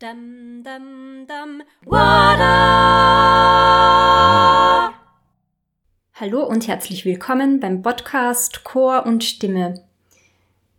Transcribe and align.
Dum, 0.00 0.62
dum, 0.64 1.26
dum, 1.26 1.62
Wada! 1.84 2.54
Hallo 6.14 6.42
und 6.46 6.66
herzlich 6.68 7.04
willkommen 7.04 7.60
beim 7.60 7.82
Podcast 7.82 8.64
Chor 8.64 9.04
und 9.04 9.24
Stimme. 9.24 9.84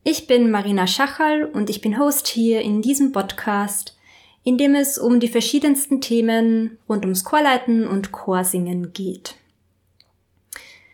Ich 0.03 0.25
bin 0.25 0.49
Marina 0.49 0.87
Schachal 0.87 1.45
und 1.45 1.69
ich 1.69 1.81
bin 1.81 1.99
Host 1.99 2.29
hier 2.29 2.61
in 2.61 2.81
diesem 2.81 3.11
Podcast, 3.11 3.95
in 4.43 4.57
dem 4.57 4.73
es 4.73 4.97
um 4.97 5.19
die 5.19 5.27
verschiedensten 5.27 6.01
Themen 6.01 6.79
rund 6.89 7.05
ums 7.05 7.23
Chorleiten 7.23 7.87
und 7.87 8.11
Chorsingen 8.11 8.91
geht. 8.91 9.35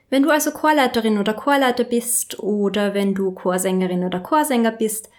Wenn 0.09 0.23
du 0.23 0.32
also 0.32 0.52
Chorleiterin 0.52 1.18
oder 1.18 1.34
Chorleiter 1.34 1.86
bist 1.86 2.39
oder 2.39 2.94
wenn 2.94 3.16
du 3.16 3.32
Chorsängerin 3.32 4.04
oder 4.04 4.20
Chorsänger 4.20 4.71
bist, 4.71 5.09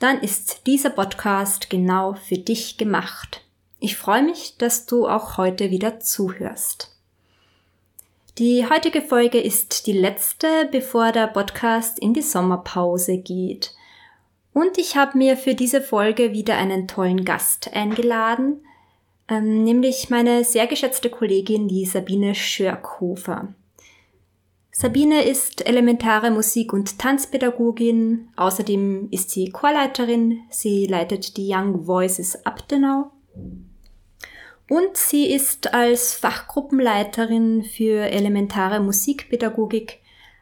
dann 0.00 0.20
ist 0.20 0.66
dieser 0.66 0.90
Podcast 0.90 1.70
genau 1.70 2.14
für 2.14 2.38
dich 2.38 2.78
gemacht. 2.78 3.42
Ich 3.78 3.96
freue 3.96 4.22
mich, 4.22 4.56
dass 4.58 4.86
du 4.86 5.06
auch 5.06 5.36
heute 5.36 5.70
wieder 5.70 6.00
zuhörst. 6.00 6.96
Die 8.38 8.66
heutige 8.66 9.02
Folge 9.02 9.38
ist 9.38 9.86
die 9.86 9.92
letzte, 9.92 10.68
bevor 10.72 11.12
der 11.12 11.26
Podcast 11.26 11.98
in 11.98 12.14
die 12.14 12.22
Sommerpause 12.22 13.18
geht. 13.18 13.74
Und 14.54 14.78
ich 14.78 14.96
habe 14.96 15.18
mir 15.18 15.36
für 15.36 15.54
diese 15.54 15.82
Folge 15.82 16.32
wieder 16.32 16.56
einen 16.56 16.88
tollen 16.88 17.26
Gast 17.26 17.74
eingeladen, 17.74 18.64
ähm, 19.28 19.64
nämlich 19.64 20.08
meine 20.08 20.44
sehr 20.44 20.66
geschätzte 20.66 21.10
Kollegin, 21.10 21.68
die 21.68 21.84
Sabine 21.84 22.34
Schörkhofer. 22.34 23.54
Sabine 24.80 25.24
ist 25.24 25.66
elementare 25.66 26.30
Musik- 26.30 26.72
und 26.72 26.98
Tanzpädagogin. 26.98 28.30
Außerdem 28.36 29.08
ist 29.10 29.28
sie 29.28 29.50
Chorleiterin. 29.50 30.40
Sie 30.48 30.86
leitet 30.86 31.36
die 31.36 31.52
Young 31.52 31.86
Voices 31.86 32.46
Abdenau. 32.46 33.10
Und 34.70 34.96
sie 34.96 35.30
ist 35.30 35.74
als 35.74 36.14
Fachgruppenleiterin 36.14 37.62
für 37.62 38.04
elementare 38.04 38.80
Musikpädagogik 38.80 39.98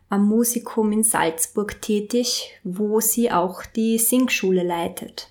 am 0.09 0.29
Musikum 0.29 0.93
in 0.93 1.03
Salzburg 1.03 1.83
tätig, 1.83 2.61
wo 2.63 3.01
sie 3.01 3.33
auch 3.33 3.67
die 3.67 3.99
Singschule 3.99 4.63
leitet. 4.63 5.31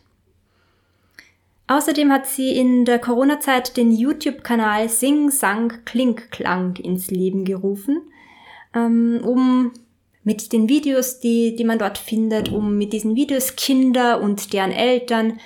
Außerdem 1.68 2.12
hat 2.12 2.28
sie 2.28 2.58
in 2.58 2.84
der 2.84 3.00
Corona-Zeit 3.00 3.78
den 3.78 3.90
YouTube-Kanal 3.90 4.90
Sing, 4.90 5.32
Sang, 5.32 5.86
Klink, 5.86 6.30
Klang 6.30 6.76
ins 6.76 7.10
Leben 7.10 7.46
gerufen– 7.46 8.02
ähm, 8.78 9.22
um 9.24 9.72
mit 10.24 10.52
den 10.52 10.68
Videos, 10.68 11.20
die, 11.20 11.56
die 11.56 11.64
man 11.64 11.80
dort 11.80 11.98
findet, 11.98 12.52
um 12.52 12.78
mit 12.78 12.94
diesen 12.94 13.16
Videos 13.16 13.56
Kinder 13.56 14.22
und 14.22 14.52
deren 14.54 14.72
Eltern 14.72 15.40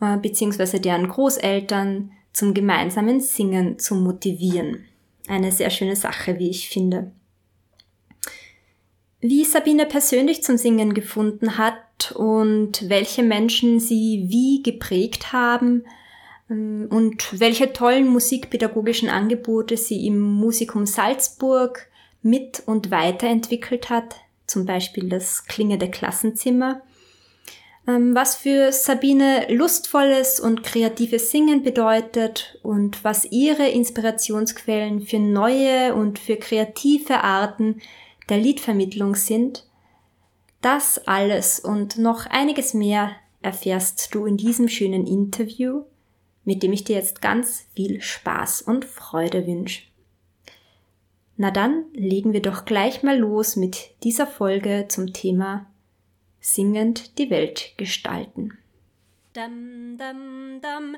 äh, 0.00 0.16
bzw. 0.16 0.80
deren 0.80 1.08
Großeltern 1.08 2.10
zum 2.32 2.52
gemeinsamen 2.52 3.20
Singen 3.20 3.78
zu 3.78 3.94
motivieren. 3.94 4.84
Eine 5.28 5.52
sehr 5.52 5.70
schöne 5.70 5.96
Sache, 5.96 6.38
wie 6.38 6.50
ich 6.50 6.68
finde. 6.68 7.12
Wie 9.20 9.44
Sabine 9.44 9.86
persönlich 9.86 10.42
zum 10.42 10.58
Singen 10.58 10.92
gefunden 10.92 11.56
hat 11.56 12.12
und 12.14 12.88
welche 12.90 13.22
Menschen 13.22 13.80
sie 13.80 14.26
wie 14.28 14.62
geprägt 14.62 15.32
haben 15.32 15.84
ähm, 16.50 16.88
und 16.90 17.40
welche 17.40 17.72
tollen 17.72 18.08
musikpädagogischen 18.08 19.08
Angebote 19.08 19.76
sie 19.76 20.06
im 20.06 20.20
Musikum 20.20 20.86
Salzburg 20.86 21.88
mit 22.24 22.62
und 22.66 22.90
weiterentwickelt 22.90 23.90
hat, 23.90 24.16
zum 24.46 24.66
Beispiel 24.66 25.08
das 25.08 25.44
klingende 25.44 25.90
Klassenzimmer, 25.90 26.82
ähm, 27.86 28.14
was 28.14 28.34
für 28.34 28.72
Sabine 28.72 29.46
lustvolles 29.48 30.40
und 30.40 30.62
kreatives 30.62 31.30
Singen 31.30 31.62
bedeutet 31.62 32.58
und 32.62 33.04
was 33.04 33.26
ihre 33.30 33.68
Inspirationsquellen 33.68 35.02
für 35.02 35.18
neue 35.18 35.94
und 35.94 36.18
für 36.18 36.36
kreative 36.36 37.22
Arten 37.22 37.80
der 38.30 38.38
Liedvermittlung 38.38 39.14
sind, 39.14 39.66
das 40.62 41.06
alles 41.06 41.60
und 41.60 41.98
noch 41.98 42.24
einiges 42.24 42.72
mehr 42.72 43.10
erfährst 43.42 44.14
du 44.14 44.24
in 44.24 44.38
diesem 44.38 44.68
schönen 44.68 45.06
Interview, 45.06 45.82
mit 46.44 46.62
dem 46.62 46.72
ich 46.72 46.84
dir 46.84 46.96
jetzt 46.96 47.20
ganz 47.20 47.66
viel 47.76 48.00
Spaß 48.00 48.62
und 48.62 48.86
Freude 48.86 49.46
wünsche. 49.46 49.82
Na 51.36 51.50
dann 51.50 51.86
legen 51.92 52.32
wir 52.32 52.42
doch 52.42 52.64
gleich 52.64 53.02
mal 53.02 53.18
los 53.18 53.56
mit 53.56 53.90
dieser 54.04 54.26
Folge 54.26 54.86
zum 54.88 55.12
Thema 55.12 55.66
Singend 56.40 57.18
die 57.18 57.30
Welt 57.30 57.72
gestalten. 57.76 58.56
Dum, 59.32 59.98
dum, 59.98 60.60
dum, 60.60 60.96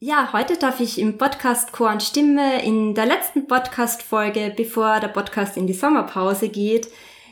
ja, 0.00 0.32
heute 0.32 0.58
darf 0.58 0.80
ich 0.80 0.98
im 0.98 1.16
Podcast 1.16 1.72
Chor 1.72 1.92
und 1.92 2.02
Stimme 2.02 2.62
in 2.62 2.94
der 2.94 3.06
letzten 3.06 3.46
Podcast-Folge, 3.46 4.52
bevor 4.54 5.00
der 5.00 5.08
Podcast 5.08 5.56
in 5.56 5.66
die 5.66 5.72
Sommerpause 5.72 6.50
geht, 6.50 6.88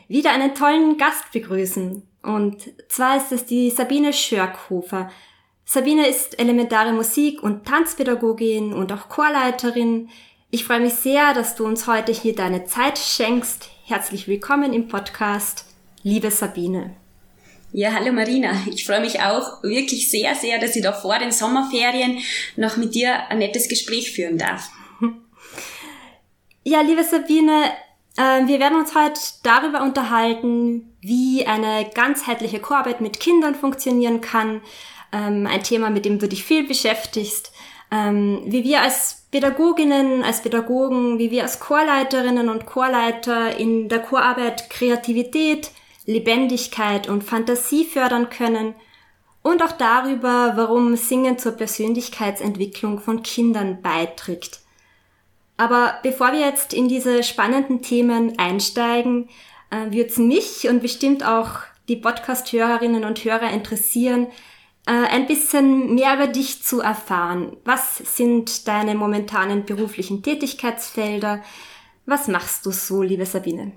wieder 0.09 0.33
einen 0.33 0.55
tollen 0.55 0.97
Gast 0.97 1.31
begrüßen. 1.33 2.03
Und 2.23 2.71
zwar 2.89 3.19
ist 3.19 3.33
es 3.33 3.45
die 3.45 3.71
Sabine 3.71 4.15
Schörkhofer, 4.15 5.11
Sabine 5.69 6.07
ist 6.07 6.39
elementare 6.39 6.93
Musik- 6.93 7.43
und 7.43 7.67
Tanzpädagogin 7.67 8.73
und 8.73 8.93
auch 8.93 9.09
Chorleiterin. 9.09 10.09
Ich 10.53 10.65
freue 10.65 10.79
mich 10.79 10.95
sehr, 10.95 11.35
dass 11.35 11.57
du 11.57 11.67
uns 11.67 11.89
heute 11.89 12.13
hier 12.13 12.37
deine 12.37 12.67
Zeit 12.67 12.99
schenkst. 12.99 13.69
Herzlich 13.85 14.29
willkommen 14.29 14.73
im 14.73 14.87
Podcast, 14.87 15.65
liebe 16.05 16.31
Sabine. 16.31 16.95
Ja, 17.73 17.93
hallo 17.93 18.13
Marina. 18.13 18.53
Ich 18.73 18.87
freue 18.87 19.01
mich 19.01 19.21
auch 19.21 19.61
wirklich 19.65 20.09
sehr, 20.09 20.37
sehr, 20.37 20.61
dass 20.61 20.77
ich 20.77 20.85
da 20.85 20.93
vor 20.93 21.19
den 21.19 21.33
Sommerferien 21.33 22.21
noch 22.55 22.77
mit 22.77 22.95
dir 22.95 23.29
ein 23.29 23.39
nettes 23.39 23.69
Gespräch 23.69 24.13
führen 24.13 24.39
darf. 24.39 24.71
Ja, 26.63 26.81
liebe 26.83 27.03
Sabine, 27.03 27.73
äh, 28.17 28.47
wir 28.47 28.61
werden 28.61 28.79
uns 28.79 28.95
heute 28.95 29.21
darüber 29.43 29.83
unterhalten, 29.83 30.97
wie 31.01 31.45
eine 31.45 31.91
ganzheitliche 31.93 32.61
Chorarbeit 32.61 33.01
mit 33.01 33.19
Kindern 33.19 33.57
funktionieren 33.57 34.21
kann, 34.21 34.63
ähm, 35.17 35.47
ein 35.47 35.63
Thema, 35.63 35.91
mit 35.91 36.05
dem 36.05 36.19
du 36.19 36.29
dich 36.29 36.45
viel 36.45 36.67
beschäftigst, 36.67 37.53
ähm, 37.91 38.43
wie 38.47 38.65
wir 38.65 38.83
als 38.83 39.27
Pädagoginnen, 39.31 40.23
als 40.23 40.43
Pädagogen, 40.43 41.19
wie 41.19 41.31
wir 41.31 41.43
als 41.43 41.61
Chorleiterinnen 41.61 42.49
und 42.49 42.67
Chorleiter 42.67 43.57
in 43.57 43.89
der 43.89 44.01
Chorarbeit 44.01 44.71
Kreativität, 44.71 45.71
Lebendigkeit 46.05 47.09
und 47.09 47.25
Fantasie 47.25 47.85
fördern 47.85 48.31
können 48.31 48.75
und 49.43 49.63
auch 49.63 49.73
darüber, 49.73 50.53
warum 50.57 50.97
Singen 50.97 51.39
zur 51.39 51.53
Persönlichkeitsentwicklung 51.53 53.01
von 53.01 53.23
Kindern 53.23 53.83
beiträgt. 53.83 54.61
Aber 55.57 55.99
bevor 56.03 56.33
wir 56.33 56.41
jetzt 56.41 56.75
in 56.75 56.89
diese 56.89 57.23
spannenden 57.23 57.81
Themen 57.81 58.39
einsteigen, 58.39 59.29
äh, 59.71 59.91
wird 59.91 60.11
es 60.11 60.19
mich 60.19 60.69
und 60.69 60.83
bestimmt 60.83 61.25
auch 61.25 61.61
die 61.89 61.97
Podcast-Hörerinnen 61.97 63.05
und 63.05 63.25
Hörer 63.25 63.51
interessieren, 63.51 64.27
ein 64.93 65.27
bisschen 65.27 65.95
mehr 65.95 66.15
über 66.15 66.29
dich 66.29 66.63
zu 66.63 66.81
erfahren. 66.81 67.57
Was 67.65 67.99
sind 67.99 68.69
deine 68.69 68.95
momentanen 68.95 69.65
beruflichen 69.65 70.23
Tätigkeitsfelder? 70.23 71.43
Was 72.07 72.29
machst 72.29 72.65
du 72.65 72.71
so, 72.71 73.03
liebe 73.03 73.27
Sabine? 73.27 73.73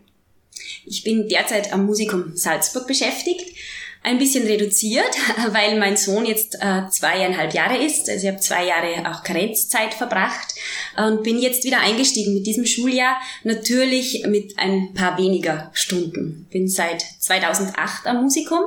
Ich 0.86 1.04
bin 1.04 1.28
derzeit 1.28 1.74
am 1.74 1.86
Musikum 1.86 2.36
Salzburg 2.36 2.86
beschäftigt 2.88 3.56
ein 4.02 4.18
bisschen 4.18 4.46
reduziert, 4.48 5.10
weil 5.52 5.78
mein 5.78 5.98
Sohn 5.98 6.26
jetzt 6.26 6.56
äh, 6.62 6.88
zweieinhalb 6.90 7.54
Jahre 7.54 7.78
ist. 7.78 8.10
Also 8.10 8.28
ich 8.28 8.32
habe 8.32 8.42
zwei 8.42 8.66
Jahre 8.66 9.10
auch 9.10 9.24
Karenzzeit 9.24 9.94
verbracht 9.94 10.56
und 10.98 11.24
bin 11.24 11.40
jetzt 11.40 11.64
wieder 11.64 11.80
eingestiegen 11.82 12.34
mit 12.34 12.48
diesem 12.48 12.66
Schuljahr. 12.66 13.18
Natürlich 13.44 14.26
mit 14.28 14.58
ein 14.58 14.94
paar 14.94 15.18
weniger 15.18 15.70
Stunden. 15.74 16.48
Bin 16.50 16.68
seit 16.68 17.04
2008 17.20 18.08
am 18.08 18.24
Musikum, 18.24 18.62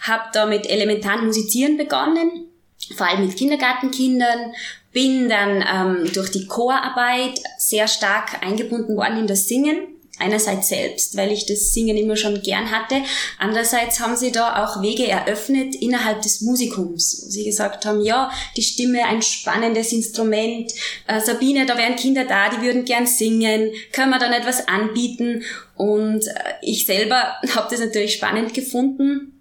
habe 0.00 0.24
da 0.32 0.46
mit 0.46 0.68
elementaren 0.68 1.26
Musizieren 1.26 1.76
begonnen, 1.76 2.48
vor 2.96 3.06
allem 3.06 3.26
mit 3.26 3.36
Kindergartenkindern 3.36 4.52
bin 4.92 5.28
dann 5.28 5.64
ähm, 5.66 6.12
durch 6.12 6.30
die 6.30 6.46
Chorarbeit 6.46 7.40
sehr 7.56 7.88
stark 7.88 8.42
eingebunden 8.44 8.96
worden 8.96 9.20
in 9.20 9.26
das 9.26 9.48
Singen 9.48 9.91
einerseits 10.22 10.68
selbst, 10.68 11.16
weil 11.16 11.32
ich 11.32 11.46
das 11.46 11.74
Singen 11.74 11.96
immer 11.96 12.16
schon 12.16 12.42
gern 12.42 12.70
hatte. 12.70 13.02
Andererseits 13.38 14.00
haben 14.00 14.16
sie 14.16 14.32
da 14.32 14.64
auch 14.64 14.82
Wege 14.82 15.06
eröffnet 15.06 15.74
innerhalb 15.74 16.22
des 16.22 16.40
Musikums, 16.40 17.22
wo 17.24 17.30
sie 17.30 17.44
gesagt 17.44 17.84
haben, 17.84 18.00
ja, 18.00 18.30
die 18.56 18.62
Stimme 18.62 19.04
ein 19.04 19.22
spannendes 19.22 19.92
Instrument. 19.92 20.72
Äh, 21.06 21.20
Sabine, 21.20 21.66
da 21.66 21.76
wären 21.76 21.96
Kinder 21.96 22.24
da, 22.24 22.50
die 22.50 22.62
würden 22.62 22.84
gern 22.84 23.06
singen. 23.06 23.70
Können 23.92 24.10
wir 24.10 24.18
dann 24.18 24.32
etwas 24.32 24.68
anbieten? 24.68 25.42
Und 25.76 26.26
äh, 26.26 26.54
ich 26.62 26.86
selber 26.86 27.34
habe 27.54 27.68
das 27.70 27.80
natürlich 27.80 28.14
spannend 28.14 28.54
gefunden 28.54 29.31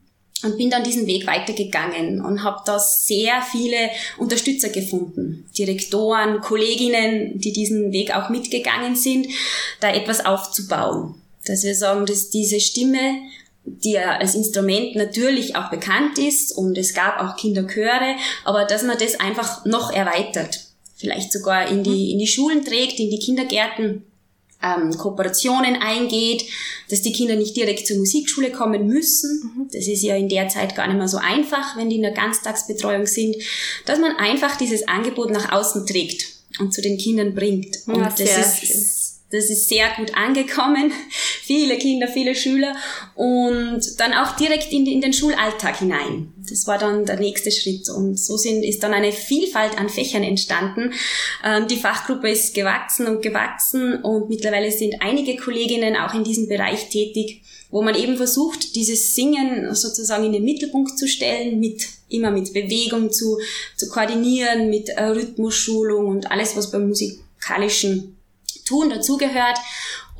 und 0.43 0.57
bin 0.57 0.69
dann 0.69 0.83
diesen 0.83 1.07
Weg 1.07 1.27
weitergegangen 1.27 2.23
und 2.23 2.43
habe 2.43 2.61
da 2.65 2.79
sehr 2.79 3.41
viele 3.41 3.89
Unterstützer 4.17 4.69
gefunden. 4.69 5.45
Direktoren, 5.57 6.41
Kolleginnen, 6.41 7.39
die 7.39 7.53
diesen 7.53 7.91
Weg 7.91 8.15
auch 8.15 8.29
mitgegangen 8.29 8.95
sind, 8.95 9.27
da 9.79 9.93
etwas 9.93 10.25
aufzubauen. 10.25 11.15
Dass 11.45 11.63
wir 11.63 11.75
sagen, 11.75 12.05
dass 12.05 12.29
diese 12.29 12.59
Stimme 12.59 13.21
die 13.63 13.97
als 13.97 14.35
Instrument 14.35 14.95
natürlich 14.95 15.55
auch 15.55 15.69
bekannt 15.69 16.17
ist 16.17 16.51
und 16.51 16.77
es 16.77 16.93
gab 16.93 17.19
auch 17.19 17.35
Kinderchöre, 17.35 18.15
aber 18.43 18.65
dass 18.65 18.83
man 18.83 18.97
das 18.97 19.19
einfach 19.19 19.65
noch 19.65 19.93
erweitert, 19.93 20.61
vielleicht 20.95 21.31
sogar 21.31 21.67
in 21.67 21.83
die, 21.83 22.11
in 22.11 22.19
die 22.19 22.27
Schulen 22.27 22.65
trägt, 22.65 22.99
in 22.99 23.11
die 23.11 23.19
Kindergärten 23.19 24.03
ähm, 24.63 24.95
Kooperationen 24.97 25.75
eingeht, 25.75 26.43
dass 26.89 27.01
die 27.01 27.11
Kinder 27.11 27.35
nicht 27.35 27.55
direkt 27.55 27.87
zur 27.87 27.97
Musikschule 27.97 28.51
kommen 28.51 28.87
müssen. 28.87 29.53
Mhm. 29.55 29.67
Das 29.71 29.87
ist 29.87 30.03
ja 30.03 30.15
in 30.15 30.29
der 30.29 30.47
Zeit 30.49 30.75
gar 30.75 30.87
nicht 30.87 30.97
mehr 30.97 31.07
so 31.07 31.17
einfach, 31.17 31.77
wenn 31.77 31.89
die 31.89 31.97
in 31.97 32.01
der 32.03 32.11
Ganztagsbetreuung 32.11 33.05
sind, 33.05 33.35
dass 33.85 33.99
man 33.99 34.15
einfach 34.17 34.57
dieses 34.57 34.87
Angebot 34.87 35.31
nach 35.31 35.51
außen 35.51 35.85
trägt 35.85 36.25
und 36.59 36.73
zu 36.73 36.81
den 36.81 36.97
Kindern 36.97 37.33
bringt. 37.33 37.77
Und 37.87 37.97
ja, 37.97 38.09
das 38.09 38.63
ist 38.63 39.01
das 39.31 39.49
ist 39.49 39.69
sehr 39.69 39.89
gut 39.95 40.13
angekommen. 40.15 40.91
Viele 41.51 41.77
Kinder, 41.77 42.07
viele 42.07 42.33
Schüler 42.33 42.77
und 43.13 43.81
dann 43.99 44.13
auch 44.13 44.37
direkt 44.37 44.71
in, 44.71 44.85
in, 44.85 45.01
den 45.01 45.11
Schulalltag 45.11 45.79
hinein. 45.79 46.31
Das 46.49 46.65
war 46.65 46.77
dann 46.77 47.05
der 47.05 47.19
nächste 47.19 47.51
Schritt 47.51 47.89
und 47.89 48.17
so 48.17 48.37
sind, 48.37 48.63
ist 48.63 48.81
dann 48.83 48.93
eine 48.93 49.11
Vielfalt 49.11 49.77
an 49.77 49.89
Fächern 49.89 50.23
entstanden. 50.23 50.93
Ähm, 51.43 51.67
die 51.67 51.75
Fachgruppe 51.75 52.29
ist 52.29 52.55
gewachsen 52.55 53.05
und 53.05 53.21
gewachsen 53.21 54.01
und 54.01 54.29
mittlerweile 54.29 54.71
sind 54.71 55.01
einige 55.01 55.35
Kolleginnen 55.35 55.97
auch 55.97 56.13
in 56.13 56.23
diesem 56.23 56.47
Bereich 56.47 56.87
tätig, 56.87 57.41
wo 57.69 57.81
man 57.81 57.95
eben 57.95 58.15
versucht, 58.15 58.73
dieses 58.75 59.13
Singen 59.13 59.75
sozusagen 59.75 60.23
in 60.23 60.31
den 60.31 60.45
Mittelpunkt 60.45 60.97
zu 60.97 61.05
stellen, 61.05 61.59
mit 61.59 61.85
immer 62.07 62.31
mit 62.31 62.53
Bewegung 62.53 63.11
zu, 63.11 63.39
zu 63.75 63.89
koordinieren, 63.89 64.69
mit 64.69 64.87
äh, 64.87 65.03
Rhythmusschulung 65.03 66.07
und 66.07 66.31
alles, 66.31 66.55
was 66.55 66.71
beim 66.71 66.87
musikalischen 66.87 68.15
Tun 68.65 68.89
dazugehört 68.89 69.57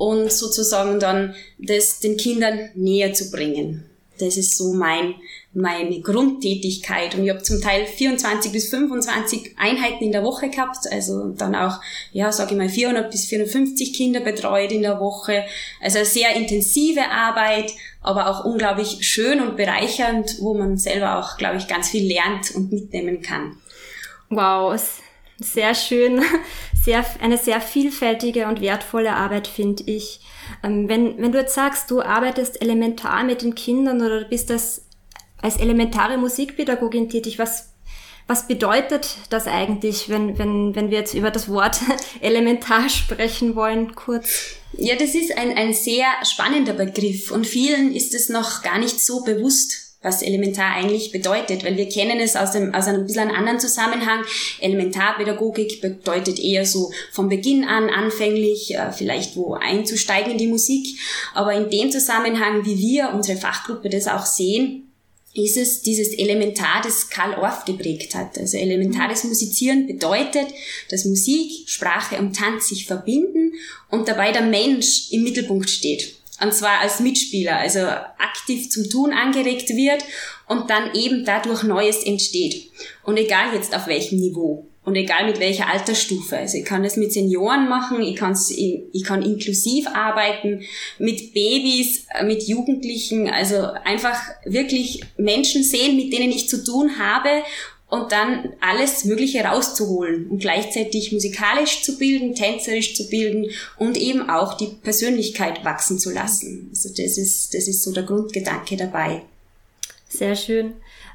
und 0.02 0.32
sozusagen 0.32 0.98
dann 0.98 1.36
das 1.58 2.00
den 2.00 2.16
Kindern 2.16 2.70
näher 2.74 3.14
zu 3.14 3.30
bringen. 3.30 3.84
Das 4.18 4.36
ist 4.36 4.58
so 4.58 4.72
mein, 4.72 5.14
meine 5.54 6.00
Grundtätigkeit. 6.00 7.14
Und 7.14 7.22
ich 7.22 7.30
habe 7.30 7.44
zum 7.44 7.60
Teil 7.60 7.86
24 7.86 8.50
bis 8.50 8.68
25 8.70 9.54
Einheiten 9.56 10.02
in 10.02 10.10
der 10.10 10.24
Woche 10.24 10.50
gehabt. 10.50 10.90
Also 10.90 11.28
dann 11.28 11.54
auch, 11.54 11.80
ja, 12.10 12.32
sage 12.32 12.50
ich 12.50 12.58
mal, 12.58 12.68
400 12.68 13.12
bis 13.12 13.26
450 13.26 13.94
Kinder 13.94 14.18
betreut 14.18 14.72
in 14.72 14.82
der 14.82 14.98
Woche. 14.98 15.44
Also 15.80 16.02
sehr 16.02 16.34
intensive 16.34 17.08
Arbeit, 17.08 17.70
aber 18.00 18.28
auch 18.28 18.44
unglaublich 18.44 19.06
schön 19.06 19.40
und 19.40 19.56
bereichernd, 19.56 20.36
wo 20.40 20.54
man 20.54 20.78
selber 20.78 21.20
auch, 21.20 21.36
glaube 21.36 21.58
ich, 21.58 21.68
ganz 21.68 21.90
viel 21.90 22.12
lernt 22.12 22.56
und 22.56 22.72
mitnehmen 22.72 23.22
kann. 23.22 23.56
Wow, 24.30 24.80
sehr 25.38 25.76
schön, 25.76 26.22
sehr, 26.84 27.04
eine 27.20 27.38
sehr 27.38 27.60
vielfältige 27.60 28.46
und 28.46 28.60
wertvolle 28.60 29.14
Arbeit, 29.14 29.46
finde 29.46 29.84
ich. 29.86 30.20
Ähm, 30.64 30.88
wenn, 30.88 31.16
wenn 31.18 31.32
du 31.32 31.38
jetzt 31.38 31.54
sagst, 31.54 31.90
du 31.90 32.02
arbeitest 32.02 32.60
elementar 32.60 33.22
mit 33.24 33.42
den 33.42 33.54
Kindern 33.54 34.02
oder 34.02 34.24
bist 34.24 34.50
das 34.50 34.82
als 35.40 35.56
elementare 35.56 36.18
Musikpädagogin 36.18 37.08
tätig, 37.08 37.38
was, 37.38 37.72
was 38.26 38.48
bedeutet 38.48 39.16
das 39.30 39.46
eigentlich, 39.46 40.08
wenn, 40.08 40.38
wenn, 40.38 40.74
wenn 40.74 40.90
wir 40.90 40.98
jetzt 40.98 41.14
über 41.14 41.30
das 41.30 41.48
Wort 41.48 41.80
elementar 42.20 42.88
sprechen 42.88 43.54
wollen, 43.54 43.94
kurz? 43.94 44.56
Ja, 44.72 44.96
das 44.96 45.14
ist 45.14 45.36
ein, 45.36 45.56
ein 45.56 45.74
sehr 45.74 46.06
spannender 46.24 46.72
Begriff 46.72 47.30
und 47.30 47.46
vielen 47.46 47.94
ist 47.94 48.14
es 48.14 48.28
noch 48.28 48.62
gar 48.62 48.78
nicht 48.78 49.00
so 49.00 49.22
bewusst, 49.22 49.91
was 50.02 50.22
elementar 50.22 50.74
eigentlich 50.74 51.12
bedeutet, 51.12 51.64
weil 51.64 51.76
wir 51.76 51.88
kennen 51.88 52.20
es 52.20 52.36
aus, 52.36 52.52
dem, 52.52 52.74
aus 52.74 52.88
einem 52.88 53.06
bisschen 53.06 53.30
anderen 53.30 53.60
Zusammenhang. 53.60 54.24
Elementarpädagogik 54.60 55.80
bedeutet 55.80 56.38
eher 56.38 56.66
so 56.66 56.90
von 57.12 57.28
Beginn 57.28 57.64
an 57.64 57.88
anfänglich 57.88 58.74
äh, 58.74 58.92
vielleicht 58.92 59.36
wo 59.36 59.54
einzusteigen 59.54 60.32
in 60.32 60.38
die 60.38 60.46
Musik, 60.48 60.86
aber 61.34 61.54
in 61.54 61.70
dem 61.70 61.90
Zusammenhang, 61.90 62.64
wie 62.66 62.78
wir 62.78 63.12
unsere 63.14 63.38
Fachgruppe 63.38 63.88
das 63.88 64.08
auch 64.08 64.26
sehen, 64.26 64.88
ist 65.34 65.56
es 65.56 65.80
dieses 65.80 66.12
Elementar, 66.18 66.82
das 66.82 67.08
Karl 67.08 67.34
Orff 67.38 67.64
geprägt 67.64 68.14
hat. 68.14 68.36
Also 68.36 68.58
elementares 68.58 69.24
Musizieren 69.24 69.86
bedeutet, 69.86 70.48
dass 70.90 71.06
Musik, 71.06 71.68
Sprache 71.68 72.18
und 72.18 72.36
Tanz 72.36 72.68
sich 72.68 72.86
verbinden 72.86 73.54
und 73.90 74.08
dabei 74.08 74.32
der 74.32 74.42
Mensch 74.42 75.10
im 75.10 75.22
Mittelpunkt 75.22 75.70
steht. 75.70 76.16
Und 76.42 76.52
zwar 76.52 76.80
als 76.80 77.00
Mitspieler, 77.00 77.56
also 77.56 77.78
aktiv 77.78 78.68
zum 78.70 78.90
Tun 78.90 79.12
angeregt 79.12 79.68
wird 79.70 80.04
und 80.48 80.70
dann 80.70 80.94
eben 80.94 81.24
dadurch 81.24 81.62
Neues 81.62 82.04
entsteht. 82.04 82.70
Und 83.04 83.16
egal 83.16 83.54
jetzt 83.54 83.76
auf 83.76 83.86
welchem 83.86 84.18
Niveau 84.18 84.66
und 84.84 84.96
egal 84.96 85.26
mit 85.26 85.38
welcher 85.38 85.68
Altersstufe. 85.68 86.36
Also 86.36 86.58
ich 86.58 86.64
kann 86.64 86.82
das 86.82 86.96
mit 86.96 87.12
Senioren 87.12 87.68
machen, 87.68 88.02
ich, 88.02 88.16
kann's, 88.16 88.50
ich 88.50 89.04
kann 89.04 89.22
inklusiv 89.22 89.86
arbeiten, 89.86 90.62
mit 90.98 91.32
Babys, 91.32 92.06
mit 92.24 92.42
Jugendlichen, 92.48 93.28
also 93.28 93.68
einfach 93.84 94.20
wirklich 94.44 95.00
Menschen 95.16 95.62
sehen, 95.62 95.96
mit 95.96 96.12
denen 96.12 96.32
ich 96.32 96.48
zu 96.48 96.64
tun 96.64 96.98
habe 96.98 97.28
und 97.92 98.10
dann 98.10 98.54
alles 98.62 99.04
Mögliche 99.04 99.44
rauszuholen 99.44 100.28
und 100.30 100.38
gleichzeitig 100.38 101.12
musikalisch 101.12 101.82
zu 101.82 101.98
bilden, 101.98 102.34
tänzerisch 102.34 102.94
zu 102.94 103.10
bilden 103.10 103.50
und 103.76 103.98
eben 103.98 104.30
auch 104.30 104.54
die 104.54 104.68
Persönlichkeit 104.82 105.62
wachsen 105.62 105.98
zu 105.98 106.10
lassen. 106.10 106.70
Also 106.70 106.88
das 106.88 107.18
ist, 107.18 107.52
das 107.52 107.68
ist 107.68 107.82
so 107.82 107.92
der 107.92 108.04
Grundgedanke 108.04 108.78
dabei. 108.78 109.20
Sehr 110.08 110.36
schön. 110.36 110.72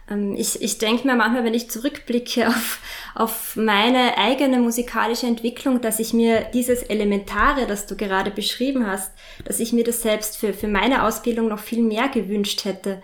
Ähm, 0.08 0.36
ich, 0.38 0.62
ich 0.62 0.78
denke 0.78 1.08
mir 1.08 1.16
manchmal, 1.16 1.44
wenn 1.46 1.56
ich 1.56 1.68
zurückblicke 1.68 2.48
auf, 2.48 2.80
auf 3.16 3.56
meine 3.56 4.16
eigene 4.20 4.60
musikalische 4.60 5.26
Entwicklung, 5.26 5.82
dass 5.82 5.98
ich 5.98 6.14
mir 6.14 6.42
dieses 6.54 6.84
Elementare, 6.84 7.66
das 7.66 7.88
du 7.88 7.96
gerade 7.96 8.30
beschrieben 8.30 8.86
hast, 8.86 9.12
dass 9.46 9.60
ich 9.60 9.74
mir 9.74 9.84
das 9.84 10.04
selbst 10.04 10.38
für, 10.38 10.54
für 10.54 10.68
meine 10.68 11.06
Ausbildung 11.06 11.48
noch 11.48 11.60
viel 11.60 11.82
mehr 11.82 12.08
gewünscht 12.08 12.66
hätte. 12.66 13.02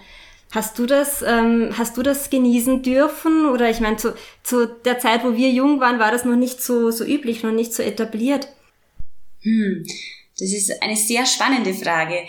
Hast 0.53 0.77
du 0.77 0.85
das, 0.85 1.23
ähm, 1.23 1.71
hast 1.75 1.97
du 1.97 2.03
das 2.03 2.29
genießen 2.29 2.83
dürfen? 2.83 3.47
Oder 3.47 3.71
ich 3.71 3.79
meine, 3.79 3.97
zu, 3.97 4.13
zu 4.43 4.67
der 4.67 4.99
Zeit, 4.99 5.23
wo 5.23 5.35
wir 5.35 5.49
jung 5.49 5.79
waren, 5.79 5.97
war 5.97 6.11
das 6.11 6.25
noch 6.25 6.35
nicht 6.35 6.61
so, 6.61 6.91
so 6.91 7.03
üblich, 7.03 7.41
noch 7.41 7.51
nicht 7.51 7.73
so 7.73 7.81
etabliert? 7.81 8.47
Hm, 9.41 9.83
das 10.37 10.53
ist 10.53 10.83
eine 10.83 10.95
sehr 10.95 11.25
spannende 11.25 11.73
Frage. 11.73 12.27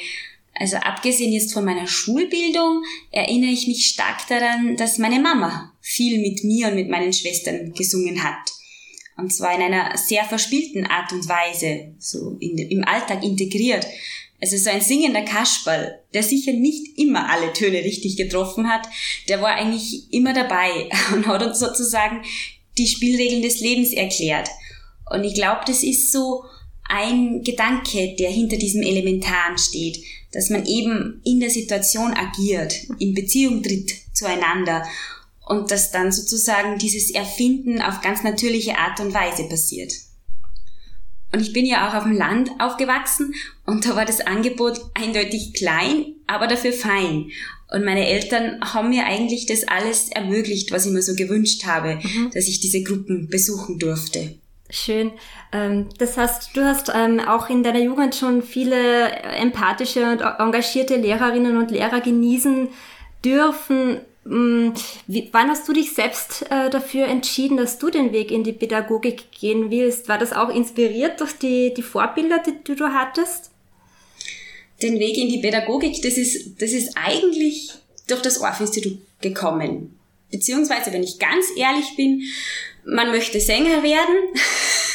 Also 0.55 0.77
abgesehen 0.77 1.33
jetzt 1.33 1.53
von 1.53 1.67
meiner 1.67 1.87
Schulbildung 1.87 2.83
erinnere 3.11 3.51
ich 3.51 3.67
mich 3.67 3.85
stark 3.85 4.27
daran, 4.29 4.79
dass 4.79 4.97
meine 4.97 5.21
Mama 5.21 5.75
viel 5.83 6.19
mit 6.23 6.45
mir 6.45 6.69
und 6.69 6.77
mit 6.77 6.89
meinen 6.89 7.13
Schwestern 7.13 7.75
gesungen 7.75 8.25
hat. 8.25 8.39
Und 9.19 9.35
zwar 9.35 9.55
in 9.55 9.63
einer 9.63 9.99
sehr 9.99 10.25
verspielten 10.25 10.87
Art 10.87 11.13
und 11.13 11.29
Weise, 11.29 11.95
so 11.99 12.39
in, 12.41 12.57
im 12.57 12.85
Alltag 12.85 13.23
integriert. 13.23 13.87
Also 14.41 14.57
so 14.57 14.71
ein 14.71 14.81
singender 14.81 15.23
Kasperl, 15.23 16.01
der 16.13 16.23
sicher 16.23 16.53
nicht 16.53 16.99
immer 16.99 17.31
alle 17.31 17.53
Töne 17.53 17.79
richtig 17.79 18.17
getroffen 18.17 18.69
hat, 18.69 18.87
der 19.29 19.41
war 19.41 19.55
eigentlich 19.55 20.13
immer 20.13 20.35
dabei 20.35 20.91
und 21.15 21.27
hat 21.27 21.43
uns 21.43 21.59
sozusagen 21.59 22.23
die 22.77 22.87
Spielregeln 22.87 23.43
des 23.43 23.61
Lebens 23.61 23.93
erklärt. 23.93 24.49
Und 25.11 25.25
ich 25.25 25.35
glaube, 25.35 25.61
das 25.67 25.83
ist 25.83 26.13
so 26.13 26.45
ein 26.89 27.43
Gedanke, 27.43 28.15
der 28.19 28.31
hinter 28.31 28.57
diesem 28.57 28.83
Elementaren 28.83 29.57
steht, 29.57 30.05
dass 30.33 30.51
man 30.51 30.67
eben 30.67 31.21
in 31.25 31.41
der 31.41 31.51
Situation 31.51 32.13
agiert, 32.13 32.75
in 32.99 33.15
Beziehung 33.15 33.63
tritt 33.63 33.93
zueinander 34.13 34.85
und 35.47 35.71
dass 35.71 35.91
dann 35.91 36.13
sozusagen 36.13 36.79
dieses 36.79 37.11
Erfinden 37.11 37.81
auf 37.81 38.01
ganz 38.01 38.23
natürliche 38.23 38.77
Art 38.77 39.01
und 39.01 39.15
Weise 39.15 39.45
passiert. 39.45 39.93
Und 41.33 41.41
ich 41.41 41.53
bin 41.53 41.67
ja 41.67 41.89
auch 41.89 41.95
auf 41.95 42.05
dem 42.05 42.17
Land 42.17 42.51
aufgewachsen 42.59 43.35
und 43.67 43.87
da 43.87 43.97
war 43.97 44.05
das 44.05 44.21
Angebot 44.21 44.79
eindeutig 44.95 45.55
klein, 45.55 46.17
aber 46.27 46.47
dafür 46.47 46.73
fein. 46.73 47.31
Und 47.73 47.85
meine 47.85 48.07
Eltern 48.07 48.61
haben 48.61 48.91
mir 48.91 49.05
eigentlich 49.07 49.47
das 49.47 49.67
alles 49.67 50.11
ermöglicht, 50.11 50.71
was 50.71 50.87
ich 50.87 50.93
mir 50.93 51.03
so 51.03 51.15
gewünscht 51.15 51.65
habe, 51.65 51.97
mhm. 51.97 52.31
dass 52.33 52.47
ich 52.47 52.61
diese 52.61 52.83
Gruppen 52.83 53.29
besuchen 53.29 53.79
durfte. 53.79 54.39
Schön. 54.71 55.13
Ähm, 55.53 55.89
das 55.99 56.17
heißt, 56.17 56.51
du 56.55 56.65
hast 56.65 56.91
ähm, 56.95 57.21
auch 57.21 57.49
in 57.49 57.63
deiner 57.63 57.81
Jugend 57.81 58.15
schon 58.15 58.43
viele 58.43 59.11
empathische 59.11 60.11
und 60.11 60.21
engagierte 60.21 60.97
Lehrerinnen 60.97 61.57
und 61.57 61.71
Lehrer 61.71 62.01
genießen 62.01 62.69
dürfen. 63.25 64.01
Mm, 64.25 64.71
wie, 65.07 65.29
wann 65.33 65.49
hast 65.49 65.69
du 65.69 65.73
dich 65.73 65.95
selbst 65.95 66.47
äh, 66.51 66.71
dafür 66.71 67.07
entschieden, 67.07 67.57
dass 67.57 67.79
du 67.79 67.91
den 67.91 68.13
Weg 68.13 68.31
in 68.31 68.43
die 68.43 68.53
Pädagogik 68.53 69.33
gehen 69.33 69.71
willst? 69.71 70.09
War 70.09 70.19
das 70.19 70.33
auch 70.33 70.49
inspiriert 70.49 71.21
durch 71.21 71.39
die, 71.39 71.75
die 71.75 71.83
Vorbilder, 71.83 72.43
die, 72.45 72.55
die 72.67 72.75
du 72.75 72.87
hattest? 72.87 73.54
Den 74.85 75.01
Weg 75.01 75.17
in 75.17 75.31
die 75.31 75.39
Pädagogik, 75.39 76.03
das 76.03 76.19
ist, 76.19 76.61
das 76.61 76.73
ist 76.73 76.91
eigentlich 76.95 77.73
durch 78.07 78.21
das 78.21 78.39
Orff-Institut 78.39 78.99
gekommen. 79.23 79.99
Beziehungsweise, 80.31 80.93
wenn 80.93 81.03
ich 81.03 81.19
ganz 81.19 81.47
ehrlich 81.57 81.97
bin, 81.97 82.23
man 82.85 83.11
möchte 83.11 83.41
Sänger 83.41 83.83
werden. 83.83 84.17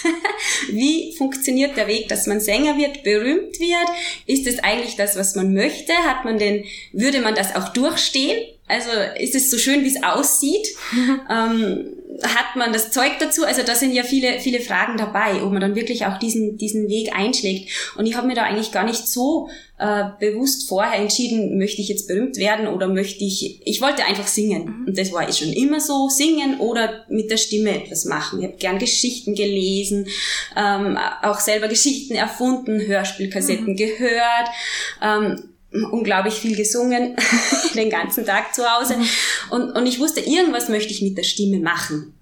Wie 0.69 1.15
funktioniert 1.17 1.75
der 1.75 1.87
Weg, 1.87 2.07
dass 2.07 2.27
man 2.27 2.39
Sänger 2.39 2.77
wird, 2.77 3.03
berühmt 3.03 3.59
wird? 3.59 3.89
Ist 4.27 4.45
es 4.45 4.59
eigentlich 4.59 4.95
das, 4.95 5.15
was 5.17 5.35
man 5.35 5.55
möchte? 5.55 5.93
Hat 5.93 6.23
man 6.23 6.37
denn, 6.37 6.65
würde 6.93 7.21
man 7.21 7.33
das 7.33 7.55
auch 7.55 7.69
durchstehen? 7.69 8.45
Also 8.69 8.89
ist 9.19 9.35
es 9.35 9.49
so 9.49 9.57
schön, 9.57 9.83
wie 9.83 9.87
es 9.87 10.03
aussieht? 10.03 10.67
ähm, 11.29 11.95
hat 12.23 12.55
man 12.55 12.71
das 12.73 12.91
Zeug 12.91 13.13
dazu? 13.19 13.45
Also 13.45 13.63
da 13.63 13.75
sind 13.75 13.93
ja 13.93 14.03
viele, 14.03 14.39
viele 14.39 14.59
Fragen 14.59 14.97
dabei, 14.97 15.41
ob 15.41 15.51
man 15.51 15.61
dann 15.61 15.75
wirklich 15.75 16.05
auch 16.05 16.17
diesen, 16.19 16.57
diesen 16.57 16.87
Weg 16.87 17.15
einschlägt. 17.15 17.69
Und 17.97 18.05
ich 18.05 18.15
habe 18.15 18.27
mir 18.27 18.35
da 18.35 18.43
eigentlich 18.43 18.71
gar 18.71 18.83
nicht 18.83 19.07
so 19.07 19.49
äh, 19.79 20.05
bewusst 20.19 20.67
vorher 20.67 20.99
entschieden, 20.99 21.57
möchte 21.57 21.81
ich 21.81 21.87
jetzt 21.87 22.07
berühmt 22.07 22.37
werden 22.37 22.67
oder 22.67 22.87
möchte 22.87 23.23
ich, 23.23 23.61
ich 23.65 23.81
wollte 23.81 24.05
einfach 24.05 24.27
singen. 24.27 24.65
Mhm. 24.65 24.85
Und 24.87 24.97
das 24.97 25.11
war 25.11 25.27
ich 25.27 25.37
schon 25.37 25.53
immer 25.53 25.79
so, 25.79 26.09
singen 26.09 26.59
oder 26.59 27.05
mit 27.09 27.31
der 27.31 27.37
Stimme 27.37 27.83
etwas 27.83 28.05
machen. 28.05 28.39
Ich 28.39 28.45
habe 28.45 28.57
gern 28.57 28.79
Geschichten 28.79 29.35
gelesen, 29.35 30.07
ähm, 30.55 30.97
auch 31.23 31.39
selber 31.39 31.67
Geschichten 31.67 32.15
erfunden, 32.15 32.79
Hörspielkassetten 32.79 33.73
mhm. 33.73 33.75
gehört. 33.75 34.49
Ähm, 35.01 35.49
unglaublich 35.71 36.35
viel 36.35 36.55
gesungen, 36.55 37.15
den 37.75 37.89
ganzen 37.89 38.25
Tag 38.25 38.53
zu 38.53 38.63
Hause. 38.63 38.97
Mhm. 38.97 39.09
Und, 39.51 39.71
und 39.71 39.85
ich 39.85 39.99
wusste, 39.99 40.21
irgendwas 40.21 40.69
möchte 40.69 40.91
ich 40.91 41.01
mit 41.01 41.17
der 41.17 41.23
Stimme 41.23 41.59
machen. 41.59 42.13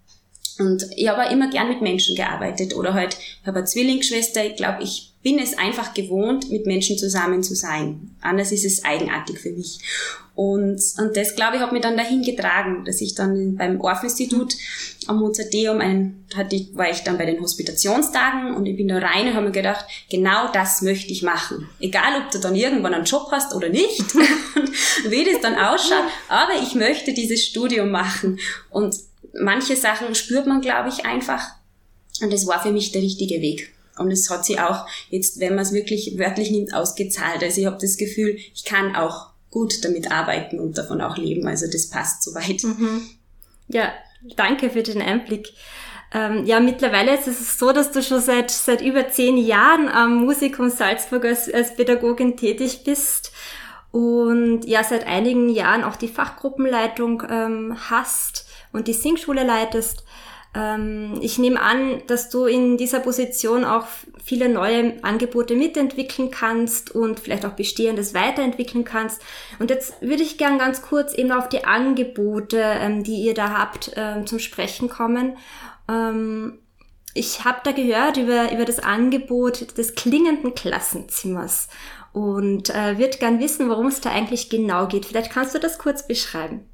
Und 0.59 0.87
ich 0.95 1.07
habe 1.07 1.31
immer 1.31 1.49
gern 1.49 1.69
mit 1.69 1.81
Menschen 1.81 2.15
gearbeitet 2.15 2.75
oder 2.75 2.93
halt, 2.93 3.15
ich 3.41 3.47
habe 3.47 3.59
eine 3.59 3.67
Zwillingsschwester, 3.67 4.43
ich 4.45 4.55
glaube, 4.55 4.83
ich 4.83 5.13
bin 5.27 5.39
es 5.39 5.57
einfach 5.57 5.93
gewohnt, 5.93 6.49
mit 6.49 6.65
Menschen 6.65 6.97
zusammen 6.97 7.43
zu 7.43 7.53
sein. 7.53 8.15
Anders 8.21 8.53
ist 8.53 8.63
es 8.63 8.85
eigenartig 8.85 9.37
für 9.39 9.51
mich. 9.51 9.79
Und, 10.35 10.81
und 10.99 11.17
das, 11.17 11.35
glaube 11.35 11.57
ich, 11.57 11.61
hat 11.61 11.73
mich 11.73 11.81
dann 11.81 11.97
dahin 11.97 12.21
getragen, 12.21 12.85
dass 12.85 13.01
ich 13.01 13.13
dann 13.13 13.57
beim 13.57 13.81
Orff-Institut 13.81 14.53
am 15.07 15.19
Mozarteum, 15.19 15.81
ein, 15.81 16.23
hatte, 16.33 16.65
war 16.75 16.89
ich 16.89 17.01
dann 17.01 17.17
bei 17.17 17.25
den 17.25 17.41
Hospitationstagen 17.41 18.55
und 18.55 18.67
ich 18.67 18.77
bin 18.77 18.87
da 18.87 18.99
rein 18.99 19.27
und 19.27 19.33
habe 19.33 19.47
mir 19.47 19.51
gedacht, 19.51 19.85
genau 20.09 20.49
das 20.53 20.81
möchte 20.81 21.11
ich 21.11 21.23
machen. 21.23 21.67
Egal, 21.81 22.21
ob 22.21 22.31
du 22.31 22.39
dann 22.39 22.55
irgendwann 22.55 22.93
einen 22.93 23.03
Job 23.03 23.27
hast 23.29 23.53
oder 23.53 23.67
nicht 23.67 23.99
und 24.15 25.11
wie 25.11 25.25
das 25.25 25.41
dann 25.41 25.55
ausschaut, 25.55 26.05
aber 26.29 26.53
ich 26.63 26.73
möchte 26.73 27.13
dieses 27.13 27.43
Studium 27.43 27.91
machen. 27.91 28.39
Und 28.69 28.95
manche 29.37 29.75
Sachen 29.75 30.15
spürt 30.15 30.47
man, 30.47 30.61
glaube 30.61 30.87
ich, 30.87 31.05
einfach. 31.05 31.43
Und 32.21 32.31
das 32.31 32.47
war 32.47 32.63
für 32.63 32.71
mich 32.71 32.93
der 32.93 33.01
richtige 33.01 33.41
Weg. 33.41 33.73
Und 33.97 34.11
es 34.11 34.29
hat 34.29 34.45
sie 34.45 34.59
auch 34.59 34.85
jetzt, 35.09 35.39
wenn 35.39 35.55
man 35.55 35.63
es 35.63 35.73
wirklich 35.73 36.17
wörtlich 36.17 36.51
nimmt, 36.51 36.73
ausgezahlt. 36.73 37.43
Also 37.43 37.61
ich 37.61 37.67
habe 37.67 37.77
das 37.79 37.97
Gefühl, 37.97 38.37
ich 38.53 38.63
kann 38.65 38.95
auch 38.95 39.29
gut 39.49 39.83
damit 39.83 40.11
arbeiten 40.11 40.59
und 40.59 40.77
davon 40.77 41.01
auch 41.01 41.17
leben. 41.17 41.47
Also 41.47 41.65
das 41.71 41.89
passt 41.89 42.23
soweit. 42.23 42.63
Mhm. 42.63 43.01
Ja, 43.67 43.91
danke 44.35 44.69
für 44.69 44.83
den 44.83 45.01
Einblick. 45.01 45.53
Ähm, 46.13 46.45
ja, 46.45 46.59
mittlerweile 46.59 47.15
ist 47.15 47.27
es 47.27 47.59
so, 47.59 47.73
dass 47.73 47.91
du 47.91 48.01
schon 48.01 48.21
seit, 48.21 48.49
seit 48.49 48.81
über 48.81 49.09
zehn 49.09 49.37
Jahren 49.37 49.89
am 49.89 50.15
Musikum 50.23 50.69
Salzburg 50.69 51.25
als, 51.25 51.53
als 51.53 51.75
Pädagogin 51.75 52.37
tätig 52.37 52.83
bist 52.85 53.33
und 53.91 54.61
ja, 54.65 54.83
seit 54.83 55.05
einigen 55.05 55.49
Jahren 55.49 55.83
auch 55.83 55.95
die 55.95 56.07
Fachgruppenleitung 56.07 57.23
ähm, 57.29 57.77
hast 57.89 58.45
und 58.71 58.87
die 58.87 58.93
Singschule 58.93 59.43
leitest. 59.43 60.03
Ähm, 60.57 61.19
ich 61.21 61.37
nehme 61.37 61.61
an, 61.61 62.01
dass 62.07 62.29
du 62.29 62.45
in 62.45 62.77
dieser 62.77 62.99
Position 62.99 63.63
auch 63.63 63.85
viele 64.23 64.49
neue 64.49 64.95
Angebote 65.03 65.55
mitentwickeln 65.55 66.31
kannst 66.31 66.95
und 66.95 67.19
vielleicht 67.19 67.45
auch 67.45 67.53
bestehendes 67.53 68.15
weiterentwickeln 68.15 68.83
kannst. 68.83 69.21
Und 69.59 69.69
jetzt 69.69 70.01
würde 70.01 70.23
ich 70.23 70.39
gern 70.39 70.57
ganz 70.57 70.81
kurz 70.81 71.13
eben 71.13 71.31
auf 71.31 71.47
die 71.47 71.63
Angebote, 71.63 72.57
ähm, 72.59 73.03
die 73.03 73.21
ihr 73.21 73.35
da 73.35 73.51
habt, 73.51 73.91
ähm, 73.95 74.25
zum 74.25 74.39
Sprechen 74.39 74.89
kommen. 74.89 75.37
ich 77.13 77.45
habe 77.45 77.59
da 77.63 77.71
gehört 77.71 78.17
über, 78.17 78.51
über 78.51 78.65
das 78.65 78.79
Angebot 78.79 79.77
des 79.77 79.95
klingenden 79.95 80.53
Klassenzimmers 80.53 81.69
und 82.11 82.69
äh, 82.71 82.97
würde 82.97 83.17
gern 83.19 83.39
wissen, 83.39 83.69
worum 83.69 83.87
es 83.87 84.01
da 84.01 84.11
eigentlich 84.11 84.49
genau 84.49 84.87
geht. 84.87 85.05
Vielleicht 85.05 85.31
kannst 85.31 85.55
du 85.55 85.59
das 85.59 85.77
kurz 85.77 86.05
beschreiben. 86.05 86.65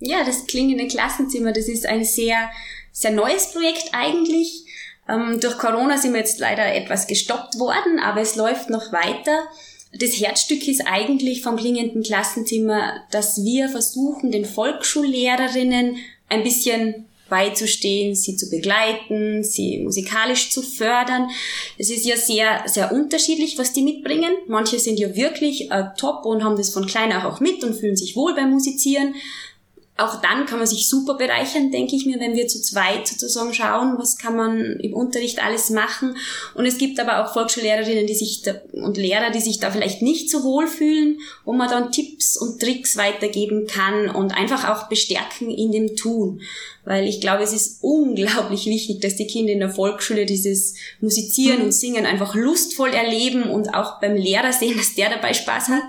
Ja, 0.00 0.24
das 0.24 0.46
klingende 0.46 0.88
Klassenzimmer, 0.88 1.52
das 1.52 1.68
ist 1.68 1.86
ein 1.86 2.04
sehr 2.04 2.50
sehr 2.92 3.12
neues 3.12 3.52
Projekt 3.52 3.90
eigentlich. 3.92 4.64
Ähm, 5.08 5.40
durch 5.40 5.58
Corona 5.58 5.98
sind 5.98 6.12
wir 6.12 6.20
jetzt 6.20 6.38
leider 6.38 6.74
etwas 6.74 7.06
gestoppt 7.06 7.58
worden, 7.58 7.98
aber 7.98 8.20
es 8.20 8.36
läuft 8.36 8.70
noch 8.70 8.92
weiter. 8.92 9.44
Das 9.92 10.20
Herzstück 10.20 10.68
ist 10.68 10.86
eigentlich 10.86 11.42
vom 11.42 11.56
klingenden 11.56 12.02
Klassenzimmer, 12.02 13.02
dass 13.10 13.42
wir 13.44 13.68
versuchen, 13.68 14.30
den 14.30 14.44
Volksschullehrerinnen 14.44 15.96
ein 16.28 16.44
bisschen 16.44 17.06
beizustehen, 17.28 18.14
sie 18.14 18.36
zu 18.36 18.50
begleiten, 18.50 19.42
sie 19.42 19.78
musikalisch 19.78 20.50
zu 20.50 20.62
fördern. 20.62 21.30
Es 21.78 21.88
ist 21.88 22.04
ja 22.04 22.16
sehr, 22.16 22.62
sehr 22.66 22.92
unterschiedlich, 22.92 23.56
was 23.56 23.72
die 23.72 23.82
mitbringen. 23.82 24.32
Manche 24.48 24.78
sind 24.78 24.98
ja 24.98 25.14
wirklich 25.16 25.70
äh, 25.70 25.84
top 25.96 26.26
und 26.26 26.44
haben 26.44 26.56
das 26.56 26.70
von 26.70 26.86
klein 26.86 27.12
auch 27.12 27.40
mit 27.40 27.64
und 27.64 27.74
fühlen 27.74 27.96
sich 27.96 28.16
wohl 28.16 28.34
beim 28.34 28.50
Musizieren 28.50 29.14
auch 29.96 30.20
dann 30.22 30.46
kann 30.46 30.58
man 30.58 30.66
sich 30.66 30.88
super 30.88 31.14
bereichern, 31.14 31.70
denke 31.70 31.94
ich 31.94 32.06
mir, 32.06 32.18
wenn 32.18 32.34
wir 32.34 32.48
zu 32.48 32.62
zweit 32.62 33.06
sozusagen 33.06 33.52
schauen, 33.52 33.96
was 33.98 34.16
kann 34.16 34.34
man 34.34 34.80
im 34.80 34.94
Unterricht 34.94 35.44
alles 35.44 35.68
machen. 35.68 36.16
Und 36.54 36.64
es 36.64 36.78
gibt 36.78 36.98
aber 36.98 37.22
auch 37.22 37.34
Volksschullehrerinnen 37.34 38.06
die 38.06 38.14
sich 38.14 38.42
da, 38.42 38.54
und 38.72 38.96
Lehrer, 38.96 39.30
die 39.30 39.40
sich 39.40 39.58
da 39.58 39.70
vielleicht 39.70 40.00
nicht 40.00 40.30
so 40.30 40.42
wohl 40.42 40.66
fühlen, 40.66 41.18
wo 41.44 41.52
man 41.52 41.68
dann 41.68 41.92
Tipps 41.92 42.38
und 42.38 42.60
Tricks 42.60 42.96
weitergeben 42.96 43.66
kann 43.66 44.08
und 44.08 44.32
einfach 44.32 44.68
auch 44.68 44.88
bestärken 44.88 45.50
in 45.50 45.70
dem 45.70 45.96
Tun. 45.96 46.40
Weil 46.84 47.06
ich 47.06 47.20
glaube, 47.20 47.42
es 47.42 47.52
ist 47.52 47.78
unglaublich 47.82 48.66
wichtig, 48.66 49.00
dass 49.00 49.16
die 49.16 49.26
Kinder 49.26 49.52
in 49.52 49.60
der 49.60 49.70
Volksschule 49.70 50.24
dieses 50.24 50.76
Musizieren 51.00 51.60
und 51.60 51.72
Singen 51.72 52.06
einfach 52.06 52.34
lustvoll 52.34 52.90
erleben 52.90 53.42
und 53.42 53.74
auch 53.74 54.00
beim 54.00 54.16
Lehrer 54.16 54.52
sehen, 54.52 54.78
dass 54.78 54.94
der 54.94 55.10
dabei 55.10 55.34
Spaß 55.34 55.68
hat 55.68 55.84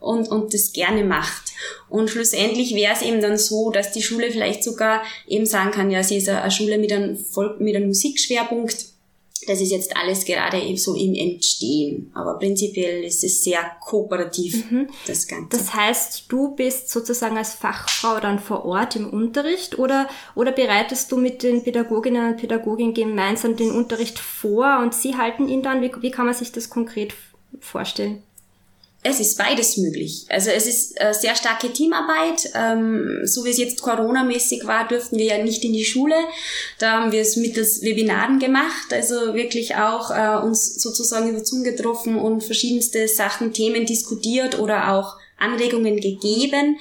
und, 0.00 0.28
und 0.28 0.52
das 0.52 0.72
gerne 0.72 1.02
macht. 1.02 1.43
Und 1.88 2.10
schlussendlich 2.10 2.74
wäre 2.74 2.94
es 2.94 3.02
eben 3.02 3.20
dann 3.20 3.38
so, 3.38 3.70
dass 3.70 3.92
die 3.92 4.02
Schule 4.02 4.30
vielleicht 4.30 4.64
sogar 4.64 5.02
eben 5.26 5.46
sagen 5.46 5.70
kann, 5.70 5.90
ja, 5.90 6.02
sie 6.02 6.16
ist 6.16 6.28
eine 6.28 6.50
Schule 6.50 6.78
mit 6.78 6.92
einem, 6.92 7.16
Volk, 7.16 7.60
mit 7.60 7.76
einem 7.76 7.88
Musikschwerpunkt. 7.88 8.86
Das 9.46 9.60
ist 9.60 9.72
jetzt 9.72 9.94
alles 9.96 10.24
gerade 10.24 10.58
eben 10.58 10.78
so 10.78 10.94
im 10.94 11.14
Entstehen. 11.14 12.10
Aber 12.14 12.38
prinzipiell 12.38 13.04
ist 13.04 13.22
es 13.24 13.44
sehr 13.44 13.60
kooperativ, 13.80 14.70
mhm. 14.70 14.88
das 15.06 15.26
Ganze. 15.26 15.58
Das 15.58 15.74
heißt, 15.74 16.24
du 16.28 16.54
bist 16.54 16.88
sozusagen 16.88 17.36
als 17.36 17.54
Fachfrau 17.54 18.20
dann 18.20 18.38
vor 18.38 18.64
Ort 18.64 18.96
im 18.96 19.10
Unterricht 19.10 19.78
oder, 19.78 20.08
oder 20.34 20.52
bereitest 20.52 21.12
du 21.12 21.18
mit 21.18 21.42
den 21.42 21.62
Pädagoginnen 21.62 22.32
und 22.32 22.36
Pädagogen 22.38 22.94
gemeinsam 22.94 23.56
den 23.56 23.70
Unterricht 23.70 24.18
vor 24.18 24.78
und 24.82 24.94
sie 24.94 25.16
halten 25.16 25.48
ihn 25.48 25.62
dann? 25.62 25.82
Wie, 25.82 25.92
wie 26.00 26.10
kann 26.10 26.26
man 26.26 26.34
sich 26.34 26.52
das 26.52 26.70
konkret 26.70 27.12
vorstellen? 27.60 28.22
Es 29.06 29.20
ist 29.20 29.36
beides 29.36 29.76
möglich. 29.76 30.24
Also 30.30 30.48
es 30.48 30.66
ist 30.66 30.98
äh, 30.98 31.12
sehr 31.12 31.36
starke 31.36 31.70
Teamarbeit. 31.70 32.50
Ähm, 32.54 33.20
so 33.24 33.44
wie 33.44 33.50
es 33.50 33.58
jetzt 33.58 33.82
Corona-mäßig 33.82 34.66
war, 34.66 34.88
durften 34.88 35.18
wir 35.18 35.26
ja 35.26 35.44
nicht 35.44 35.62
in 35.62 35.74
die 35.74 35.84
Schule. 35.84 36.14
Da 36.78 36.92
haben 36.92 37.12
wir 37.12 37.20
es 37.20 37.36
mittels 37.36 37.82
Webinaren 37.82 38.38
gemacht. 38.38 38.92
Also 38.92 39.34
wirklich 39.34 39.76
auch 39.76 40.10
äh, 40.10 40.42
uns 40.42 40.76
sozusagen 40.82 41.28
über 41.28 41.44
Zoom 41.44 41.64
getroffen 41.64 42.16
und 42.16 42.42
verschiedenste 42.44 43.06
Sachen, 43.06 43.52
Themen 43.52 43.84
diskutiert 43.84 44.58
oder 44.58 44.94
auch 44.94 45.18
Anregungen 45.44 46.00
gegeben. 46.00 46.78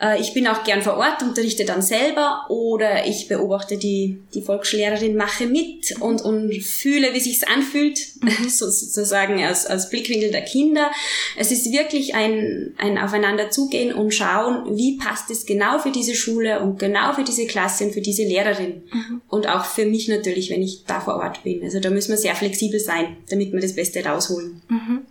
Äh, 0.00 0.20
ich 0.20 0.34
bin 0.34 0.46
auch 0.46 0.64
gern 0.64 0.82
vor 0.82 0.96
Ort, 0.96 1.22
unterrichte 1.22 1.64
dann 1.64 1.82
selber 1.82 2.46
oder 2.48 3.06
ich 3.06 3.28
beobachte 3.28 3.76
die, 3.76 4.18
die 4.34 4.42
Volksschullehrerin, 4.42 5.16
mache 5.16 5.46
mit 5.46 5.94
und, 6.00 6.22
und 6.22 6.52
fühle, 6.62 7.14
wie 7.14 7.20
sich's 7.20 7.44
anfühlt, 7.44 8.00
mhm. 8.22 8.48
sozusagen 8.48 9.42
als, 9.42 9.66
als 9.66 9.90
Blickwinkel 9.90 10.30
der 10.30 10.42
Kinder. 10.42 10.90
Es 11.36 11.50
ist 11.50 11.72
wirklich 11.72 12.14
ein, 12.14 12.74
ein 12.78 12.98
Aufeinander 12.98 13.50
zugehen 13.50 13.92
und 13.92 14.12
schauen, 14.12 14.76
wie 14.76 14.98
passt 14.98 15.30
es 15.30 15.46
genau 15.46 15.78
für 15.78 15.90
diese 15.90 16.14
Schule 16.14 16.60
und 16.60 16.78
genau 16.78 17.12
für 17.14 17.24
diese 17.24 17.46
Klasse 17.46 17.84
und 17.84 17.92
für 17.92 18.00
diese 18.00 18.22
Lehrerin. 18.22 18.82
Mhm. 18.92 19.20
Und 19.28 19.48
auch 19.48 19.64
für 19.64 19.86
mich 19.86 20.08
natürlich, 20.08 20.50
wenn 20.50 20.62
ich 20.62 20.84
da 20.86 21.00
vor 21.00 21.16
Ort 21.16 21.42
bin. 21.42 21.62
Also 21.62 21.80
da 21.80 21.90
müssen 21.90 22.10
wir 22.10 22.18
sehr 22.18 22.34
flexibel 22.34 22.80
sein, 22.80 23.16
damit 23.30 23.52
wir 23.52 23.60
das 23.60 23.74
Beste 23.74 24.04
rausholen. 24.04 24.62
Mhm. 24.68 25.06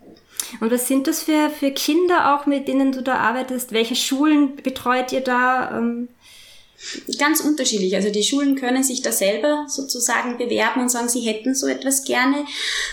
Und 0.60 0.72
was 0.72 0.88
sind 0.88 1.08
das 1.08 1.24
für, 1.24 1.50
für 1.50 1.72
Kinder 1.72 2.36
auch, 2.36 2.46
mit 2.46 2.68
denen 2.68 2.92
du 2.92 3.02
da 3.02 3.16
arbeitest? 3.16 3.72
Welche 3.72 3.96
Schulen 3.96 4.56
betreut 4.58 5.12
ihr 5.12 5.22
da? 5.22 5.78
Ähm, 5.78 6.08
Ganz 7.18 7.40
unterschiedlich. 7.40 7.96
Also 7.96 8.10
die 8.10 8.24
Schulen 8.24 8.56
können 8.56 8.84
sich 8.84 9.02
da 9.02 9.12
selber 9.12 9.66
sozusagen 9.68 10.38
bewerben 10.38 10.82
und 10.82 10.90
sagen, 10.90 11.10
sie 11.10 11.22
hätten 11.22 11.56
so 11.56 11.68
etwas 11.68 12.04
gerne. 12.04 12.46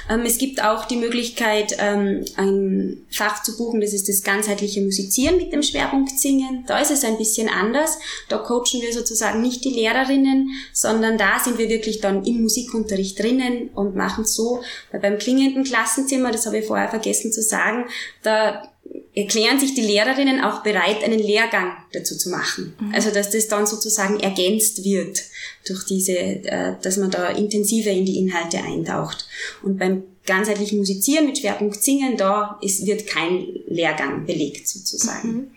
Ähm, 0.08 0.22
es 0.24 0.38
gibt 0.38 0.62
auch 0.62 0.86
die 0.86 0.96
Möglichkeit, 0.96 1.76
ähm, 1.78 2.24
ein 2.36 3.04
Fach 3.10 3.42
zu 3.42 3.56
buchen, 3.56 3.80
das 3.80 3.92
ist 3.92 4.08
das 4.08 4.22
ganzheitliche 4.22 4.80
Musizieren 4.80 5.36
mit 5.36 5.52
dem 5.52 5.62
Schwerpunkt 5.62 6.18
Singen. 6.18 6.64
Da 6.66 6.78
ist 6.78 6.90
es 6.90 7.04
ein 7.04 7.18
bisschen 7.18 7.48
anders. 7.48 7.98
Da 8.28 8.38
coachen 8.38 8.80
wir 8.80 8.92
sozusagen 8.92 9.42
nicht 9.42 9.64
die 9.64 9.70
Lehrerinnen, 9.70 10.50
sondern 10.72 11.18
da 11.18 11.38
sind 11.38 11.58
wir 11.58 11.68
wirklich 11.68 12.00
dann 12.00 12.24
im 12.24 12.42
Musikunterricht 12.42 13.18
drinnen 13.18 13.70
und 13.74 13.94
machen 13.94 14.24
so, 14.24 14.62
weil 14.90 15.00
beim 15.00 15.18
klingenden 15.18 15.64
Klassenzimmer, 15.64 16.30
das 16.30 16.46
habe 16.46 16.58
ich 16.58 16.66
vorher 16.66 16.88
vergessen 16.88 17.32
zu 17.32 17.42
sagen, 17.42 17.86
da 18.22 18.71
erklären 19.14 19.58
sich 19.58 19.74
die 19.74 19.82
Lehrerinnen 19.82 20.40
auch 20.40 20.62
bereit, 20.62 21.04
einen 21.04 21.18
Lehrgang 21.18 21.72
dazu 21.92 22.16
zu 22.16 22.30
machen. 22.30 22.74
Mhm. 22.80 22.94
Also 22.94 23.10
dass 23.10 23.30
das 23.30 23.48
dann 23.48 23.66
sozusagen 23.66 24.20
ergänzt 24.20 24.84
wird 24.84 25.20
durch 25.66 25.84
diese, 25.84 26.12
äh, 26.12 26.74
dass 26.80 26.96
man 26.96 27.10
da 27.10 27.28
intensiver 27.28 27.90
in 27.90 28.06
die 28.06 28.18
Inhalte 28.18 28.58
eintaucht. 28.58 29.26
Und 29.62 29.78
beim 29.78 30.04
ganzheitlichen 30.24 30.78
Musizieren 30.78 31.26
mit 31.26 31.38
Schwerpunkt 31.38 31.82
Singen, 31.82 32.16
da 32.16 32.58
ist, 32.62 32.86
wird 32.86 33.06
kein 33.06 33.46
Lehrgang 33.66 34.24
belegt 34.24 34.68
sozusagen. 34.68 35.28
Mhm. 35.28 35.50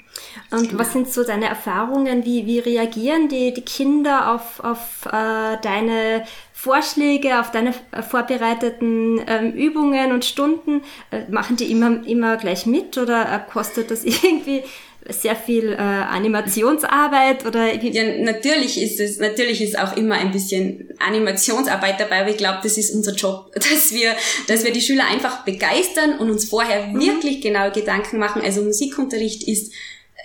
Und 0.52 0.70
genau. 0.70 0.80
was 0.80 0.94
sind 0.94 1.12
so 1.12 1.24
deine 1.24 1.48
Erfahrungen? 1.48 2.26
Wie, 2.26 2.46
wie 2.46 2.60
reagieren 2.60 3.30
die, 3.30 3.54
die 3.54 3.62
Kinder 3.62 4.34
auf, 4.34 4.60
auf 4.60 5.06
äh, 5.06 5.58
deine 5.62 6.26
Vorschläge, 6.65 7.39
auf 7.39 7.51
deine 7.51 7.75
äh, 7.91 8.01
vorbereiteten 8.01 9.22
ähm, 9.27 9.53
Übungen 9.53 10.12
und 10.12 10.25
Stunden? 10.25 10.81
Äh, 11.12 11.29
machen 11.29 11.57
die 11.57 11.69
immer, 11.72 12.03
immer 12.07 12.38
gleich 12.38 12.65
mit 12.65 12.98
oder 12.98 13.31
äh, 13.31 13.51
kostet 13.51 13.91
das 13.91 14.03
irgendwie 14.24 14.63
sehr 15.07 15.36
viel 15.36 15.74
äh, 15.74 15.77
Animationsarbeit 15.77 17.45
oder 17.45 17.75
ja 17.75 18.24
natürlich 18.24 18.81
ist 18.81 19.00
es 19.00 19.19
natürlich 19.19 19.62
ist 19.62 19.77
auch 19.77 19.95
immer 19.95 20.15
ein 20.15 20.31
bisschen 20.31 20.89
Animationsarbeit 20.98 22.00
dabei 22.00 22.22
aber 22.22 22.31
ich 22.31 22.38
glaube 22.38 22.57
das 22.63 22.75
ist 22.79 22.89
unser 22.89 23.13
Job 23.13 23.51
dass 23.53 23.93
wir 23.93 24.15
dass 24.48 24.63
wir 24.63 24.74
die 24.74 24.81
Schüler 24.81 25.03
einfach 25.05 25.45
begeistern 25.45 26.17
und 26.17 26.31
uns 26.31 26.50
vorher 26.50 26.88
mhm. 26.88 27.00
wirklich 27.00 27.41
genau 27.41 27.69
Gedanken 27.69 28.17
machen 28.17 28.41
also 28.43 28.63
Musikunterricht 28.63 29.48
ist 29.48 29.74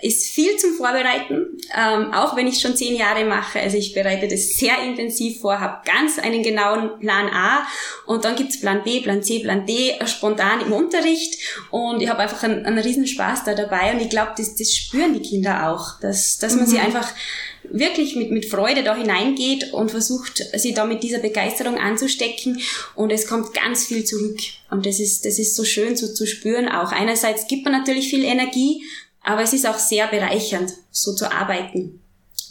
ist 0.03 0.31
viel 0.31 0.57
zum 0.57 0.75
Vorbereiten, 0.75 1.59
ähm, 1.77 2.13
auch 2.13 2.37
wenn 2.37 2.47
ich 2.47 2.61
schon 2.61 2.77
zehn 2.77 2.97
Jahre 2.97 3.25
mache. 3.25 3.61
Also 3.61 3.77
ich 3.77 3.93
bereite 3.93 4.29
das 4.29 4.57
sehr 4.57 4.83
intensiv 4.83 5.41
vor, 5.41 5.61
habe 5.61 5.83
ganz 5.85 6.19
einen 6.19 6.43
genauen 6.43 6.99
Plan 7.01 7.29
A 7.29 7.67
und 8.07 8.25
dann 8.25 8.37
gibt's 8.37 8.61
Plan 8.61 8.83
B, 8.83 9.01
Plan 9.01 9.23
C, 9.23 9.41
Plan 9.41 9.67
D 9.67 9.95
spontan 10.07 10.61
im 10.61 10.73
Unterricht 10.73 11.39
und 11.71 12.03
ich 12.03 12.09
habe 12.09 12.21
einfach 12.21 12.43
einen, 12.43 12.65
einen 12.65 12.79
riesen 12.79 13.07
Spaß 13.07 13.45
da 13.45 13.55
dabei 13.55 13.93
und 13.93 14.01
ich 14.01 14.11
glaube, 14.11 14.33
das, 14.37 14.55
das 14.55 14.75
spüren 14.75 15.15
die 15.15 15.29
Kinder 15.29 15.71
auch, 15.71 16.01
dass, 16.01 16.39
dass 16.39 16.55
man 16.55 16.65
mhm. 16.65 16.71
sie 16.71 16.79
einfach 16.79 17.09
wirklich 17.65 18.17
mit, 18.17 18.31
mit 18.31 18.47
Freude 18.47 18.83
da 18.83 18.97
hineingeht 18.97 19.73
und 19.73 19.91
versucht, 19.91 20.43
sie 20.57 20.73
da 20.73 20.85
mit 20.85 21.03
dieser 21.03 21.19
Begeisterung 21.19 21.79
anzustecken 21.79 22.61
und 22.95 23.11
es 23.11 23.27
kommt 23.27 23.53
ganz 23.55 23.87
viel 23.87 24.05
zurück. 24.05 24.39
Und 24.71 24.87
das 24.87 24.99
ist, 24.99 25.25
das 25.25 25.39
ist 25.39 25.57
so 25.57 25.65
schön 25.65 25.97
so 25.97 26.13
zu 26.13 26.27
spüren 26.27 26.69
auch. 26.69 26.93
Einerseits 26.93 27.47
gibt 27.49 27.65
man 27.65 27.73
natürlich 27.73 28.09
viel 28.09 28.25
Energie 28.25 28.83
aber 29.23 29.43
es 29.43 29.53
ist 29.53 29.67
auch 29.67 29.79
sehr 29.79 30.07
bereichernd, 30.09 30.73
so 30.91 31.15
zu 31.15 31.31
arbeiten. 31.31 32.01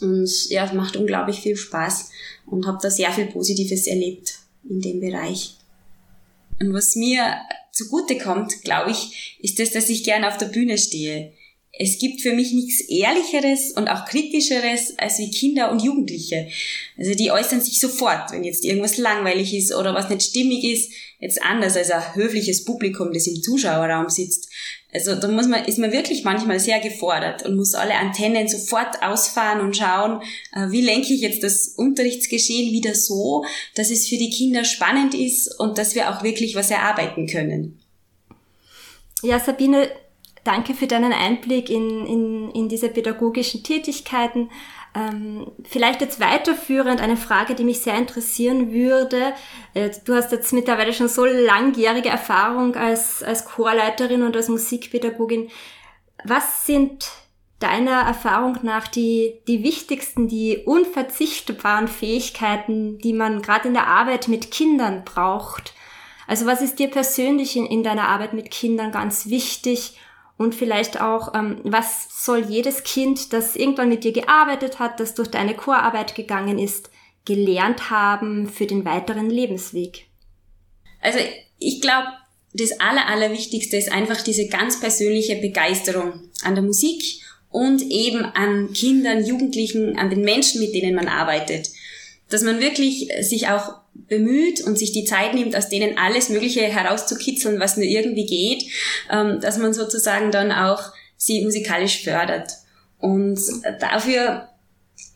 Und 0.00 0.48
ja, 0.48 0.64
es 0.64 0.72
macht 0.72 0.96
unglaublich 0.96 1.40
viel 1.40 1.56
Spaß 1.56 2.10
und 2.46 2.66
habe 2.66 2.78
da 2.80 2.90
sehr 2.90 3.12
viel 3.12 3.26
Positives 3.26 3.86
erlebt 3.86 4.38
in 4.68 4.80
dem 4.80 5.00
Bereich. 5.00 5.56
Und 6.58 6.72
was 6.74 6.96
mir 6.96 7.36
zugute 7.72 8.18
kommt, 8.18 8.62
glaube 8.62 8.90
ich, 8.90 9.38
ist 9.40 9.58
das, 9.58 9.70
dass 9.70 9.88
ich 9.88 10.04
gern 10.04 10.24
auf 10.24 10.36
der 10.36 10.46
Bühne 10.46 10.78
stehe. 10.78 11.32
Es 11.72 11.98
gibt 11.98 12.20
für 12.20 12.34
mich 12.34 12.52
nichts 12.52 12.80
Ehrlicheres 12.80 13.72
und 13.72 13.88
auch 13.88 14.04
Kritischeres 14.04 14.98
als 14.98 15.18
wie 15.18 15.30
Kinder 15.30 15.70
und 15.70 15.82
Jugendliche. 15.82 16.48
Also 16.98 17.14
die 17.14 17.30
äußern 17.30 17.60
sich 17.60 17.78
sofort, 17.78 18.32
wenn 18.32 18.44
jetzt 18.44 18.64
irgendwas 18.64 18.98
langweilig 18.98 19.54
ist 19.54 19.72
oder 19.72 19.94
was 19.94 20.10
nicht 20.10 20.22
stimmig 20.22 20.64
ist, 20.64 20.92
jetzt 21.20 21.40
anders 21.42 21.76
als 21.76 21.90
ein 21.90 22.14
höfliches 22.14 22.64
Publikum, 22.64 23.12
das 23.12 23.26
im 23.26 23.40
Zuschauerraum 23.42 24.08
sitzt. 24.08 24.50
Also 24.92 25.14
da 25.14 25.28
muss 25.28 25.46
man, 25.46 25.64
ist 25.64 25.78
man 25.78 25.92
wirklich 25.92 26.24
manchmal 26.24 26.58
sehr 26.58 26.80
gefordert 26.80 27.44
und 27.46 27.56
muss 27.56 27.74
alle 27.74 27.94
Antennen 27.94 28.48
sofort 28.48 29.02
ausfahren 29.02 29.60
und 29.60 29.76
schauen, 29.76 30.20
äh, 30.52 30.70
wie 30.70 30.80
lenke 30.80 31.12
ich 31.12 31.20
jetzt 31.20 31.42
das 31.42 31.68
Unterrichtsgeschehen 31.68 32.72
wieder 32.72 32.94
so, 32.94 33.44
dass 33.76 33.90
es 33.90 34.08
für 34.08 34.16
die 34.16 34.30
Kinder 34.30 34.64
spannend 34.64 35.14
ist 35.14 35.58
und 35.60 35.78
dass 35.78 35.94
wir 35.94 36.10
auch 36.10 36.24
wirklich 36.24 36.56
was 36.56 36.70
erarbeiten 36.70 37.26
können. 37.26 37.78
Ja, 39.22 39.38
Sabine, 39.38 39.90
danke 40.44 40.74
für 40.74 40.86
deinen 40.86 41.12
Einblick 41.12 41.70
in, 41.70 42.06
in, 42.06 42.50
in 42.50 42.68
diese 42.68 42.88
pädagogischen 42.88 43.62
Tätigkeiten. 43.62 44.50
Ähm, 44.92 45.52
vielleicht 45.62 46.00
jetzt 46.00 46.18
weiterführend 46.18 47.00
eine 47.00 47.16
Frage, 47.16 47.54
die 47.54 47.64
mich 47.64 47.80
sehr 47.80 47.96
interessieren 47.96 48.72
würde. 48.72 49.32
Äh, 49.74 49.90
du 50.04 50.14
hast 50.14 50.32
jetzt 50.32 50.52
mittlerweile 50.52 50.92
schon 50.92 51.08
so 51.08 51.24
langjährige 51.24 52.08
Erfahrung 52.08 52.74
als, 52.74 53.22
als 53.22 53.44
Chorleiterin 53.44 54.22
und 54.22 54.36
als 54.36 54.48
Musikpädagogin. 54.48 55.48
Was 56.24 56.66
sind 56.66 57.08
deiner 57.60 58.00
Erfahrung 58.00 58.58
nach 58.62 58.88
die, 58.88 59.40
die 59.46 59.62
wichtigsten, 59.62 60.26
die 60.26 60.58
unverzichtbaren 60.64 61.86
Fähigkeiten, 61.86 62.98
die 62.98 63.12
man 63.12 63.42
gerade 63.42 63.68
in 63.68 63.74
der 63.74 63.86
Arbeit 63.86 64.26
mit 64.26 64.50
Kindern 64.50 65.04
braucht? 65.04 65.74
Also 66.26 66.46
was 66.46 66.62
ist 66.62 66.78
dir 66.78 66.88
persönlich 66.88 67.56
in, 67.56 67.66
in 67.66 67.84
deiner 67.84 68.08
Arbeit 68.08 68.32
mit 68.32 68.50
Kindern 68.50 68.90
ganz 68.90 69.28
wichtig 69.28 69.98
und 70.40 70.54
vielleicht 70.54 71.02
auch, 71.02 71.34
ähm, 71.34 71.60
was 71.64 72.24
soll 72.24 72.46
jedes 72.48 72.82
Kind, 72.82 73.34
das 73.34 73.56
irgendwann 73.56 73.90
mit 73.90 74.04
dir 74.04 74.12
gearbeitet 74.12 74.78
hat, 74.78 74.98
das 74.98 75.14
durch 75.14 75.28
deine 75.28 75.54
Chorarbeit 75.54 76.14
gegangen 76.14 76.58
ist, 76.58 76.88
gelernt 77.26 77.90
haben 77.90 78.48
für 78.48 78.64
den 78.64 78.86
weiteren 78.86 79.28
Lebensweg? 79.28 80.06
Also 81.02 81.18
ich 81.58 81.82
glaube, 81.82 82.08
das 82.54 82.80
Aller, 82.80 83.06
Allerwichtigste 83.06 83.76
ist 83.76 83.92
einfach 83.92 84.22
diese 84.22 84.48
ganz 84.48 84.80
persönliche 84.80 85.36
Begeisterung 85.36 86.30
an 86.42 86.54
der 86.54 86.64
Musik 86.64 87.02
und 87.50 87.82
eben 87.82 88.24
an 88.24 88.72
Kindern, 88.72 89.22
Jugendlichen, 89.22 89.98
an 89.98 90.08
den 90.08 90.22
Menschen, 90.22 90.62
mit 90.62 90.72
denen 90.72 90.94
man 90.94 91.08
arbeitet. 91.08 91.68
Dass 92.30 92.40
man 92.40 92.60
wirklich 92.60 93.10
sich 93.20 93.48
auch 93.48 93.79
bemüht 93.94 94.62
und 94.62 94.78
sich 94.78 94.92
die 94.92 95.04
Zeit 95.04 95.34
nimmt, 95.34 95.56
aus 95.56 95.68
denen 95.68 95.98
alles 95.98 96.28
Mögliche 96.28 96.62
herauszukitzeln, 96.62 97.60
was 97.60 97.76
nur 97.76 97.86
irgendwie 97.86 98.26
geht, 98.26 98.64
ähm, 99.10 99.40
dass 99.40 99.58
man 99.58 99.72
sozusagen 99.72 100.30
dann 100.30 100.52
auch 100.52 100.92
sie 101.16 101.44
musikalisch 101.44 102.02
fördert. 102.02 102.50
Und 102.98 103.40
dafür 103.80 104.48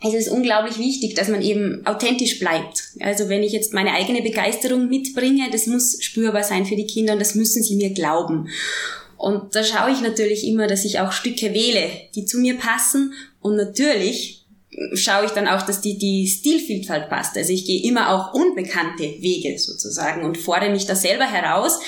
ist 0.02 0.14
es 0.14 0.28
unglaublich 0.28 0.78
wichtig, 0.78 1.14
dass 1.14 1.28
man 1.28 1.42
eben 1.42 1.87
authentisch 1.87 2.38
bleibt. 2.38 2.82
Also 3.00 3.28
wenn 3.28 3.42
ich 3.42 3.52
jetzt 3.52 3.72
meine 3.72 3.92
eigene 3.92 4.22
Begeisterung 4.22 4.88
mitbringe, 4.88 5.50
das 5.50 5.66
muss 5.66 6.02
spürbar 6.02 6.44
sein 6.44 6.66
für 6.66 6.76
die 6.76 6.87
Kinder 6.87 7.14
und 7.14 7.20
das 7.20 7.34
müssen 7.34 7.62
sie 7.62 7.76
mir 7.76 7.90
glauben. 7.90 8.48
Und 9.16 9.54
da 9.54 9.64
schaue 9.64 9.92
ich 9.92 10.02
natürlich 10.02 10.46
immer, 10.46 10.66
dass 10.66 10.84
ich 10.84 11.00
auch 11.00 11.12
Stücke 11.12 11.54
wähle, 11.54 11.90
die 12.14 12.26
zu 12.26 12.38
mir 12.38 12.58
passen 12.58 13.14
und 13.40 13.56
natürlich 13.56 14.43
schaue 14.94 15.26
ich 15.26 15.30
dann 15.32 15.48
auch, 15.48 15.62
dass 15.62 15.80
die, 15.80 15.98
die 15.98 16.26
Stilvielfalt 16.26 17.08
passt. 17.08 17.37
Also 17.37 17.52
ich 17.52 17.64
gehe 17.64 17.82
immer 17.82 18.10
auch 18.10 18.34
unbekannte 18.34 19.04
Wege 19.20 19.58
sozusagen 19.58 20.24
und 20.24 20.38
fordere 20.38 20.70
mich 20.70 20.87
da 20.87 20.94
selber 20.94 21.24
heraus, 21.24 21.80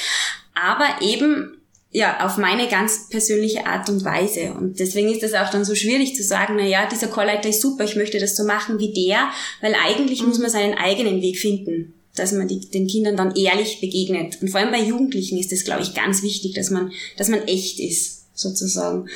aber 0.54 1.02
eben 1.02 1.52
ja, 1.92 2.26
auf 2.26 2.36
meine 2.36 2.68
ganz 2.68 3.08
persönliche 3.08 3.66
Art 3.66 3.88
und 3.88 4.04
Weise. 4.04 4.52
Und 4.52 4.80
deswegen 4.80 5.08
ist 5.08 5.22
es 5.22 5.34
auch 5.34 5.50
dann 5.50 5.64
so 5.64 5.74
schwierig 5.74 6.14
zu 6.14 6.22
sagen, 6.22 6.54
na 6.58 6.66
ja, 6.66 6.86
dieser 6.86 7.08
Chorleiter 7.08 7.48
ist 7.48 7.62
super, 7.62 7.84
ich 7.84 7.96
möchte 7.96 8.18
das 8.18 8.36
so 8.36 8.44
machen 8.44 8.78
wie 8.78 8.92
der, 8.92 9.30
weil 9.62 9.74
eigentlich 9.74 10.22
muss 10.22 10.38
man 10.38 10.50
seinen 10.50 10.74
eigenen 10.74 11.22
Weg 11.22 11.38
finden, 11.38 11.94
dass 12.14 12.32
man 12.32 12.48
die, 12.48 12.60
den 12.60 12.86
Kindern 12.86 13.16
dann 13.16 13.34
ehrlich 13.34 13.80
begegnet. 13.80 14.38
Und 14.42 14.48
vor 14.48 14.60
allem 14.60 14.72
bei 14.72 14.82
Jugendlichen 14.82 15.38
ist 15.38 15.52
es, 15.52 15.64
glaube 15.64 15.82
ich, 15.82 15.94
ganz 15.94 16.22
wichtig, 16.22 16.54
dass 16.54 16.70
man, 16.70 16.92
dass 17.16 17.28
man 17.28 17.46
echt 17.46 17.80
ist 17.80 18.15
sozusagen. 18.36 19.08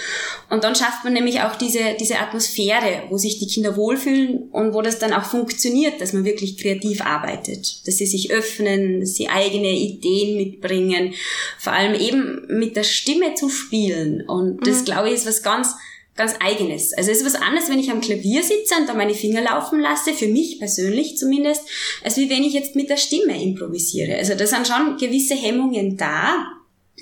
Und 0.48 0.64
dann 0.64 0.74
schafft 0.74 1.04
man 1.04 1.12
nämlich 1.12 1.42
auch 1.42 1.56
diese, 1.56 1.94
diese 2.00 2.18
Atmosphäre, 2.18 3.04
wo 3.10 3.18
sich 3.18 3.38
die 3.38 3.46
Kinder 3.46 3.76
wohlfühlen 3.76 4.48
und 4.50 4.72
wo 4.72 4.82
das 4.82 4.98
dann 4.98 5.12
auch 5.12 5.24
funktioniert, 5.24 6.00
dass 6.00 6.12
man 6.12 6.24
wirklich 6.24 6.56
kreativ 6.56 7.02
arbeitet, 7.02 7.86
dass 7.86 7.98
sie 7.98 8.06
sich 8.06 8.32
öffnen, 8.32 9.00
dass 9.00 9.14
sie 9.14 9.28
eigene 9.28 9.70
Ideen 9.70 10.36
mitbringen, 10.36 11.14
vor 11.58 11.74
allem 11.74 11.94
eben 11.94 12.46
mit 12.48 12.76
der 12.76 12.84
Stimme 12.84 13.34
zu 13.34 13.48
spielen. 13.50 14.22
Und 14.26 14.66
das, 14.66 14.80
mhm. 14.80 14.84
glaube 14.86 15.08
ich, 15.08 15.16
ist 15.16 15.26
was 15.26 15.42
ganz, 15.42 15.74
ganz 16.16 16.34
eigenes. 16.40 16.92
Also 16.94 17.10
es 17.10 17.18
ist 17.18 17.26
was 17.26 17.40
anderes, 17.40 17.68
wenn 17.68 17.78
ich 17.78 17.90
am 17.90 18.00
Klavier 18.00 18.42
sitze 18.42 18.74
und 18.78 18.88
da 18.88 18.94
meine 18.94 19.14
Finger 19.14 19.42
laufen 19.42 19.80
lasse, 19.80 20.14
für 20.14 20.28
mich 20.28 20.58
persönlich 20.58 21.16
zumindest, 21.16 21.62
als 22.02 22.16
wie 22.16 22.30
wenn 22.30 22.42
ich 22.42 22.54
jetzt 22.54 22.74
mit 22.74 22.88
der 22.88 22.96
Stimme 22.96 23.42
improvisiere. 23.42 24.16
Also 24.16 24.34
da 24.34 24.46
sind 24.46 24.66
schon 24.66 24.96
gewisse 24.96 25.34
Hemmungen 25.34 25.96
da, 25.96 26.59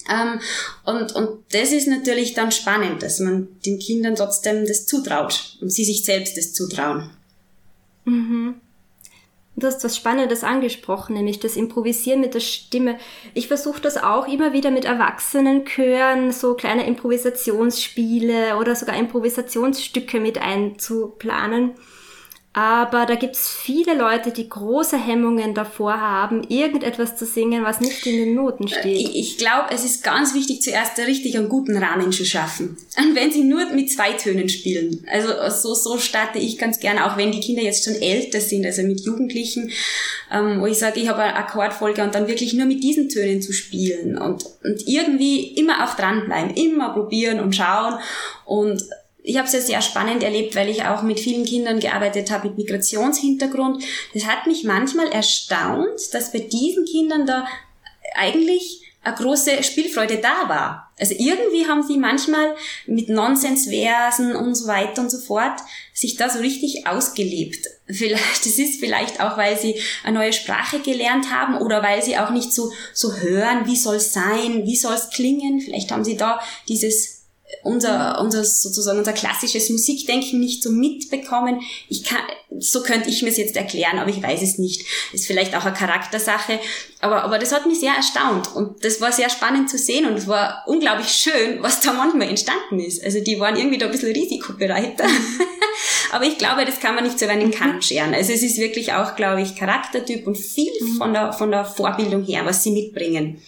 ähm, 0.08 0.40
und, 0.84 1.14
und 1.14 1.44
das 1.52 1.72
ist 1.72 1.86
natürlich 1.86 2.34
dann 2.34 2.52
spannend, 2.52 3.02
dass 3.02 3.20
man 3.20 3.48
den 3.64 3.78
Kindern 3.78 4.16
trotzdem 4.16 4.66
das 4.66 4.86
zutraut 4.86 5.56
und 5.60 5.70
sie 5.70 5.84
sich 5.84 6.04
selbst 6.04 6.36
das 6.36 6.52
zutrauen. 6.52 7.10
Mhm. 8.04 8.60
Du 9.58 9.66
hast 9.66 9.82
was 9.82 9.96
Spannendes 9.96 10.44
angesprochen, 10.44 11.14
nämlich 11.14 11.40
das 11.40 11.56
Improvisieren 11.56 12.20
mit 12.20 12.34
der 12.34 12.40
Stimme. 12.40 12.96
Ich 13.34 13.48
versuche 13.48 13.80
das 13.80 13.96
auch 13.96 14.28
immer 14.28 14.52
wieder 14.52 14.70
mit 14.70 14.84
Erwachsenenchören, 14.84 16.30
so 16.30 16.54
kleine 16.54 16.86
Improvisationsspiele 16.86 18.56
oder 18.56 18.76
sogar 18.76 18.96
Improvisationsstücke 18.96 20.20
mit 20.20 20.38
einzuplanen. 20.38 21.72
Aber 22.58 23.06
da 23.06 23.14
gibt's 23.14 23.48
viele 23.48 23.94
Leute, 23.94 24.32
die 24.32 24.48
große 24.48 24.98
Hemmungen 24.98 25.54
davor 25.54 26.00
haben, 26.00 26.42
irgendetwas 26.48 27.16
zu 27.16 27.24
singen, 27.24 27.62
was 27.62 27.78
nicht 27.78 28.04
in 28.04 28.16
den 28.16 28.34
Noten 28.34 28.66
steht. 28.66 29.10
Ich, 29.10 29.14
ich 29.14 29.38
glaube, 29.38 29.68
es 29.70 29.84
ist 29.84 30.02
ganz 30.02 30.34
wichtig, 30.34 30.60
zuerst 30.60 30.98
richtig 30.98 31.36
einen 31.36 31.48
guten 31.48 31.76
Rahmen 31.76 32.10
zu 32.10 32.24
schaffen. 32.24 32.76
Und 32.96 33.14
wenn 33.14 33.30
sie 33.30 33.44
nur 33.44 33.64
mit 33.66 33.92
zwei 33.92 34.14
Tönen 34.14 34.48
spielen. 34.48 35.06
Also 35.08 35.28
so, 35.50 35.72
so 35.72 35.98
starte 35.98 36.40
ich 36.40 36.58
ganz 36.58 36.80
gerne, 36.80 37.06
auch 37.06 37.16
wenn 37.16 37.30
die 37.30 37.38
Kinder 37.38 37.62
jetzt 37.62 37.84
schon 37.84 37.94
älter 37.94 38.40
sind, 38.40 38.66
also 38.66 38.82
mit 38.82 39.02
Jugendlichen, 39.02 39.70
ähm, 40.32 40.60
wo 40.60 40.66
ich 40.66 40.78
sage, 40.78 40.98
ich 40.98 41.08
habe 41.08 41.22
eine 41.22 41.36
Akkordfolge 41.36 42.02
und 42.02 42.16
dann 42.16 42.26
wirklich 42.26 42.54
nur 42.54 42.66
mit 42.66 42.82
diesen 42.82 43.08
Tönen 43.08 43.40
zu 43.40 43.52
spielen 43.52 44.18
und, 44.18 44.44
und 44.64 44.82
irgendwie 44.84 45.54
immer 45.54 45.84
auch 45.84 45.94
dranbleiben, 45.94 46.56
immer 46.56 46.88
probieren 46.92 47.38
und 47.38 47.54
schauen 47.54 48.00
und 48.46 48.82
ich 49.28 49.36
habe 49.36 49.46
es 49.46 49.52
ja 49.52 49.60
sehr 49.60 49.82
spannend 49.82 50.22
erlebt, 50.22 50.56
weil 50.56 50.70
ich 50.70 50.84
auch 50.84 51.02
mit 51.02 51.20
vielen 51.20 51.44
Kindern 51.44 51.80
gearbeitet 51.80 52.30
habe 52.30 52.48
mit 52.48 52.56
Migrationshintergrund. 52.56 53.84
Das 54.14 54.24
hat 54.24 54.46
mich 54.46 54.64
manchmal 54.64 55.08
erstaunt, 55.08 56.00
dass 56.12 56.32
bei 56.32 56.38
diesen 56.38 56.86
Kindern 56.86 57.26
da 57.26 57.46
eigentlich 58.14 58.80
eine 59.02 59.14
große 59.14 59.62
Spielfreude 59.62 60.16
da 60.16 60.48
war. 60.48 60.92
Also 60.98 61.14
irgendwie 61.16 61.66
haben 61.66 61.82
sie 61.82 61.98
manchmal 61.98 62.56
mit 62.86 63.10
Nonsensversen 63.10 64.34
und 64.34 64.54
so 64.54 64.66
weiter 64.66 65.02
und 65.02 65.10
so 65.10 65.18
fort 65.18 65.60
sich 65.92 66.16
da 66.16 66.30
so 66.30 66.38
richtig 66.38 66.86
ausgelebt. 66.86 67.66
Vielleicht, 67.86 68.46
das 68.46 68.58
ist 68.58 68.80
vielleicht 68.80 69.20
auch, 69.20 69.36
weil 69.36 69.58
sie 69.58 69.78
eine 70.04 70.18
neue 70.18 70.32
Sprache 70.32 70.78
gelernt 70.78 71.30
haben 71.30 71.58
oder 71.58 71.82
weil 71.82 72.02
sie 72.02 72.16
auch 72.16 72.30
nicht 72.30 72.54
so, 72.54 72.72
so 72.94 73.14
hören, 73.16 73.66
wie 73.66 73.76
soll 73.76 73.96
es 73.96 74.14
sein, 74.14 74.64
wie 74.64 74.76
soll 74.76 74.94
es 74.94 75.10
klingen. 75.10 75.60
Vielleicht 75.60 75.92
haben 75.92 76.04
sie 76.04 76.16
da 76.16 76.40
dieses 76.66 77.17
unser, 77.62 78.20
unser 78.20 78.44
sozusagen 78.44 78.98
unser 78.98 79.12
klassisches 79.12 79.70
Musikdenken 79.70 80.40
nicht 80.40 80.62
so 80.62 80.70
mitbekommen. 80.70 81.60
Ich 81.88 82.04
kann, 82.04 82.20
so 82.58 82.82
könnte 82.82 83.08
ich 83.08 83.22
mir 83.22 83.30
es 83.30 83.36
jetzt 83.36 83.56
erklären, 83.56 83.98
aber 83.98 84.10
ich 84.10 84.22
weiß 84.22 84.42
es 84.42 84.58
nicht. 84.58 84.84
Ist 85.12 85.26
vielleicht 85.26 85.54
auch 85.54 85.64
eine 85.64 85.74
Charaktersache. 85.74 86.60
Aber, 87.00 87.22
aber 87.22 87.38
das 87.38 87.52
hat 87.52 87.66
mich 87.66 87.80
sehr 87.80 87.92
erstaunt 87.92 88.54
und 88.54 88.84
das 88.84 89.00
war 89.00 89.12
sehr 89.12 89.30
spannend 89.30 89.70
zu 89.70 89.78
sehen 89.78 90.04
und 90.04 90.14
es 90.14 90.26
war 90.26 90.64
unglaublich 90.66 91.08
schön, 91.08 91.62
was 91.62 91.80
da 91.80 91.92
manchmal 91.92 92.28
entstanden 92.28 92.80
ist. 92.80 93.04
Also 93.04 93.20
die 93.20 93.38
waren 93.38 93.56
irgendwie 93.56 93.78
da 93.78 93.86
ein 93.86 93.92
bisschen 93.92 94.12
risikobereiter. 94.12 95.04
aber 96.12 96.24
ich 96.24 96.38
glaube, 96.38 96.64
das 96.64 96.80
kann 96.80 96.96
man 96.96 97.04
nicht 97.04 97.18
so 97.18 97.24
über 97.24 97.34
einen 97.34 97.52
Kamm 97.52 97.80
scheren. 97.82 98.14
Also 98.14 98.32
es 98.32 98.42
ist 98.42 98.58
wirklich 98.58 98.92
auch, 98.94 99.14
glaube 99.14 99.42
ich, 99.42 99.54
Charaktertyp 99.54 100.26
und 100.26 100.36
viel 100.36 100.72
mhm. 100.80 100.96
von 100.96 101.12
der, 101.12 101.32
von 101.32 101.52
der 101.52 101.64
Vorbildung 101.64 102.24
her, 102.24 102.44
was 102.44 102.64
sie 102.64 102.72
mitbringen. 102.72 103.40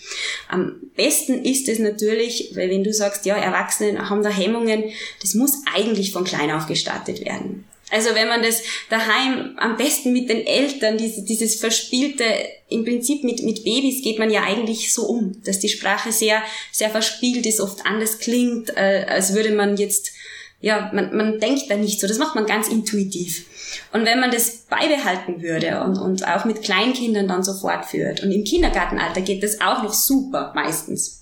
Am 0.49 0.77
besten 0.95 1.45
ist 1.45 1.69
es 1.69 1.81
natürlich, 1.81 2.53
weil 2.55 2.71
wenn 2.71 2.85
du 2.85 2.93
sagst, 2.93 3.27
ja, 3.27 3.37
Erwachsene 3.37 3.90
haben 3.99 4.23
da 4.23 4.31
Hemmungen, 4.31 4.85
das 5.21 5.35
muss 5.35 5.63
eigentlich 5.75 6.13
von 6.13 6.25
klein 6.25 6.51
auf 6.51 6.67
gestartet 6.67 7.25
werden. 7.25 7.65
Also 7.91 8.15
wenn 8.15 8.29
man 8.29 8.43
das 8.43 8.63
daheim 8.89 9.57
am 9.59 9.77
besten 9.77 10.13
mit 10.13 10.29
den 10.29 10.47
Eltern, 10.47 10.97
dieses, 10.97 11.25
dieses 11.25 11.57
verspielte, 11.57 12.25
im 12.69 12.85
Prinzip 12.85 13.25
mit, 13.25 13.43
mit 13.43 13.65
Babys 13.65 14.03
geht 14.03 14.19
man 14.19 14.31
ja 14.31 14.45
eigentlich 14.45 14.93
so 14.93 15.07
um, 15.07 15.43
dass 15.45 15.59
die 15.59 15.69
Sprache 15.69 16.13
sehr, 16.13 16.41
sehr 16.71 16.91
verspielt 16.91 17.47
ist, 17.47 17.61
oft 17.61 17.85
anders 17.85 18.19
klingt, 18.19 18.71
äh, 18.77 19.07
als 19.09 19.35
würde 19.35 19.51
man 19.51 19.77
jetzt, 19.77 20.13
ja, 20.61 20.91
man, 20.95 21.17
man 21.17 21.41
denkt 21.41 21.65
da 21.69 21.77
nicht 21.77 22.01
so, 22.01 22.07
das 22.07 22.19
macht 22.19 22.37
man 22.37 22.47
ganz 22.47 22.69
intuitiv. 22.69 23.47
Und 23.93 24.05
wenn 24.05 24.21
man 24.21 24.31
das 24.31 24.67
beibehalten 24.69 25.43
würde 25.43 25.83
und, 25.83 25.99
und 25.99 26.27
auch 26.27 26.45
mit 26.45 26.63
Kleinkindern 26.63 27.27
dann 27.27 27.43
so 27.43 27.55
fortführt 27.55 28.23
und 28.23 28.31
im 28.31 28.45
Kindergartenalter 28.45 29.21
geht 29.21 29.43
das 29.43 29.61
auch 29.61 29.83
noch 29.83 29.95
super 29.95 30.53
meistens 30.55 31.20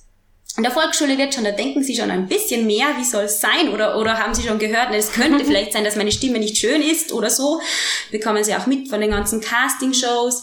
in 0.58 0.64
der 0.64 0.72
Volksschule 0.72 1.16
wird 1.16 1.32
schon, 1.32 1.44
da 1.44 1.52
denken 1.52 1.84
sie 1.84 1.94
schon 1.94 2.10
ein 2.10 2.26
bisschen 2.26 2.66
mehr, 2.66 2.88
wie 2.98 3.04
soll 3.04 3.24
es 3.24 3.40
sein? 3.40 3.68
Oder, 3.72 3.96
oder 3.96 4.18
haben 4.18 4.34
sie 4.34 4.42
schon 4.42 4.58
gehört, 4.58 4.92
es 4.92 5.12
könnte 5.12 5.44
vielleicht 5.44 5.72
sein, 5.72 5.84
dass 5.84 5.94
meine 5.94 6.10
Stimme 6.10 6.40
nicht 6.40 6.58
schön 6.58 6.82
ist 6.82 7.12
oder 7.12 7.30
so. 7.30 7.60
Bekommen 8.10 8.42
sie 8.42 8.56
auch 8.56 8.66
mit 8.66 8.88
von 8.88 9.00
den 9.00 9.12
ganzen 9.12 9.40
Castingshows, 9.40 10.42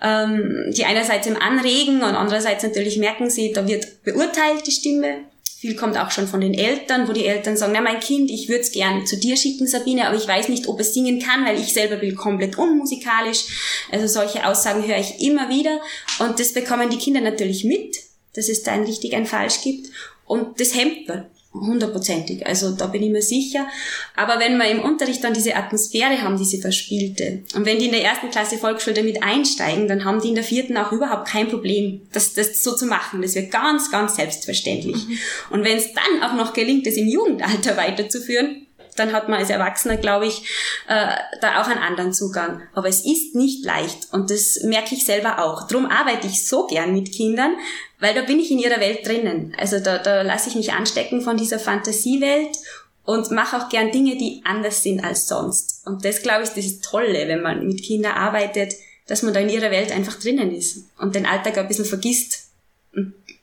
ähm, 0.00 0.66
die 0.68 0.84
einerseits 0.84 1.26
im 1.26 1.36
Anregen 1.36 1.96
und 1.96 2.14
andererseits 2.14 2.62
natürlich 2.62 2.96
merken 2.98 3.28
sie, 3.28 3.52
da 3.52 3.66
wird 3.66 4.04
beurteilt 4.04 4.64
die 4.68 4.70
Stimme. 4.70 5.24
Viel 5.58 5.74
kommt 5.74 5.98
auch 5.98 6.12
schon 6.12 6.28
von 6.28 6.40
den 6.40 6.54
Eltern, 6.54 7.08
wo 7.08 7.12
die 7.12 7.26
Eltern 7.26 7.56
sagen, 7.56 7.72
na 7.74 7.80
mein 7.80 7.98
Kind, 7.98 8.30
ich 8.30 8.48
würde 8.48 8.60
es 8.60 8.70
gerne 8.70 9.02
zu 9.02 9.16
dir 9.16 9.36
schicken, 9.36 9.66
Sabine, 9.66 10.06
aber 10.06 10.16
ich 10.16 10.28
weiß 10.28 10.48
nicht, 10.48 10.68
ob 10.68 10.78
es 10.78 10.94
singen 10.94 11.18
kann, 11.18 11.44
weil 11.44 11.58
ich 11.58 11.72
selber 11.72 11.96
bin 11.96 12.14
komplett 12.14 12.56
unmusikalisch. 12.56 13.88
Also 13.90 14.06
solche 14.06 14.46
Aussagen 14.46 14.86
höre 14.86 14.98
ich 14.98 15.20
immer 15.20 15.48
wieder 15.48 15.80
und 16.20 16.38
das 16.38 16.52
bekommen 16.52 16.88
die 16.88 16.98
Kinder 16.98 17.20
natürlich 17.20 17.64
mit 17.64 18.05
dass 18.36 18.48
es 18.48 18.62
da 18.62 18.72
ein 18.72 18.84
richtig, 18.84 19.14
ein 19.14 19.26
falsch 19.26 19.62
gibt. 19.62 19.90
Und 20.26 20.60
das 20.60 20.74
hemmt 20.74 21.08
man 21.08 21.26
hundertprozentig. 21.60 22.46
Also 22.46 22.72
da 22.72 22.86
bin 22.86 23.02
ich 23.02 23.10
mir 23.10 23.22
sicher. 23.22 23.66
Aber 24.14 24.38
wenn 24.38 24.56
wir 24.58 24.68
im 24.68 24.82
Unterricht 24.82 25.22
dann 25.24 25.34
diese 25.34 25.56
Atmosphäre 25.56 26.22
haben, 26.22 26.36
diese 26.36 26.58
verspielte, 26.58 27.42
und 27.54 27.64
wenn 27.64 27.78
die 27.78 27.86
in 27.86 27.92
der 27.92 28.04
ersten 28.04 28.30
Klasse 28.30 28.58
Volksschule 28.58 28.96
damit 28.96 29.22
einsteigen, 29.22 29.88
dann 29.88 30.04
haben 30.04 30.20
die 30.20 30.28
in 30.28 30.34
der 30.34 30.44
vierten 30.44 30.76
auch 30.76 30.92
überhaupt 30.92 31.28
kein 31.28 31.48
Problem, 31.48 32.02
das, 32.12 32.34
das 32.34 32.62
so 32.62 32.74
zu 32.74 32.86
machen. 32.86 33.22
Das 33.22 33.34
wird 33.34 33.50
ganz, 33.50 33.90
ganz 33.90 34.16
selbstverständlich. 34.16 35.06
Mhm. 35.06 35.18
Und 35.50 35.64
wenn 35.64 35.78
es 35.78 35.92
dann 35.92 36.22
auch 36.22 36.34
noch 36.34 36.52
gelingt, 36.52 36.86
das 36.86 36.94
im 36.94 37.08
Jugendalter 37.08 37.76
weiterzuführen, 37.76 38.66
dann 38.96 39.12
hat 39.12 39.28
man 39.28 39.38
als 39.38 39.50
Erwachsener, 39.50 39.96
glaube 39.98 40.26
ich, 40.26 40.42
äh, 40.88 41.12
da 41.40 41.60
auch 41.60 41.68
einen 41.68 41.82
anderen 41.82 42.12
Zugang. 42.12 42.62
Aber 42.74 42.88
es 42.88 43.04
ist 43.04 43.34
nicht 43.34 43.64
leicht 43.64 44.08
und 44.12 44.30
das 44.30 44.60
merke 44.62 44.94
ich 44.94 45.04
selber 45.04 45.38
auch. 45.44 45.68
Drum 45.68 45.86
arbeite 45.86 46.26
ich 46.26 46.46
so 46.46 46.66
gern 46.66 46.94
mit 46.94 47.12
Kindern, 47.12 47.56
weil 47.98 48.14
da 48.14 48.22
bin 48.22 48.38
ich 48.38 48.50
in 48.50 48.58
ihrer 48.58 48.80
Welt 48.80 49.06
drinnen. 49.06 49.54
Also 49.58 49.80
da, 49.80 49.98
da 49.98 50.22
lasse 50.22 50.48
ich 50.50 50.54
mich 50.54 50.72
anstecken 50.72 51.20
von 51.22 51.36
dieser 51.36 51.58
Fantasiewelt 51.58 52.56
und 53.04 53.30
mache 53.30 53.56
auch 53.56 53.68
gern 53.68 53.90
Dinge, 53.90 54.16
die 54.16 54.42
anders 54.44 54.82
sind 54.82 55.02
als 55.02 55.28
sonst. 55.28 55.86
Und 55.86 56.04
das, 56.04 56.22
glaube 56.22 56.44
ich, 56.44 56.50
das 56.50 56.64
ist 56.64 56.84
Tolle, 56.84 57.28
wenn 57.28 57.42
man 57.42 57.66
mit 57.66 57.82
Kindern 57.82 58.12
arbeitet, 58.12 58.74
dass 59.06 59.22
man 59.22 59.32
da 59.32 59.40
in 59.40 59.48
ihrer 59.48 59.70
Welt 59.70 59.92
einfach 59.92 60.18
drinnen 60.18 60.54
ist 60.54 60.84
und 60.98 61.14
den 61.14 61.26
Alltag 61.26 61.56
ein 61.58 61.68
bisschen 61.68 61.84
vergisst. 61.84 62.48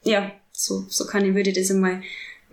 Ja, 0.04 0.32
so, 0.52 0.86
so 0.90 1.06
kann 1.06 1.26
ich, 1.26 1.34
würde 1.34 1.50
ich 1.52 1.56
das 1.56 1.72
einmal 1.72 2.02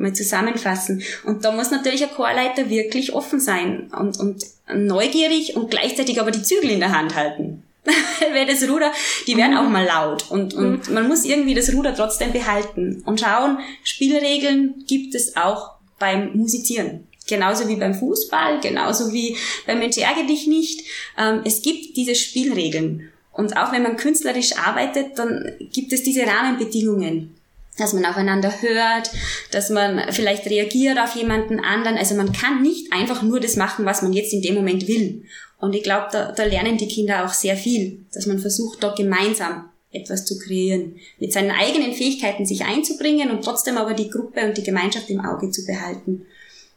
mal 0.01 0.15
zusammenfassen. 0.15 1.03
Und 1.25 1.45
da 1.45 1.53
muss 1.53 1.71
natürlich 1.71 2.03
ein 2.03 2.15
Chorleiter 2.15 2.71
wirklich 2.71 3.13
offen 3.13 3.39
sein 3.39 3.91
und, 3.93 4.19
und 4.19 4.45
neugierig 4.75 5.57
und 5.57 5.71
gleichzeitig 5.71 6.21
aber 6.21 6.31
die 6.31 6.43
Zügel 6.43 6.71
in 6.71 6.81
der 6.81 6.97
Hand 6.97 7.15
halten. 7.15 7.63
Weil 8.33 8.47
das 8.47 8.69
Ruder, 8.69 8.93
die 9.27 9.37
werden 9.37 9.57
auch 9.57 9.69
mal 9.69 9.85
laut 9.85 10.31
und, 10.31 10.55
und 10.55 10.88
mhm. 10.88 10.95
man 10.95 11.09
muss 11.09 11.25
irgendwie 11.25 11.55
das 11.55 11.73
Ruder 11.73 11.95
trotzdem 11.95 12.33
behalten 12.33 13.03
und 13.07 13.21
schauen, 13.21 13.59
Spielregeln 13.85 14.85
gibt 14.87 15.14
es 15.14 15.37
auch 15.37 15.73
beim 15.99 16.37
Musizieren. 16.37 17.07
Genauso 17.27 17.69
wie 17.69 17.77
beim 17.77 17.95
Fußball, 17.95 18.61
genauso 18.61 19.12
wie 19.12 19.37
beim 19.66 19.79
Mensch 19.79 19.99
ärgere 19.99 20.27
dich 20.27 20.47
nicht. 20.47 20.85
Ähm, 21.16 21.43
es 21.45 21.62
gibt 21.62 21.97
diese 21.97 22.14
Spielregeln. 22.14 23.11
Und 23.33 23.57
auch 23.57 23.73
wenn 23.73 23.85
man 23.85 23.97
künstlerisch 23.97 24.57
arbeitet, 24.57 25.19
dann 25.19 25.53
gibt 25.73 25.93
es 25.93 26.03
diese 26.03 26.27
Rahmenbedingungen 26.27 27.39
dass 27.81 27.93
man 27.93 28.05
aufeinander 28.05 28.62
hört, 28.62 29.11
dass 29.51 29.71
man 29.71 30.12
vielleicht 30.12 30.47
reagiert 30.47 30.99
auf 30.99 31.16
jemanden 31.16 31.61
anderen. 31.61 31.97
Also 31.97 32.14
man 32.14 32.33
kann 32.33 32.62
nicht 32.62 32.93
einfach 32.93 33.23
nur 33.23 33.40
das 33.40 33.57
machen, 33.57 33.85
was 33.85 34.03
man 34.03 34.12
jetzt 34.12 34.33
in 34.33 34.43
dem 34.43 34.55
Moment 34.55 34.87
will. 34.87 35.25
Und 35.59 35.75
ich 35.75 35.83
glaube, 35.83 36.09
da, 36.12 36.33
da 36.33 36.45
lernen 36.45 36.79
die 36.79 36.88
Kinder 36.88 37.25
auch 37.25 37.33
sehr 37.33 37.57
viel, 37.57 38.05
dass 38.12 38.27
man 38.27 38.38
versucht, 38.38 38.83
da 38.83 38.95
gemeinsam 38.95 39.69
etwas 39.93 40.25
zu 40.25 40.38
kreieren, 40.38 40.97
mit 41.19 41.33
seinen 41.33 41.51
eigenen 41.51 41.93
Fähigkeiten 41.93 42.47
sich 42.47 42.64
einzubringen 42.64 43.31
und 43.31 43.45
trotzdem 43.45 43.77
aber 43.77 43.95
die 43.95 44.09
Gruppe 44.09 44.47
und 44.47 44.57
die 44.57 44.62
Gemeinschaft 44.62 45.11
im 45.11 45.21
Auge 45.21 45.51
zu 45.51 45.66
behalten. 45.66 46.27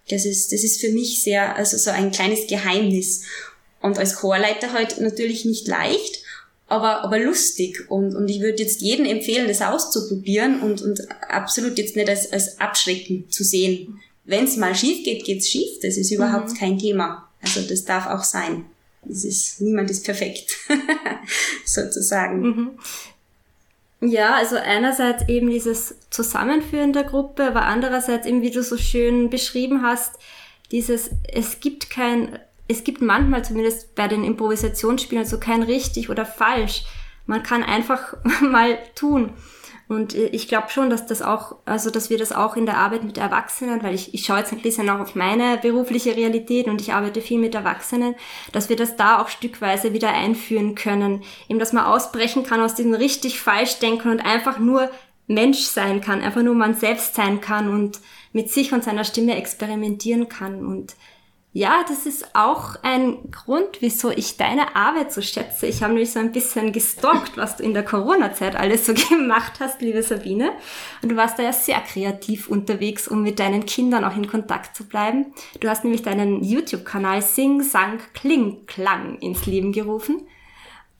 Das 0.09 0.25
ist, 0.25 0.51
das 0.51 0.63
ist 0.63 0.81
für 0.81 0.89
mich 0.89 1.21
sehr, 1.21 1.55
also 1.55 1.77
so 1.77 1.91
ein 1.91 2.11
kleines 2.11 2.47
Geheimnis. 2.47 3.23
Und 3.81 3.99
als 3.99 4.15
Chorleiter 4.15 4.73
halt 4.73 4.99
natürlich 4.99 5.45
nicht 5.45 5.67
leicht, 5.67 6.22
aber, 6.73 7.03
aber 7.03 7.19
lustig. 7.19 7.89
Und, 7.89 8.15
und 8.15 8.27
ich 8.27 8.41
würde 8.41 8.61
jetzt 8.61 8.81
jedem 8.81 9.05
empfehlen, 9.05 9.47
das 9.47 9.61
auszuprobieren 9.61 10.61
und, 10.61 10.81
und 10.81 11.01
absolut 11.29 11.77
jetzt 11.77 11.95
nicht 11.95 12.09
als, 12.09 12.31
als 12.31 12.59
Abschrecken 12.59 13.29
zu 13.29 13.43
sehen. 13.43 13.99
Wenn 14.25 14.45
es 14.45 14.57
mal 14.57 14.75
schief 14.75 15.03
geht, 15.03 15.25
geht's 15.25 15.49
schief. 15.49 15.79
Das 15.81 15.97
ist 15.97 16.11
überhaupt 16.11 16.49
mhm. 16.49 16.55
kein 16.55 16.79
Thema. 16.79 17.29
Also 17.41 17.61
das 17.61 17.85
darf 17.85 18.07
auch 18.07 18.23
sein. 18.23 18.65
Es 19.09 19.25
ist, 19.25 19.61
niemand 19.61 19.89
ist 19.91 20.05
perfekt, 20.05 20.57
sozusagen. 21.65 22.41
Mhm. 22.41 22.71
Ja, 24.09 24.35
also 24.35 24.55
einerseits 24.55 25.27
eben 25.29 25.49
dieses 25.49 25.95
Zusammenführen 26.09 26.93
der 26.93 27.03
Gruppe, 27.03 27.43
aber 27.43 27.63
andererseits 27.63 28.25
eben, 28.25 28.41
wie 28.41 28.51
du 28.51 28.63
so 28.63 28.77
schön 28.77 29.29
beschrieben 29.29 29.81
hast, 29.81 30.13
dieses, 30.71 31.11
es 31.31 31.59
gibt 31.59 31.89
kein 31.89 32.39
es 32.67 32.83
gibt 32.83 33.01
manchmal 33.01 33.43
zumindest 33.43 33.95
bei 33.95 34.07
den 34.07 34.23
Improvisationsspielen 34.23 35.25
so 35.25 35.39
kein 35.39 35.63
richtig 35.63 36.09
oder 36.09 36.25
falsch. 36.25 36.85
Man 37.25 37.43
kann 37.43 37.63
einfach 37.63 38.15
mal 38.41 38.77
tun. 38.95 39.33
Und 39.89 40.15
ich 40.15 40.47
glaube 40.47 40.69
schon, 40.69 40.89
dass 40.89 41.05
das 41.05 41.21
auch, 41.21 41.57
also 41.65 41.89
dass 41.89 42.09
wir 42.09 42.17
das 42.17 42.31
auch 42.31 42.55
in 42.55 42.65
der 42.65 42.77
Arbeit 42.77 43.03
mit 43.03 43.17
Erwachsenen, 43.17 43.83
weil 43.83 43.93
ich, 43.93 44.13
ich 44.13 44.25
schaue 44.25 44.39
jetzt 44.39 44.53
ein 44.53 44.61
bisschen 44.61 44.89
auch 44.89 44.99
auf 44.99 45.13
meine 45.13 45.57
berufliche 45.57 46.15
Realität 46.15 46.67
und 46.67 46.81
ich 46.81 46.93
arbeite 46.93 47.21
viel 47.21 47.37
mit 47.37 47.53
Erwachsenen, 47.53 48.15
dass 48.53 48.69
wir 48.69 48.77
das 48.77 48.95
da 48.95 49.21
auch 49.21 49.27
stückweise 49.27 49.93
wieder 49.93 50.09
einführen 50.09 50.73
können. 50.73 51.23
Eben, 51.49 51.59
dass 51.59 51.73
man 51.73 51.85
ausbrechen 51.85 52.43
kann 52.43 52.61
aus 52.61 52.75
diesem 52.75 52.93
richtig 52.93 53.41
falsch 53.41 53.79
denken 53.79 54.09
und 54.09 54.21
einfach 54.21 54.57
nur 54.57 54.89
Mensch 55.27 55.59
sein 55.59 56.01
kann, 56.01 56.21
einfach 56.21 56.43
nur 56.43 56.55
man 56.55 56.75
selbst 56.75 57.15
sein 57.15 57.41
kann 57.41 57.69
und 57.69 57.99
mit 58.31 58.49
sich 58.49 58.73
und 58.73 58.83
seiner 58.83 59.03
Stimme 59.03 59.35
experimentieren 59.35 60.27
kann. 60.27 60.65
Und 60.65 60.95
ja, 61.55 61.85
das 61.87 62.07
ist 62.07 62.35
auch 62.35 62.77
ein 62.81 63.29
Grund, 63.29 63.77
wieso 63.79 64.09
ich 64.09 64.37
deine 64.37 64.75
Arbeit 64.75 65.13
so 65.13 65.21
schätze. 65.21 65.67
Ich 65.67 65.83
habe 65.83 65.93
nämlich 65.93 66.11
so 66.11 66.17
ein 66.17 66.31
bisschen 66.31 66.71
gestalkt, 66.71 67.37
was 67.37 67.57
du 67.57 67.63
in 67.63 67.75
der 67.75 67.85
Corona-Zeit 67.85 68.55
alles 68.55 68.87
so 68.87 68.93
gemacht 69.09 69.53
hast, 69.59 69.79
liebe 69.79 70.01
Sabine. 70.01 70.53
Und 71.03 71.09
du 71.09 71.15
warst 71.15 71.37
da 71.37 71.43
ja 71.43 71.53
sehr 71.53 71.79
kreativ 71.81 72.47
unterwegs, 72.47 73.07
um 73.07 73.21
mit 73.21 73.37
deinen 73.37 73.67
Kindern 73.67 74.03
auch 74.03 74.15
in 74.15 74.27
Kontakt 74.27 74.75
zu 74.75 74.85
bleiben. 74.85 75.27
Du 75.59 75.69
hast 75.69 75.83
nämlich 75.83 76.01
deinen 76.01 76.43
YouTube-Kanal 76.43 77.21
Sing, 77.21 77.61
Sang, 77.61 77.99
Kling, 78.15 78.65
Klang 78.65 79.19
ins 79.19 79.45
Leben 79.45 79.71
gerufen. 79.71 80.25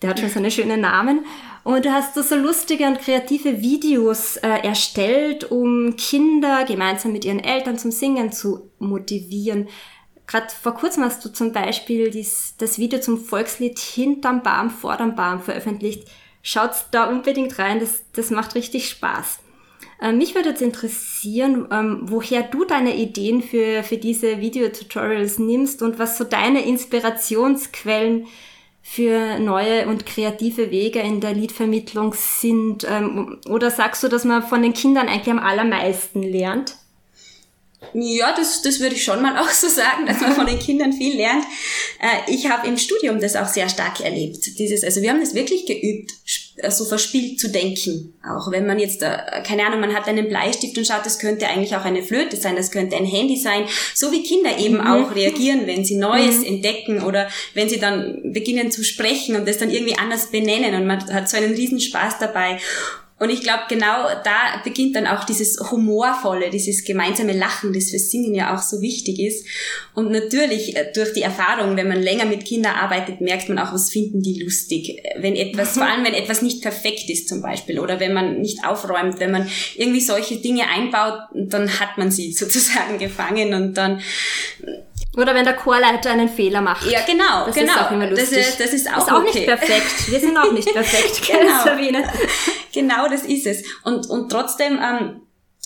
Der 0.04 0.12
hat 0.12 0.20
schon 0.20 0.30
so 0.30 0.38
einen 0.38 0.52
schönen 0.52 0.82
Namen. 0.82 1.26
Und 1.64 1.86
du 1.86 1.92
hast 1.92 2.14
so 2.14 2.36
lustige 2.36 2.86
und 2.86 3.00
kreative 3.00 3.62
Videos 3.62 4.36
äh, 4.38 4.50
erstellt, 4.50 5.50
um 5.50 5.96
Kinder 5.96 6.66
gemeinsam 6.66 7.14
mit 7.14 7.26
ihren 7.26 7.40
Eltern 7.40 7.80
zum 7.80 7.90
Singen 7.90 8.32
zu 8.32 8.70
motivieren. 8.80 9.70
Gerade 10.28 10.48
vor 10.62 10.74
kurzem 10.74 11.04
hast 11.04 11.24
du 11.26 11.30
zum 11.30 11.52
Beispiel 11.52 12.10
dies, 12.10 12.56
das 12.58 12.80
Video 12.80 13.00
zum 13.00 13.20
Volkslied 13.24 13.78
Hinterm 13.78 14.42
Baum, 14.42 14.70
Vorderm 14.70 15.16
Baum 15.16 15.42
veröffentlicht. 15.42 16.08
Schaut 16.42 16.72
da 16.92 17.10
unbedingt 17.10 17.58
rein, 17.60 17.80
das, 17.80 18.04
das 18.14 18.30
macht 18.30 18.56
richtig 18.56 18.90
Spaß. 18.90 19.40
Äh, 20.02 20.12
mich 20.12 20.36
würde 20.36 20.50
jetzt 20.50 20.62
interessieren, 20.62 21.68
ähm, 21.72 22.02
woher 22.04 22.44
du 22.44 22.66
deine 22.66 22.96
Ideen 22.96 23.42
für, 23.42 23.84
für 23.84 23.98
diese 23.98 24.42
Videotutorials 24.42 25.40
nimmst 25.40 25.82
und 25.82 26.00
was 26.00 26.18
so 26.18 26.24
deine 26.24 26.66
Inspirationsquellen 26.66 28.28
für 28.82 29.40
neue 29.40 29.88
und 29.88 30.06
kreative 30.06 30.70
Wege 30.70 31.00
in 31.00 31.22
der 31.22 31.34
Liedvermittlung 31.34 32.14
sind. 32.14 32.86
Ähm, 32.90 33.40
oder 33.48 33.72
sagst 33.72 34.04
du, 34.04 34.10
dass 34.10 34.26
man 34.26 34.44
von 34.44 34.62
den 34.62 34.74
Kindern 34.74 35.08
eigentlich 35.08 35.32
am 35.32 35.40
allermeisten 35.40 36.22
lernt? 36.22 36.76
Ja, 37.94 38.36
das, 38.36 38.62
das 38.62 38.80
würde 38.80 38.96
ich 38.96 39.04
schon 39.04 39.22
mal 39.22 39.38
auch 39.38 39.50
so 39.50 39.68
sagen, 39.68 40.06
dass 40.06 40.20
man 40.22 40.34
von 40.34 40.46
den 40.46 40.60
Kindern 40.60 40.94
viel 40.94 41.16
lernt. 41.16 41.44
Äh, 42.00 42.32
ich 42.32 42.50
habe 42.50 42.68
im 42.68 42.78
Studium 42.78 43.20
das 43.20 43.36
auch 43.36 43.48
sehr 43.48 43.70
stark 43.70 44.00
erlebt. 44.00 44.58
Dieses, 44.58 44.84
also 44.84 45.02
wir 45.02 45.10
haben 45.10 45.20
das 45.20 45.36
wirklich 45.36 45.66
geübt, 45.66 46.12
äh, 46.58 46.72
so 46.72 46.86
verspielt 46.86 47.40
zu 47.40 47.50
denken. 47.50 48.14
Auch 48.28 48.52
wenn 48.52 48.66
man 48.66 48.80
jetzt, 48.80 49.04
äh, 49.04 49.18
keine 49.46 49.66
Ahnung, 49.66 49.80
man 49.80 49.94
hat 49.94 50.08
einen 50.08 50.28
Bleistift 50.28 50.78
und 50.78 50.88
schaut, 50.88 51.06
das 51.06 51.20
könnte 51.20 51.48
eigentlich 51.48 51.76
auch 51.76 51.86
eine 51.86 52.04
Flöte 52.04 52.38
sein, 52.38 52.56
das 52.56 52.72
könnte 52.72 52.96
ein 52.96 53.06
Handy 53.06 53.38
sein. 53.38 53.66
So 53.94 54.12
wie 54.12 54.24
Kinder 54.24 54.58
eben 54.58 54.76
mhm. 54.76 54.88
auch 54.88 55.16
reagieren, 55.16 55.68
wenn 55.68 55.86
sie 55.86 55.98
Neues 55.98 56.40
mhm. 56.40 56.46
entdecken 56.46 57.04
oder 57.04 57.28
wenn 57.54 57.70
sie 57.70 57.80
dann 57.80 58.34
beginnen 58.34 58.72
zu 58.72 58.84
sprechen 58.84 59.36
und 59.36 59.48
das 59.48 59.58
dann 59.58 59.70
irgendwie 59.70 59.98
anders 59.98 60.32
benennen 60.32 60.76
und 60.76 60.88
man 60.88 61.14
hat 61.14 61.30
so 61.30 61.38
einen 61.38 61.54
riesen 61.54 61.80
Spaß 61.80 62.20
dabei. 62.20 62.60
Und 63.24 63.30
ich 63.30 63.40
glaube, 63.40 63.64
genau 63.70 64.10
da 64.26 64.62
beginnt 64.66 64.98
dann 64.98 65.08
auch 65.08 65.24
dieses 65.24 65.58
Humorvolle, 65.72 66.50
dieses 66.50 66.84
gemeinsame 66.84 67.32
Lachen, 67.32 67.72
das 67.72 67.90
für 67.90 67.98
Singen 67.98 68.36
ja 68.36 68.54
auch 68.54 68.62
so 68.62 68.82
wichtig 68.82 69.18
ist. 69.18 69.46
Und 69.94 70.12
natürlich 70.12 70.76
äh, 70.76 70.92
durch 70.94 71.14
die 71.14 71.22
Erfahrung, 71.22 71.78
wenn 71.78 71.88
man 71.88 72.02
länger 72.02 72.26
mit 72.26 72.44
Kindern 72.44 72.76
arbeitet, 72.76 73.22
merkt 73.22 73.48
man 73.48 73.60
auch, 73.60 73.72
was 73.72 73.92
finden 73.92 74.22
die 74.22 74.44
lustig. 74.44 75.02
Wenn 75.16 75.38
etwas, 75.38 75.76
vor 75.76 75.86
allem 75.86 76.04
wenn 76.04 76.14
etwas 76.14 76.42
nicht 76.42 76.62
perfekt 76.62 77.10
ist 77.10 77.30
zum 77.30 77.42
Beispiel 77.42 77.80
oder 77.80 78.02
wenn 78.02 78.14
man 78.14 78.42
nicht 78.42 78.66
aufräumt, 78.68 79.22
wenn 79.22 79.32
man 79.32 79.48
irgendwie 79.78 80.02
solche 80.02 80.36
Dinge 80.42 80.68
einbaut, 80.68 81.20
dann 81.34 81.80
hat 81.80 81.98
man 81.98 82.12
sie 82.12 82.34
sozusagen 82.34 83.00
gefangen 83.00 83.54
und 83.54 83.78
dann 83.78 84.02
oder 85.16 85.36
wenn 85.36 85.46
der 85.46 85.56
Chorleiter 85.56 86.12
einen 86.12 86.30
Fehler 86.30 86.62
macht. 86.62 86.90
Ja, 86.90 87.02
genau, 87.06 87.46
das 87.46 87.56
genau. 87.56 87.74
Ist 87.74 87.82
auch 87.82 87.92
immer 87.92 88.08
lustig. 88.08 88.30
Das 88.30 88.48
ist, 88.48 88.60
das 88.60 88.74
ist 88.74 88.94
auch, 88.94 88.98
ist 88.98 89.12
auch 89.12 89.20
okay. 89.20 89.32
nicht 89.34 89.46
perfekt. 89.46 90.12
Wir 90.12 90.20
sind 90.20 90.38
auch 90.38 90.52
nicht 90.52 90.74
perfekt, 90.74 91.28
genau. 91.28 92.02
genau, 92.74 93.08
das 93.10 93.24
ist 93.24 93.46
es. 93.46 93.64
Und, 93.84 94.10
und 94.10 94.32
trotzdem 94.32 94.80
ähm, 94.82 95.22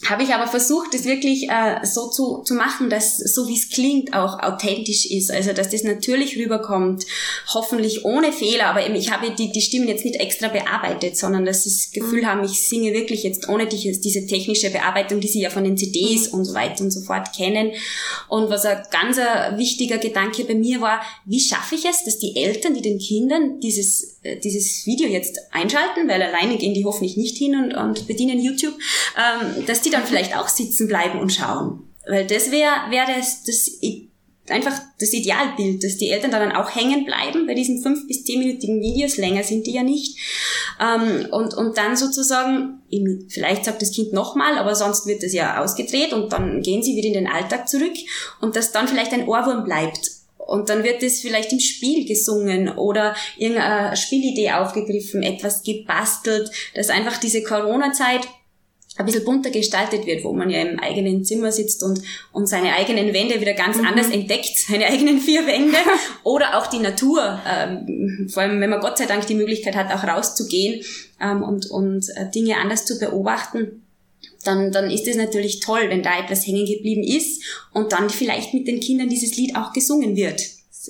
habe 0.06 0.22
ich 0.22 0.30
aber 0.30 0.46
versucht, 0.46 0.94
das 0.94 1.06
wirklich 1.06 1.50
äh, 1.50 1.84
so 1.84 2.08
zu, 2.08 2.44
zu 2.44 2.54
machen, 2.54 2.90
dass 2.90 3.18
so 3.18 3.48
wie 3.48 3.56
es 3.56 3.70
klingt 3.70 4.14
auch 4.14 4.40
authentisch 4.40 5.08
ist. 5.08 5.32
Also 5.32 5.54
dass 5.54 5.70
das 5.70 5.84
natürlich 5.84 6.38
rüberkommt, 6.38 7.06
hoffentlich 7.52 8.06
ohne 8.06 8.32
Fehler. 8.32 8.68
Aber 8.68 8.86
eben, 8.86 8.94
ich 8.94 9.12
habe 9.12 9.32
die, 9.32 9.52
die 9.52 9.62
Stimmen 9.62 9.88
jetzt 9.88 10.06
nicht 10.06 10.20
extra 10.20 10.50
bearbeitet, 10.50 11.18
sondern 11.18 11.46
dass 11.46 11.64
sie 11.64 11.72
das 11.72 11.92
Gefühl 11.92 12.22
mhm. 12.22 12.28
haben, 12.28 12.44
ich 12.44 12.70
singe 12.70 12.94
wirklich 12.94 13.24
jetzt 13.24 13.50
ohne 13.50 13.66
die, 13.66 14.00
diese 14.00 14.28
technische 14.28 14.70
Bearbeitung, 14.70 15.20
die 15.20 15.28
sie 15.28 15.42
ja 15.42 15.50
von 15.50 15.64
den 15.64 15.78
CDs 15.78 16.32
mhm. 16.32 16.40
und 16.40 16.46
so 16.46 16.54
weiter 16.54 16.84
und 16.84 16.92
so 16.92 17.02
fort 17.02 17.36
kennen. 17.36 17.72
Und 18.28 18.52
was 18.52 18.66
ein 18.66 18.84
ganz 18.92 19.18
ein 19.18 19.58
wichtiger 19.58 19.98
Gedanke 19.98 20.44
bei 20.44 20.54
mir 20.54 20.80
war, 20.80 21.02
wie 21.26 21.40
schaffe 21.40 21.74
ich 21.74 21.86
es, 21.86 22.04
dass 22.04 22.20
die 22.20 22.36
Eltern, 22.36 22.76
die 22.76 22.84
den 22.84 23.00
Kindern 23.00 23.60
dieses, 23.62 24.04
äh, 24.04 24.17
dieses 24.36 24.86
Video 24.86 25.08
jetzt 25.08 25.40
einschalten, 25.52 26.08
weil 26.08 26.22
alleine 26.22 26.58
gehen 26.58 26.74
die 26.74 26.86
hoffentlich 26.86 27.18
nicht 27.18 27.38
hin 27.38 27.56
und, 27.56 27.74
und 27.74 28.08
bedienen 28.08 28.40
YouTube, 28.40 28.76
ähm, 29.18 29.66
dass 29.66 29.82
die 29.82 29.90
dann 29.90 30.06
vielleicht 30.06 30.36
auch 30.36 30.48
sitzen 30.48 30.88
bleiben 30.88 31.20
und 31.20 31.34
schauen. 31.34 31.84
Weil 32.08 32.26
das 32.26 32.52
wäre 32.52 32.90
wär 32.90 33.06
das, 33.06 33.44
das 33.44 33.70
einfach 34.50 34.80
das 35.00 35.14
Idealbild, 35.14 35.84
dass 35.84 35.98
die 35.98 36.10
Eltern 36.10 36.32
dann 36.32 36.52
auch 36.52 36.74
hängen 36.74 37.06
bleiben 37.06 37.48
bei 37.48 37.54
diesen 37.54 37.82
fünf 37.82 38.08
bis 38.08 38.24
zehnminütigen 38.24 38.82
Videos, 38.82 39.18
länger 39.18 39.44
sind 39.44 39.68
die 39.68 39.74
ja 39.74 39.84
nicht. 39.84 40.18
Ähm, 40.80 41.28
und, 41.32 41.54
und 41.54 41.78
dann 41.78 41.96
sozusagen, 41.96 42.82
vielleicht 43.30 43.66
sagt 43.66 43.82
das 43.82 43.92
Kind 43.92 44.14
nochmal, 44.14 44.58
aber 44.58 44.76
sonst 44.76 45.06
wird 45.06 45.24
das 45.24 45.34
ja 45.34 45.62
ausgedreht 45.62 46.14
und 46.14 46.32
dann 46.32 46.62
gehen 46.62 46.84
sie 46.84 46.96
wieder 46.96 47.08
in 47.08 47.14
den 47.14 47.28
Alltag 47.28 47.68
zurück 47.68 47.96
und 48.42 48.56
dass 48.56 48.72
dann 48.72 48.88
vielleicht 48.88 49.14
ein 49.14 49.28
Ohrwurm 49.28 49.64
bleibt. 49.64 50.17
Und 50.48 50.70
dann 50.70 50.86
wird 50.86 51.04
es 51.04 51.20
vielleicht 51.20 51.52
im 51.52 51.60
Spiel 51.60 52.08
gesungen 52.08 52.70
oder 52.70 53.16
irgendeine 53.38 53.98
Spielidee 53.98 54.52
aufgegriffen, 54.52 55.22
etwas 55.22 55.62
gebastelt, 55.62 56.50
dass 56.74 56.90
einfach 56.90 57.18
diese 57.18 57.44
Corona-Zeit 57.44 58.28
ein 58.96 59.06
bisschen 59.06 59.26
bunter 59.26 59.50
gestaltet 59.50 60.06
wird, 60.06 60.24
wo 60.24 60.32
man 60.32 60.50
ja 60.50 60.62
im 60.62 60.80
eigenen 60.80 61.26
Zimmer 61.26 61.52
sitzt 61.52 61.84
und, 61.84 62.02
und 62.32 62.48
seine 62.48 62.74
eigenen 62.74 63.14
Wände 63.14 63.42
wieder 63.42 63.54
ganz 63.54 63.78
mhm. 63.78 63.86
anders 63.86 64.10
entdeckt, 64.10 64.58
seine 64.68 64.88
eigenen 64.88 65.20
vier 65.20 65.46
Wände 65.46 65.78
oder 66.24 66.58
auch 66.58 66.68
die 66.68 66.80
Natur, 66.80 67.40
ähm, 67.46 68.28
vor 68.32 68.44
allem 68.44 68.62
wenn 68.62 68.70
man 68.70 68.80
Gott 68.80 68.98
sei 68.98 69.06
Dank 69.06 69.28
die 69.28 69.36
Möglichkeit 69.36 69.76
hat, 69.76 69.94
auch 69.94 70.08
rauszugehen 70.08 70.82
ähm, 71.22 71.44
und, 71.44 71.70
und 71.70 72.08
äh, 72.16 72.32
Dinge 72.34 72.58
anders 72.58 72.86
zu 72.86 72.98
beobachten. 73.00 73.84
Dann, 74.44 74.72
dann 74.72 74.90
ist 74.90 75.08
es 75.08 75.18
natürlich 75.18 75.60
toll, 75.60 75.90
wenn 75.90 76.04
da 76.04 76.20
etwas 76.20 76.46
hängen 76.46 76.66
geblieben 76.66 77.04
ist 77.04 77.44
und 77.74 77.92
dann 77.92 78.10
vielleicht 78.10 78.54
mit 78.54 78.68
den 78.68 78.80
Kindern 78.80 79.10
dieses 79.10 79.36
Lied 79.36 79.56
auch 79.56 79.74
gesungen 79.74 80.16
wird. 80.16 80.42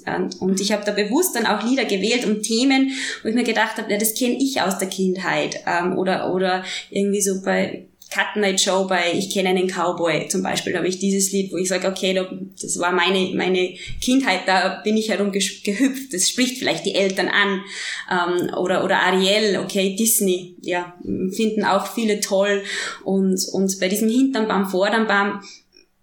Und, 0.06 0.40
und 0.42 0.62
ich 0.62 0.72
habe 0.72 0.86
da 0.86 0.92
bewusst 0.92 1.36
dann 1.36 1.48
auch 1.48 1.64
Lieder 1.64 1.86
gewählt 1.86 2.26
und 2.26 2.44
Themen, 2.44 2.92
wo 3.24 3.30
ich 3.30 3.36
mir 3.36 3.44
gedacht 3.44 3.78
habe, 3.78 3.92
ja, 3.92 3.98
das 3.98 4.14
kenne 4.14 4.38
ich 4.40 4.62
aus 4.62 4.78
der 4.78 4.90
Kindheit. 4.90 5.62
Ähm, 5.66 5.98
oder, 5.98 6.34
oder 6.34 6.64
irgendwie 6.92 7.22
so 7.22 7.42
bei 7.42 7.88
Cut 8.10 8.36
Night 8.36 8.62
Show 8.62 8.86
bei 8.88 9.14
Ich 9.14 9.32
kenne 9.32 9.50
einen 9.50 9.68
Cowboy 9.68 10.28
zum 10.28 10.44
Beispiel, 10.44 10.74
da 10.74 10.80
habe 10.80 10.88
ich 10.88 11.00
dieses 11.00 11.32
Lied, 11.32 11.52
wo 11.52 11.58
ich 11.58 11.68
sage, 11.68 11.88
okay, 11.88 12.20
das 12.62 12.80
war 12.80 12.92
meine, 12.92 13.34
meine 13.36 13.76
Kindheit, 14.02 14.42
da 14.46 14.82
bin 14.84 14.98
ich 14.98 15.10
herumgehüpft, 15.10 16.14
das 16.14 16.30
spricht 16.30 16.58
vielleicht 16.58 16.86
die 16.86 16.96
Eltern 16.96 17.28
an. 17.30 17.62
Ähm, 18.10 18.54
oder, 18.56 18.84
oder 18.84 19.00
Ariel, 19.00 19.60
okay, 19.60 19.96
Disney, 19.96 20.56
ja, 20.62 20.96
finden 21.36 21.64
auch 21.64 21.88
viele 21.88 22.20
toll. 22.20 22.64
Und, 23.04 23.40
und 23.52 23.80
bei 23.80 23.88
diesem 23.88 24.10
Hinternbaum, 24.10 24.68
Vordernbaum, 24.68 25.42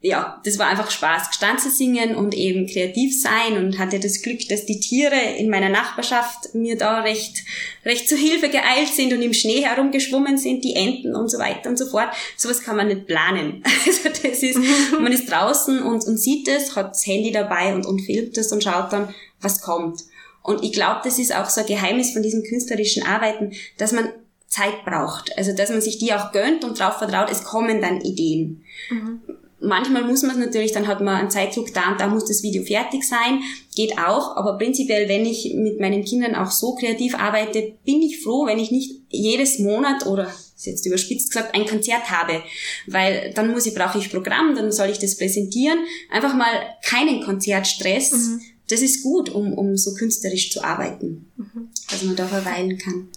ja, 0.04 0.38
das 0.44 0.58
war 0.58 0.66
einfach 0.66 0.90
Spaß, 0.90 1.28
Gestanze 1.28 1.70
singen 1.70 2.14
und 2.14 2.34
eben 2.34 2.66
kreativ 2.66 3.18
sein 3.18 3.56
und 3.56 3.78
hatte 3.78 3.98
das 3.98 4.20
Glück, 4.20 4.46
dass 4.50 4.66
die 4.66 4.78
Tiere 4.78 5.18
in 5.38 5.48
meiner 5.48 5.70
Nachbarschaft 5.70 6.54
mir 6.54 6.76
da 6.76 7.00
recht, 7.00 7.42
recht 7.86 8.06
zu 8.06 8.14
Hilfe 8.14 8.50
geeilt 8.50 8.88
sind 8.88 9.14
und 9.14 9.22
im 9.22 9.32
Schnee 9.32 9.64
herumgeschwommen 9.64 10.36
sind, 10.36 10.62
die 10.62 10.76
Enten 10.76 11.16
und 11.16 11.30
so 11.30 11.38
weiter 11.38 11.70
und 11.70 11.78
so 11.78 11.86
fort. 11.86 12.10
Sowas 12.36 12.62
kann 12.62 12.76
man 12.76 12.88
nicht 12.88 13.06
planen. 13.06 13.62
Also 13.86 14.08
das 14.08 14.42
ist, 14.42 14.58
man 15.00 15.12
ist 15.12 15.30
draußen 15.30 15.82
und, 15.82 16.04
und 16.04 16.18
sieht 16.18 16.48
es, 16.48 16.76
hat 16.76 16.90
das 16.90 17.06
Handy 17.06 17.32
dabei 17.32 17.74
und, 17.74 17.86
und 17.86 18.00
filmt 18.00 18.36
es 18.36 18.52
und 18.52 18.62
schaut 18.62 18.92
dann, 18.92 19.14
was 19.40 19.62
kommt. 19.62 20.00
Und 20.42 20.62
ich 20.62 20.72
glaube, 20.72 21.00
das 21.04 21.18
ist 21.18 21.34
auch 21.34 21.48
so 21.48 21.62
ein 21.62 21.66
Geheimnis 21.66 22.12
von 22.12 22.22
diesem 22.22 22.42
künstlerischen 22.42 23.06
Arbeiten, 23.06 23.52
dass 23.78 23.92
man 23.92 24.10
Zeit 24.48 24.84
braucht. 24.84 25.36
Also, 25.38 25.54
dass 25.54 25.70
man 25.70 25.80
sich 25.80 25.98
die 25.98 26.12
auch 26.12 26.32
gönnt 26.32 26.64
und 26.64 26.78
darauf 26.78 26.98
vertraut, 26.98 27.30
es 27.30 27.44
kommen 27.44 27.80
dann 27.80 28.02
Ideen. 28.02 28.64
Mhm 28.90 29.20
manchmal 29.66 30.04
muss 30.04 30.22
man 30.22 30.32
es 30.32 30.46
natürlich, 30.46 30.72
dann 30.72 30.86
hat 30.86 31.00
man 31.00 31.16
einen 31.16 31.30
Zeitdruck 31.30 31.72
da 31.72 31.92
und 31.92 32.00
da 32.00 32.08
muss 32.08 32.24
das 32.24 32.42
Video 32.42 32.64
fertig 32.64 33.04
sein, 33.04 33.40
geht 33.74 33.98
auch, 33.98 34.36
aber 34.36 34.58
prinzipiell, 34.58 35.08
wenn 35.08 35.26
ich 35.26 35.54
mit 35.54 35.80
meinen 35.80 36.04
Kindern 36.04 36.34
auch 36.34 36.50
so 36.50 36.74
kreativ 36.74 37.14
arbeite, 37.14 37.74
bin 37.84 38.02
ich 38.02 38.22
froh, 38.22 38.46
wenn 38.46 38.58
ich 38.58 38.70
nicht 38.70 39.02
jedes 39.08 39.58
Monat 39.58 40.06
oder 40.06 40.32
ist 40.56 40.66
jetzt 40.66 40.86
überspitzt 40.86 41.32
gesagt, 41.32 41.54
ein 41.54 41.66
Konzert 41.66 42.10
habe, 42.10 42.42
weil 42.86 43.32
dann 43.34 43.50
muss 43.50 43.66
ich, 43.66 43.74
brauche 43.74 43.98
ich 43.98 44.10
Programm, 44.10 44.54
dann 44.54 44.72
soll 44.72 44.88
ich 44.88 44.98
das 44.98 45.16
präsentieren, 45.16 45.78
einfach 46.10 46.34
mal 46.34 46.76
keinen 46.82 47.22
Konzertstress, 47.22 48.12
mhm. 48.12 48.40
das 48.68 48.80
ist 48.80 49.02
gut, 49.02 49.30
um, 49.30 49.52
um 49.54 49.76
so 49.76 49.94
künstlerisch 49.94 50.50
zu 50.50 50.62
arbeiten, 50.62 51.30
mhm. 51.36 51.68
dass 51.90 52.02
man 52.02 52.16
da 52.16 52.26
verweilen 52.26 52.78
kann. 52.78 53.08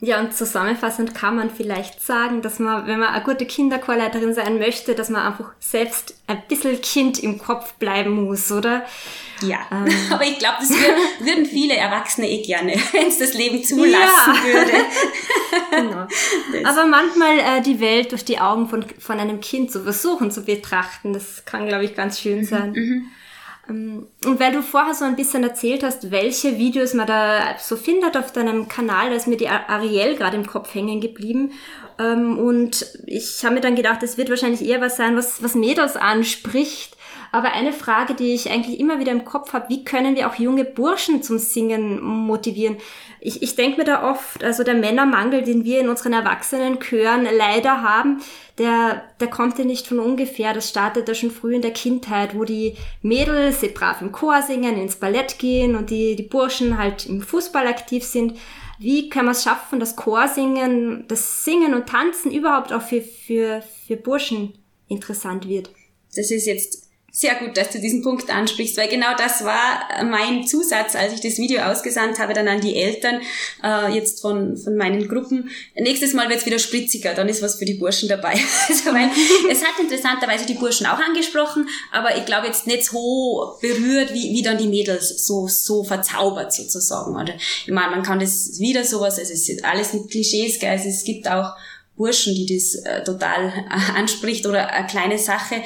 Ja, 0.00 0.20
und 0.20 0.34
zusammenfassend 0.34 1.14
kann 1.14 1.36
man 1.36 1.50
vielleicht 1.50 2.02
sagen, 2.02 2.42
dass 2.42 2.58
man, 2.58 2.86
wenn 2.86 2.98
man 2.98 3.14
eine 3.14 3.24
gute 3.24 3.46
Kinderchorleiterin 3.46 4.34
sein 4.34 4.58
möchte, 4.58 4.94
dass 4.94 5.08
man 5.08 5.22
einfach 5.22 5.52
selbst 5.60 6.16
ein 6.26 6.42
bisschen 6.48 6.80
Kind 6.82 7.18
im 7.20 7.38
Kopf 7.38 7.74
bleiben 7.74 8.24
muss, 8.24 8.52
oder? 8.52 8.84
Ja, 9.40 9.58
ähm. 9.70 9.88
aber 10.10 10.24
ich 10.24 10.38
glaube, 10.38 10.56
das 10.60 10.70
würden 10.70 11.46
viele 11.46 11.74
Erwachsene 11.74 12.28
eh 12.28 12.42
gerne, 12.42 12.72
wenn 12.92 13.08
es 13.08 13.18
das 13.18 13.34
Leben 13.34 13.62
zulassen 13.62 14.34
ja. 14.34 14.44
würde. 14.44 14.72
genau. 15.70 16.06
Das. 16.52 16.64
Aber 16.64 16.86
manchmal 16.86 17.38
äh, 17.38 17.62
die 17.62 17.80
Welt 17.80 18.12
durch 18.12 18.24
die 18.24 18.40
Augen 18.40 18.68
von, 18.68 18.84
von 18.98 19.18
einem 19.18 19.40
Kind 19.40 19.70
zu 19.70 19.82
versuchen 19.82 20.30
zu 20.30 20.44
betrachten, 20.44 21.12
das 21.12 21.44
kann, 21.44 21.66
glaube 21.66 21.84
ich, 21.84 21.94
ganz 21.94 22.20
schön 22.20 22.38
mhm, 22.38 22.44
sein. 22.44 22.72
Mhm. 22.72 23.10
Ähm, 23.68 24.06
und 24.24 24.40
weil 24.40 24.52
du 24.52 24.62
vorher 24.62 24.94
so 24.94 25.04
ein 25.04 25.16
bisschen 25.16 25.42
erzählt 25.42 25.82
hast, 25.82 26.10
welche 26.10 26.58
Videos 26.58 26.94
man 26.94 27.06
da 27.06 27.56
so 27.58 27.76
findet 27.76 28.16
auf 28.16 28.32
deinem 28.32 28.68
Kanal, 28.68 29.10
da 29.10 29.16
ist 29.16 29.26
mir 29.26 29.36
die 29.36 29.48
Ariel 29.48 30.16
gerade 30.16 30.36
im 30.36 30.46
Kopf 30.46 30.74
hängen 30.74 31.00
geblieben. 31.00 31.52
Ähm, 31.98 32.38
und 32.38 32.86
ich 33.06 33.44
habe 33.44 33.54
mir 33.54 33.60
dann 33.60 33.76
gedacht, 33.76 34.02
es 34.02 34.18
wird 34.18 34.30
wahrscheinlich 34.30 34.64
eher 34.64 34.80
was 34.80 34.96
sein, 34.96 35.16
was, 35.16 35.42
was 35.42 35.54
Mädels 35.54 35.96
anspricht. 35.96 36.96
Aber 37.34 37.52
eine 37.52 37.72
Frage, 37.72 38.14
die 38.14 38.32
ich 38.32 38.48
eigentlich 38.52 38.78
immer 38.78 39.00
wieder 39.00 39.10
im 39.10 39.24
Kopf 39.24 39.54
habe, 39.54 39.68
wie 39.68 39.82
können 39.82 40.14
wir 40.14 40.30
auch 40.30 40.36
junge 40.36 40.64
Burschen 40.64 41.20
zum 41.20 41.40
Singen 41.40 42.00
motivieren? 42.00 42.76
Ich, 43.18 43.42
ich 43.42 43.56
denke 43.56 43.78
mir 43.78 43.84
da 43.84 44.08
oft, 44.08 44.44
also 44.44 44.62
der 44.62 44.76
Männermangel, 44.76 45.42
den 45.42 45.64
wir 45.64 45.80
in 45.80 45.88
unseren 45.88 46.12
Erwachsenenchören 46.12 47.26
leider 47.36 47.82
haben, 47.82 48.22
der, 48.56 49.02
der 49.18 49.26
kommt 49.26 49.58
ja 49.58 49.64
nicht 49.64 49.88
von 49.88 49.98
ungefähr. 49.98 50.54
Das 50.54 50.68
startet 50.68 51.08
ja 51.08 51.14
schon 51.16 51.32
früh 51.32 51.56
in 51.56 51.62
der 51.62 51.72
Kindheit, 51.72 52.38
wo 52.38 52.44
die 52.44 52.76
Mädels 53.02 53.62
brav 53.74 54.00
im 54.00 54.12
Chor 54.12 54.40
singen, 54.42 54.76
ins 54.76 54.94
Ballett 54.94 55.40
gehen 55.40 55.74
und 55.74 55.90
die, 55.90 56.14
die 56.14 56.22
Burschen 56.22 56.78
halt 56.78 57.04
im 57.06 57.20
Fußball 57.20 57.66
aktiv 57.66 58.04
sind. 58.04 58.38
Wie 58.78 59.08
kann 59.08 59.24
man 59.24 59.32
es 59.32 59.42
schaffen, 59.42 59.80
das 59.80 59.96
Chorsingen, 59.96 61.06
das 61.08 61.42
Singen 61.44 61.74
und 61.74 61.88
Tanzen 61.88 62.30
überhaupt 62.30 62.72
auch 62.72 62.82
für, 62.82 63.02
für, 63.02 63.60
für 63.88 63.96
Burschen 63.96 64.54
interessant 64.86 65.48
wird? 65.48 65.70
Das 66.14 66.30
ist 66.30 66.46
jetzt 66.46 66.83
sehr 67.16 67.36
gut, 67.36 67.56
dass 67.56 67.70
du 67.70 67.78
diesen 67.78 68.02
Punkt 68.02 68.28
ansprichst, 68.28 68.76
weil 68.76 68.88
genau 68.88 69.16
das 69.16 69.44
war 69.44 70.04
mein 70.04 70.44
Zusatz, 70.48 70.96
als 70.96 71.12
ich 71.12 71.20
das 71.20 71.38
Video 71.38 71.62
ausgesandt 71.62 72.18
habe, 72.18 72.34
dann 72.34 72.48
an 72.48 72.60
die 72.60 72.74
Eltern 72.74 73.20
äh, 73.62 73.94
jetzt 73.94 74.20
von, 74.20 74.56
von 74.56 74.76
meinen 74.76 75.06
Gruppen. 75.06 75.48
Nächstes 75.76 76.12
Mal 76.12 76.28
wird's 76.28 76.44
wieder 76.44 76.58
spritziger, 76.58 77.14
dann 77.14 77.28
ist 77.28 77.40
was 77.40 77.54
für 77.54 77.66
die 77.66 77.74
Burschen 77.74 78.08
dabei. 78.08 78.32
also, 78.68 78.92
weil 78.92 79.08
es 79.48 79.62
hat 79.62 79.78
interessanterweise 79.80 80.44
die 80.44 80.54
Burschen 80.54 80.86
auch 80.86 80.98
angesprochen, 80.98 81.68
aber 81.92 82.16
ich 82.16 82.26
glaube 82.26 82.48
jetzt 82.48 82.66
nicht 82.66 82.84
so 82.84 83.58
berührt, 83.62 84.12
wie, 84.12 84.30
wie 84.32 84.42
dann 84.42 84.58
die 84.58 84.66
Mädels 84.66 85.24
so, 85.24 85.46
so 85.46 85.84
verzaubert 85.84 86.52
sozusagen. 86.52 87.14
Oder 87.14 87.34
ich 87.36 87.72
meine, 87.72 87.92
man 87.92 88.02
kann 88.02 88.18
das 88.18 88.58
wieder 88.58 88.82
sowas, 88.82 89.20
also 89.20 89.32
es 89.32 89.48
ist 89.48 89.64
alles 89.64 89.92
mit 89.92 90.10
Klischees, 90.10 90.58
gell? 90.58 90.70
Also 90.70 90.88
es 90.88 91.04
gibt 91.04 91.28
auch 91.28 91.54
Burschen, 91.96 92.34
die 92.34 92.46
das 92.46 92.74
äh, 92.74 93.04
total 93.04 93.48
äh, 93.48 93.98
anspricht 93.98 94.46
oder 94.46 94.68
eine 94.70 94.86
kleine 94.86 95.18
Sache. 95.18 95.56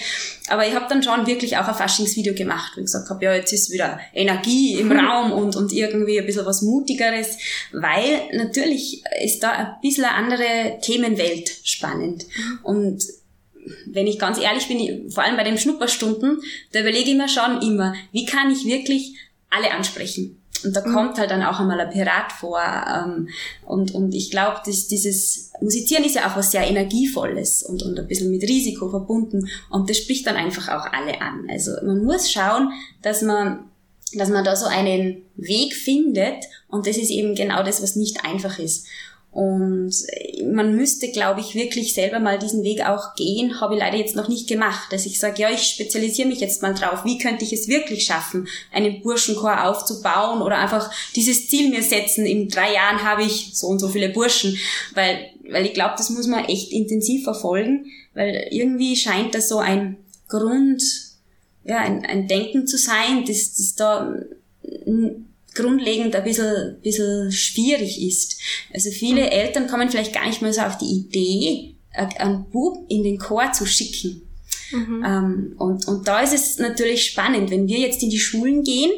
Aber 0.49 0.67
ich 0.67 0.75
habe 0.75 0.87
dann 0.89 1.03
schon 1.03 1.27
wirklich 1.27 1.57
auch 1.57 1.67
ein 1.67 1.75
Faschingsvideo 1.75 2.35
gemacht, 2.35 2.73
wo 2.75 2.81
ich 2.81 2.87
gesagt 2.87 3.09
habe, 3.09 3.25
ja, 3.25 3.35
jetzt 3.35 3.53
ist 3.53 3.71
wieder 3.71 3.99
Energie 4.13 4.75
im 4.75 4.93
Raum 4.99 5.33
und, 5.33 5.57
und 5.57 5.73
irgendwie 5.73 6.19
ein 6.19 6.27
bisschen 6.27 6.47
was 6.47 6.63
Mutigeres, 6.63 7.39
weil 7.73 8.21
natürlich 8.35 9.03
ist 9.25 9.43
da 9.43 9.53
ein 9.53 9.75
bisschen 9.81 10.05
eine 10.05 10.15
andere 10.15 10.79
Themenwelt 10.83 11.51
spannend. 11.65 12.27
Und 12.63 13.03
wenn 13.87 14.07
ich 14.07 14.19
ganz 14.19 14.39
ehrlich 14.39 14.69
bin, 14.69 15.11
vor 15.11 15.25
allem 15.25 15.37
bei 15.37 15.45
den 15.45 15.59
Schnupperstunden, 15.59 16.43
da 16.73 16.81
überlege 16.81 17.11
ich 17.11 17.17
mir 17.17 17.29
schon 17.29 17.63
immer, 17.63 17.95
wie 18.13 18.27
kann 18.27 18.51
ich 18.51 18.65
wirklich 18.65 19.15
alle 19.51 19.71
ansprechen? 19.73 20.38
Und 20.65 20.75
da 20.75 20.87
mhm. 20.87 20.93
kommt 20.93 21.19
halt 21.19 21.31
dann 21.31 21.43
auch 21.43 21.61
einmal 21.61 21.81
ein 21.81 21.91
Pirat 21.91 22.33
vor. 22.33 22.61
Ähm, 22.61 23.29
und, 23.67 23.95
und 23.95 24.15
ich 24.15 24.31
glaube, 24.31 24.61
dieses 24.65 25.53
Musizieren 25.61 26.05
ist 26.05 26.15
ja 26.15 26.31
auch 26.31 26.37
was 26.37 26.51
sehr 26.51 26.69
Energievolles 26.69 27.63
und, 27.63 27.83
und 27.83 27.99
ein 27.99 28.07
bisschen 28.07 28.31
mit 28.31 28.43
Risiko 28.43 28.91
verbunden. 28.91 29.49
Und 29.71 29.91
das 29.91 29.99
spricht 29.99 30.27
dann 30.27 30.37
einfach 30.37 30.69
auch 30.69 30.93
alle 30.93 31.21
an. 31.21 31.47
Also 31.51 31.73
man 31.85 32.05
muss 32.05 32.31
schauen, 32.31 32.73
dass 33.03 33.23
man 33.23 33.65
dass 34.15 34.31
man 34.31 34.45
da 34.45 34.57
so 34.57 34.67
einen 34.67 35.23
Weg 35.37 35.75
findet 35.75 36.45
und 36.69 36.87
das 36.87 36.97
ist 36.97 37.11
eben 37.11 37.35
genau 37.35 37.63
das, 37.63 37.83
was 37.83 37.95
nicht 37.95 38.25
einfach 38.25 38.59
ist. 38.59 38.87
Und 39.39 39.95
man 40.53 40.75
müsste, 40.75 41.13
glaube 41.13 41.39
ich, 41.39 41.55
wirklich 41.55 41.95
selber 41.95 42.19
mal 42.19 42.41
diesen 42.41 42.65
Weg 42.65 42.85
auch 42.85 43.15
gehen. 43.15 43.61
Habe 43.61 43.75
ich 43.75 43.81
leider 43.81 43.97
jetzt 43.97 44.17
noch 44.17 44.27
nicht 44.27 44.49
gemacht, 44.49 44.93
dass 44.93 45.07
ich 45.07 45.21
sage, 45.21 45.41
ja, 45.41 45.49
ich 45.49 45.63
spezialisiere 45.63 46.27
mich 46.27 46.41
jetzt 46.41 46.61
mal 46.61 46.75
drauf. 46.75 47.05
Wie 47.05 47.19
könnte 47.19 47.45
ich 47.45 47.53
es 47.53 47.69
wirklich 47.69 48.05
schaffen, 48.05 48.49
einen 48.73 49.01
Burschenchor 49.01 49.63
aufzubauen 49.63 50.43
oder 50.43 50.59
einfach 50.59 50.93
dieses 51.15 51.47
Ziel 51.47 51.71
mir 51.71 51.85
setzen. 51.85 52.27
In 52.27 52.49
drei 52.49 52.75
Jahren 52.75 53.05
habe 53.05 53.23
ich 53.23 53.51
so 53.55 53.69
und 53.69 53.79
so 53.79 53.87
viele 53.87 54.09
Burschen, 54.09 54.59
weil, 54.95 55.31
weil 55.49 55.67
ich 55.67 55.73
glaube, 55.73 55.95
das 55.97 56.11
muss 56.11 56.27
man 56.27 56.45
echt 56.47 56.73
intensiv 56.73 57.23
verfolgen, 57.23 57.87
weil 58.15 58.49
irgendwie 58.51 58.97
scheint 58.97 59.37
das 59.37 59.49
so 59.49 59.59
ein 59.59 59.99
Grund, 60.27 60.83
ja, 61.63 61.79
ein, 61.79 62.05
ein 62.05 62.27
Denken 62.27 62.67
zu 62.67 62.77
sein, 62.77 63.25
das, 63.25 63.55
das 63.55 63.77
da 63.77 64.17
grundlegend 65.59 66.15
ein 66.15 66.25
bisschen, 66.25 66.81
bisschen 66.83 67.31
schwierig 67.33 68.03
ist. 68.03 68.41
Also 68.73 68.91
viele 68.91 69.23
mhm. 69.23 69.29
Eltern 69.29 69.67
kommen 69.67 69.91
vielleicht 69.91 70.15
gar 70.15 70.27
nicht 70.27 70.43
mehr 70.43 70.53
so 70.53 70.63
auf 70.63 70.79
die 70.79 70.87
Idee, 70.87 71.75
einen 71.93 72.49
Bub 72.51 72.87
in 72.89 73.03
den 73.03 73.19
Chor 73.19 73.53
zu 73.53 73.67
schicken. 73.67 74.23
Mhm. 74.71 75.05
Ähm, 75.05 75.55
und, 75.59 75.89
und 75.89 76.07
da 76.07 76.21
ist 76.21 76.35
es 76.35 76.59
natürlich 76.59 77.05
spannend, 77.05 77.51
wenn 77.51 77.67
wir 77.67 77.79
jetzt 77.79 78.03
in 78.03 78.11
die 78.11 78.19
Schulen 78.19 78.63
gehen 78.63 78.91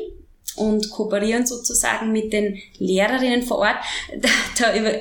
und 0.57 0.91
kooperieren 0.91 1.47
sozusagen 1.47 2.13
mit 2.13 2.33
den 2.33 2.59
Lehrerinnen 2.79 3.43
vor 3.43 3.59
Ort, 3.59 3.77
da, 4.21 4.29
da 4.59 4.77
über, 4.77 4.93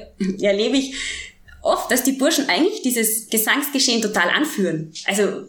erlebe 0.41 0.77
ich 0.77 0.95
oft, 1.61 1.91
dass 1.91 2.03
die 2.03 2.13
Burschen 2.13 2.47
eigentlich 2.47 2.81
dieses 2.81 3.27
Gesangsgeschehen 3.29 4.01
total 4.01 4.29
anführen. 4.29 4.93
Also 5.05 5.43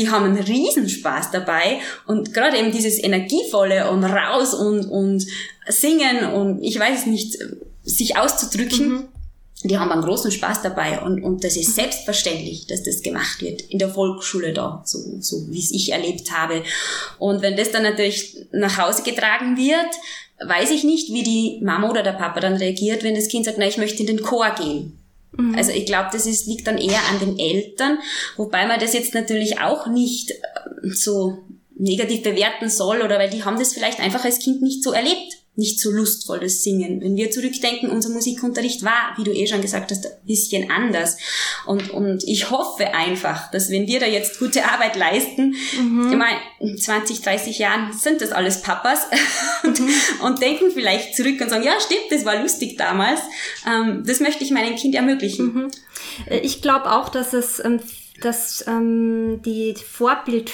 die 0.00 0.10
haben 0.10 0.24
einen 0.24 0.42
Riesenspaß 0.42 1.30
dabei 1.30 1.80
und 2.06 2.32
gerade 2.32 2.58
eben 2.58 2.72
dieses 2.72 3.02
Energievolle 3.02 3.90
und 3.90 4.02
raus 4.04 4.54
und, 4.54 4.86
und 4.86 5.26
singen 5.68 6.24
und 6.32 6.62
ich 6.62 6.78
weiß 6.78 7.00
es 7.00 7.06
nicht, 7.06 7.38
sich 7.84 8.16
auszudrücken, 8.16 8.88
mhm. 8.88 9.08
die 9.64 9.78
haben 9.78 9.92
einen 9.92 10.02
großen 10.02 10.30
Spaß 10.30 10.62
dabei 10.62 11.00
und, 11.02 11.22
und 11.22 11.44
das 11.44 11.56
ist 11.56 11.74
selbstverständlich, 11.74 12.66
dass 12.66 12.82
das 12.82 13.02
gemacht 13.02 13.42
wird 13.42 13.60
in 13.62 13.78
der 13.78 13.90
Volksschule 13.90 14.54
da, 14.54 14.82
so, 14.86 14.98
so 15.20 15.46
wie 15.50 15.58
es 15.58 15.70
ich 15.70 15.92
erlebt 15.92 16.30
habe. 16.32 16.62
Und 17.18 17.42
wenn 17.42 17.56
das 17.56 17.70
dann 17.70 17.82
natürlich 17.82 18.36
nach 18.52 18.78
Hause 18.78 19.02
getragen 19.02 19.58
wird, 19.58 19.94
weiß 20.42 20.70
ich 20.70 20.84
nicht, 20.84 21.12
wie 21.12 21.22
die 21.22 21.60
Mama 21.62 21.90
oder 21.90 22.02
der 22.02 22.12
Papa 22.12 22.40
dann 22.40 22.56
reagiert, 22.56 23.02
wenn 23.02 23.14
das 23.14 23.28
Kind 23.28 23.44
sagt, 23.44 23.58
na, 23.58 23.66
ich 23.66 23.76
möchte 23.76 24.00
in 24.00 24.06
den 24.06 24.22
Chor 24.22 24.48
gehen. 24.58 24.99
Mhm. 25.32 25.54
Also 25.54 25.72
ich 25.72 25.86
glaube, 25.86 26.08
das 26.12 26.26
ist, 26.26 26.46
liegt 26.46 26.66
dann 26.66 26.78
eher 26.78 27.00
an 27.10 27.20
den 27.20 27.38
Eltern, 27.38 27.98
wobei 28.36 28.66
man 28.66 28.80
das 28.80 28.92
jetzt 28.92 29.14
natürlich 29.14 29.60
auch 29.60 29.86
nicht 29.86 30.30
äh, 30.30 30.34
so 30.90 31.44
negativ 31.76 32.22
bewerten 32.22 32.68
soll 32.68 33.00
oder 33.00 33.18
weil 33.18 33.30
die 33.30 33.44
haben 33.44 33.58
das 33.58 33.72
vielleicht 33.72 34.00
einfach 34.00 34.24
als 34.24 34.38
Kind 34.38 34.60
nicht 34.60 34.82
so 34.82 34.92
erlebt 34.92 35.39
nicht 35.56 35.80
so 35.80 35.90
lustvoll, 35.90 36.40
das 36.40 36.62
Singen. 36.62 37.00
Wenn 37.00 37.16
wir 37.16 37.30
zurückdenken, 37.30 37.90
unser 37.90 38.08
Musikunterricht 38.10 38.82
war, 38.84 39.14
wie 39.16 39.24
du 39.24 39.32
eh 39.32 39.46
schon 39.46 39.60
gesagt 39.60 39.90
hast, 39.90 40.06
ein 40.06 40.12
bisschen 40.24 40.70
anders. 40.70 41.16
Und, 41.66 41.90
und 41.90 42.24
ich 42.24 42.50
hoffe 42.50 42.94
einfach, 42.94 43.50
dass 43.50 43.70
wenn 43.70 43.86
wir 43.86 44.00
da 44.00 44.06
jetzt 44.06 44.38
gute 44.38 44.64
Arbeit 44.64 44.96
leisten, 44.96 45.56
mhm. 45.78 46.08
ich 46.10 46.16
meine, 46.16 46.38
in 46.60 46.78
20, 46.78 47.20
30 47.20 47.58
Jahren 47.58 47.92
sind 47.92 48.22
das 48.22 48.32
alles 48.32 48.62
Papas 48.62 49.06
und, 49.64 49.80
mhm. 49.80 49.90
und 50.24 50.40
denken 50.40 50.70
vielleicht 50.72 51.14
zurück 51.14 51.40
und 51.40 51.50
sagen, 51.50 51.64
ja 51.64 51.74
stimmt, 51.80 52.10
das 52.10 52.24
war 52.24 52.40
lustig 52.40 52.76
damals. 52.76 53.20
Ähm, 53.66 54.02
das 54.06 54.20
möchte 54.20 54.44
ich 54.44 54.52
meinem 54.52 54.76
Kind 54.76 54.94
ermöglichen. 54.94 55.54
Mhm. 55.54 55.70
Ich 56.42 56.62
glaube 56.62 56.92
auch, 56.92 57.08
dass 57.08 57.32
es, 57.32 57.62
ähm, 57.64 57.80
dass 58.22 58.64
ähm, 58.66 59.40
die 59.44 59.74
Vorbild 59.74 60.52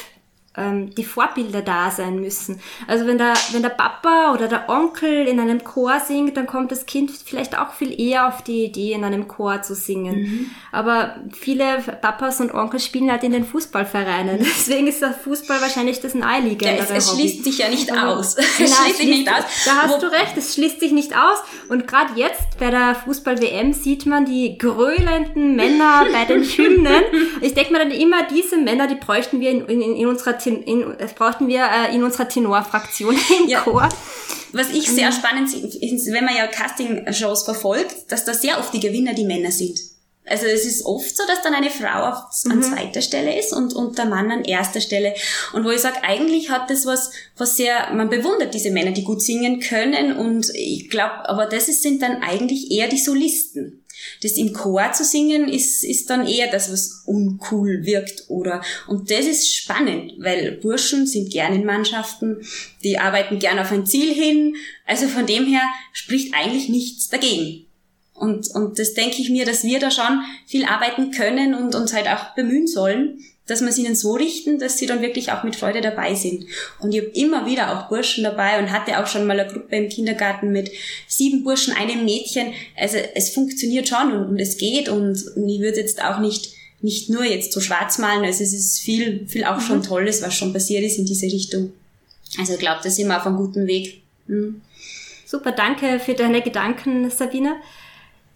ähm, 0.57 0.95
die 0.95 1.05
Vorbilder 1.05 1.63
da 1.63 1.91
sein 1.91 2.21
müssen. 2.21 2.61
Also 2.87 3.07
wenn 3.07 3.19
der, 3.19 3.35
wenn 3.53 3.63
der 3.63 3.71
Papa 3.71 4.33
oder 4.33 4.49
der 4.49 4.69
Onkel 4.69 5.27
in 5.27 5.41
einem 5.41 5.63
Chor 5.65 6.01
singt, 6.01 6.37
dann 6.37 6.47
kommt 6.47 6.73
das 6.73 6.87
Kind 6.87 7.11
vielleicht 7.25 7.59
auch 7.59 7.73
viel 7.73 7.99
eher 7.99 8.29
auf 8.29 8.43
die 8.43 8.65
Idee, 8.65 8.93
in 8.93 9.05
einem 9.05 9.29
Chor 9.29 9.63
zu 9.63 9.75
singen. 9.75 10.21
Mhm. 10.21 10.51
Aber 10.73 11.17
viele 11.33 11.79
Papas 12.01 12.41
und 12.41 12.55
Onkel 12.55 12.81
spielen 12.81 13.11
halt 13.11 13.23
in 13.25 13.33
den 13.33 13.45
Fußballvereinen. 13.45 14.39
Deswegen 14.39 14.87
ist 14.87 15.03
der 15.03 15.13
Fußball 15.13 15.61
wahrscheinlich 15.61 16.01
das 16.01 16.15
naheliegendere 16.15 16.77
ja, 16.77 16.97
es, 16.97 17.07
es 17.07 17.13
schließt 17.13 17.45
sich 17.45 17.59
ja 17.59 17.69
nicht 17.69 17.93
Aber, 17.93 18.19
aus. 18.19 18.37
Es 18.47 18.59
genau, 18.59 18.77
schließt 18.83 18.99
sich 18.99 19.09
nicht 19.09 19.29
aus. 19.29 19.45
Da 19.65 19.83
hast 19.83 20.03
du 20.03 20.07
recht, 20.07 20.37
es 20.37 20.55
schließt 20.55 20.81
sich 20.81 20.93
nicht 20.93 21.13
aus. 21.15 21.39
Und 21.69 21.87
gerade 21.87 22.13
jetzt 22.17 22.59
bei 22.59 22.71
der 22.71 22.95
Fußball-WM 22.95 23.73
sieht 23.73 24.07
man 24.07 24.25
die 24.25 24.57
grölenden 24.57 25.57
Männer 25.57 26.07
bei 26.13 26.25
den 26.25 26.43
Hymnen. 26.57 27.03
Ich 27.41 27.55
denke 27.55 27.73
mir 27.73 27.79
dann 27.81 27.91
immer, 27.91 28.23
diese 28.25 28.57
Männer, 28.57 28.87
die 28.87 28.95
bräuchten 28.95 29.41
wir 29.41 29.51
in, 29.51 29.67
in, 29.67 29.97
in 29.97 30.07
unserer 30.07 30.39
Ten 30.47 30.63
in, 30.63 30.95
das 30.99 31.13
brauchten 31.15 31.49
wir 31.49 31.65
äh, 31.65 31.95
in 31.95 32.05
unserer 32.05 32.29
Tenorfraktion 32.29 33.17
im 33.43 33.49
ja. 33.49 33.63
Chor. 33.63 33.89
Was 34.53 34.71
ich 34.71 34.89
sehr 34.89 35.11
mhm. 35.11 35.15
spannend 35.15 35.51
finde, 35.51 35.67
ist, 35.67 36.13
wenn 36.13 36.25
man 36.25 36.37
ja 36.37 36.47
Casting-Shows 36.47 37.43
verfolgt, 37.45 38.11
dass 38.11 38.25
da 38.25 38.33
sehr 38.33 38.59
oft 38.59 38.73
die 38.73 38.81
Gewinner 38.81 39.13
die 39.13 39.25
Männer 39.25 39.51
sind. 39.51 39.79
Also 40.29 40.47
es 40.47 40.65
ist 40.65 40.85
oft 40.85 41.17
so, 41.17 41.25
dass 41.27 41.43
dann 41.43 41.55
eine 41.55 41.71
Frau 41.71 42.11
auf, 42.11 42.17
an 42.49 42.59
mhm. 42.59 42.63
zweiter 42.63 43.01
Stelle 43.01 43.39
ist 43.39 43.53
und, 43.53 43.75
und 43.75 43.99
der 43.99 44.07
Mann 44.07 44.31
an 44.31 44.45
erster 44.45 44.81
Stelle. 44.81 45.15
Und 45.53 45.65
wo 45.65 45.71
ich 45.71 45.81
sage, 45.81 46.03
eigentlich 46.03 46.51
hat 46.51 46.71
das 46.71 46.87
was, 46.87 47.11
was 47.37 47.57
sehr, 47.57 47.93
man 47.93 48.09
bewundert 48.09 48.55
diese 48.55 48.71
Männer, 48.71 48.93
die 48.93 49.05
gut 49.05 49.23
singen 49.23 49.61
können 49.61 50.17
und 50.17 50.51
ich 50.55 50.91
glaube, 50.91 51.29
aber 51.29 51.47
das 51.47 51.69
ist, 51.69 51.83
sind 51.83 52.03
dann 52.03 52.23
eigentlich 52.23 52.71
eher 52.71 52.89
die 52.89 52.99
Solisten. 52.99 53.76
Das 54.23 54.33
im 54.33 54.53
Chor 54.53 54.93
zu 54.93 55.05
singen 55.05 55.49
ist, 55.49 55.85
ist 55.85 56.11
dann 56.11 56.27
eher 56.27 56.51
das, 56.51 56.71
was 56.73 57.03
uncool 57.07 57.85
wirkt 57.85 58.25
oder, 58.29 58.63
und 58.89 59.11
das 59.11 59.27
ist 59.27 59.55
spannend, 59.55 60.15
weil 60.19 60.53
Burschen 60.63 61.07
sind 61.07 61.31
gern 61.33 61.55
in 61.55 61.65
Mannschaften, 61.65 62.43
die 62.83 62.99
arbeiten 62.99 63.39
gern 63.39 63.59
auf 63.59 63.73
ein 63.73 63.87
Ziel 63.87 64.13
hin, 64.13 64.57
also 64.87 65.09
von 65.09 65.27
dem 65.27 65.47
her 65.47 65.63
spricht 65.93 66.35
eigentlich 66.35 66.69
nichts 66.69 67.09
dagegen. 67.09 67.67
Und, 68.15 68.49
und 68.55 68.79
das 68.79 68.95
denke 68.95 69.21
ich 69.21 69.29
mir, 69.29 69.45
dass 69.45 69.63
wir 69.63 69.79
da 69.79 69.91
schon 69.91 70.23
viel 70.47 70.65
arbeiten 70.65 71.11
können 71.11 71.55
und 71.55 71.75
uns 71.75 71.93
halt 71.93 72.09
auch 72.09 72.35
bemühen 72.35 72.67
sollen, 72.67 73.23
dass 73.47 73.61
wir 73.61 73.69
es 73.69 73.79
ihnen 73.79 73.95
so 73.95 74.15
richten, 74.15 74.59
dass 74.59 74.79
sie 74.79 74.87
dann 74.87 75.03
wirklich 75.03 75.31
auch 75.33 75.45
mit 75.45 75.57
Freude 75.57 75.81
dabei 75.81 76.15
sind. 76.15 76.47
Und 76.81 76.93
ich 76.93 77.01
habe 77.01 77.11
immer 77.15 77.47
wieder 77.47 77.77
auch 77.77 77.89
Burschen 77.89 78.25
dabei 78.25 78.59
und 78.59 78.73
hatte 78.73 78.99
auch 78.99 79.07
schon 79.07 79.27
mal 79.27 79.39
eine 79.39 79.51
Gruppe 79.51 79.77
im 79.77 79.89
Kindergarten 79.89 80.51
mit 80.51 80.71
sieben 81.07 81.45
Burschen, 81.45 81.75
einem 81.75 82.05
Mädchen. 82.05 82.53
Also 82.77 82.99
es 83.15 83.31
funktioniert 83.31 83.89
schon 83.89 84.13
und, 84.13 84.29
und 84.31 84.39
es 84.39 84.57
geht 84.57 84.89
und, 84.89 85.25
und 85.37 85.49
ich 85.49 85.61
würde 85.61 85.81
jetzt 85.81 86.03
auch 86.03 86.19
nicht 86.19 86.57
nicht 86.83 87.09
nur 87.09 87.25
jetzt 87.25 87.53
so 87.53 87.61
schwarz 87.61 87.99
malen, 87.99 88.23
also 88.23 88.45
es 88.45 88.53
ist 88.53 88.81
viel, 88.81 89.27
viel 89.27 89.45
auch 89.45 89.57
mhm. 89.57 89.63
schon 89.63 89.83
Tolles, 89.83 90.23
was 90.23 90.35
schon 90.35 90.53
passiert 90.53 90.85
ist 90.85 90.99
in 90.99 91.07
diese 91.07 91.27
Richtung. 91.27 91.73
Also 92.39 92.53
ich 92.53 92.59
glaube, 92.59 92.81
da 92.83 92.91
sind 92.91 93.09
wir 93.09 93.17
auf 93.17 93.27
einem 93.27 93.39
guten 93.39 93.67
Weg. 93.67 94.03
Mhm. 94.27 94.61
Super, 95.25 95.53
danke 95.53 95.99
für 95.99 96.15
deine 96.15 96.43
Gedanken, 96.43 97.11
Sabine. 97.11 97.57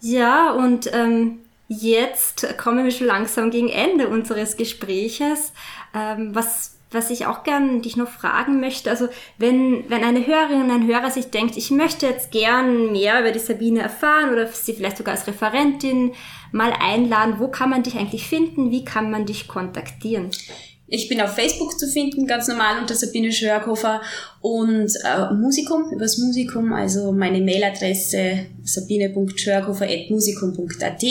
Ja, 0.01 0.51
und 0.53 0.89
ähm, 0.93 1.39
jetzt 1.71 2.57
kommen 2.57 2.83
wir 2.83 2.91
schon 2.91 3.07
langsam 3.07 3.49
gegen 3.49 3.69
Ende 3.69 4.09
unseres 4.09 4.57
Gespräches. 4.57 5.53
Ähm, 5.93 6.35
was 6.35 6.77
was 6.93 7.09
ich 7.09 7.25
auch 7.25 7.43
gern 7.43 7.81
dich 7.81 7.95
noch 7.95 8.09
fragen 8.09 8.59
möchte, 8.59 8.89
also 8.89 9.07
wenn, 9.37 9.89
wenn 9.89 10.03
eine 10.03 10.27
Hörerin 10.27 10.63
und 10.63 10.71
ein 10.71 10.87
Hörer 10.87 11.09
sich 11.09 11.31
denkt, 11.31 11.55
ich 11.55 11.71
möchte 11.71 12.05
jetzt 12.05 12.31
gern 12.31 12.91
mehr 12.91 13.21
über 13.21 13.31
die 13.31 13.39
Sabine 13.39 13.81
erfahren 13.81 14.31
oder 14.33 14.45
sie 14.47 14.73
vielleicht 14.73 14.97
sogar 14.97 15.13
als 15.15 15.25
Referentin 15.25 16.11
mal 16.51 16.73
einladen, 16.77 17.35
wo 17.37 17.47
kann 17.47 17.69
man 17.69 17.83
dich 17.83 17.97
eigentlich 17.97 18.27
finden? 18.27 18.71
Wie 18.71 18.83
kann 18.83 19.09
man 19.09 19.25
dich 19.25 19.47
kontaktieren? 19.47 20.31
Ich 20.93 21.07
bin 21.07 21.21
auf 21.21 21.35
Facebook 21.35 21.79
zu 21.79 21.87
finden, 21.87 22.27
ganz 22.27 22.49
normal 22.49 22.81
unter 22.81 22.95
Sabine 22.95 23.31
Schörkofer 23.31 24.01
und 24.41 24.91
äh, 25.05 25.33
Musikum, 25.33 25.89
übers 25.93 26.17
Musikum, 26.17 26.73
also 26.73 27.13
meine 27.13 27.39
Mailadresse 27.39 28.47
sabine.schörkofer.musikum.at. 28.65 31.03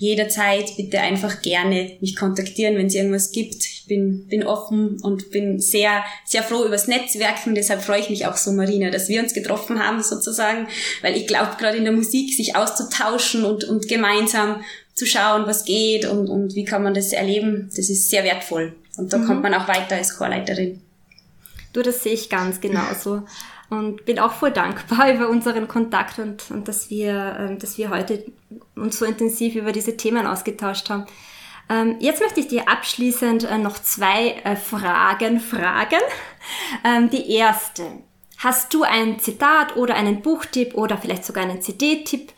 Jederzeit 0.00 0.76
bitte 0.76 0.98
einfach 0.98 1.40
gerne 1.40 1.92
mich 2.00 2.16
kontaktieren, 2.16 2.76
wenn 2.76 2.86
es 2.86 2.96
irgendwas 2.96 3.30
gibt. 3.30 3.64
Ich 3.64 3.84
bin, 3.86 4.26
bin 4.26 4.42
offen 4.42 5.00
und 5.02 5.30
bin 5.30 5.60
sehr, 5.60 6.02
sehr 6.24 6.42
froh 6.42 6.64
übers 6.64 6.88
Netzwerken. 6.88 7.54
Deshalb 7.54 7.82
freue 7.82 8.00
ich 8.00 8.10
mich 8.10 8.26
auch 8.26 8.36
so, 8.36 8.50
Marina, 8.50 8.90
dass 8.90 9.08
wir 9.08 9.22
uns 9.22 9.34
getroffen 9.34 9.78
haben 9.78 10.02
sozusagen, 10.02 10.66
weil 11.00 11.16
ich 11.16 11.28
glaube, 11.28 11.52
gerade 11.60 11.78
in 11.78 11.84
der 11.84 11.92
Musik 11.92 12.34
sich 12.34 12.56
auszutauschen 12.56 13.44
und, 13.44 13.62
und 13.62 13.86
gemeinsam 13.86 14.64
zu 14.94 15.06
schauen, 15.06 15.46
was 15.46 15.64
geht 15.64 16.06
und, 16.06 16.28
und 16.28 16.56
wie 16.56 16.64
kann 16.64 16.82
man 16.82 16.94
das 16.94 17.12
erleben, 17.12 17.70
das 17.76 17.88
ist 17.88 18.10
sehr 18.10 18.24
wertvoll. 18.24 18.74
Und 18.96 19.12
da 19.12 19.18
mhm. 19.18 19.26
kommt 19.26 19.42
man 19.42 19.54
auch 19.54 19.68
weiter 19.68 19.96
als 19.96 20.16
Chorleiterin. 20.16 20.82
Du, 21.72 21.82
das 21.82 22.02
sehe 22.02 22.12
ich 22.12 22.28
ganz 22.28 22.60
genauso. 22.60 23.22
Und 23.70 24.04
bin 24.04 24.18
auch 24.18 24.32
voll 24.32 24.50
dankbar 24.50 25.10
über 25.14 25.28
unseren 25.28 25.66
Kontakt 25.66 26.18
und, 26.18 26.50
und 26.50 26.68
dass, 26.68 26.90
wir, 26.90 27.36
ähm, 27.38 27.58
dass 27.58 27.78
wir 27.78 27.90
heute 27.90 28.24
uns 28.76 28.98
so 28.98 29.04
intensiv 29.04 29.54
über 29.54 29.72
diese 29.72 29.96
Themen 29.96 30.26
ausgetauscht 30.26 30.90
haben. 30.90 31.06
Ähm, 31.70 31.96
jetzt 32.00 32.20
möchte 32.20 32.40
ich 32.40 32.48
dir 32.48 32.68
abschließend 32.68 33.44
äh, 33.44 33.56
noch 33.56 33.78
zwei 33.78 34.32
äh, 34.44 34.56
Fragen 34.56 35.40
fragen. 35.40 36.00
Ähm, 36.84 37.08
die 37.08 37.30
erste. 37.36 37.84
Hast 38.38 38.74
du 38.74 38.82
ein 38.82 39.20
Zitat 39.20 39.76
oder 39.76 39.94
einen 39.94 40.22
Buchtipp 40.22 40.74
oder 40.74 40.98
vielleicht 40.98 41.24
sogar 41.24 41.44
einen 41.44 41.62
CD-Tipp, 41.62 42.32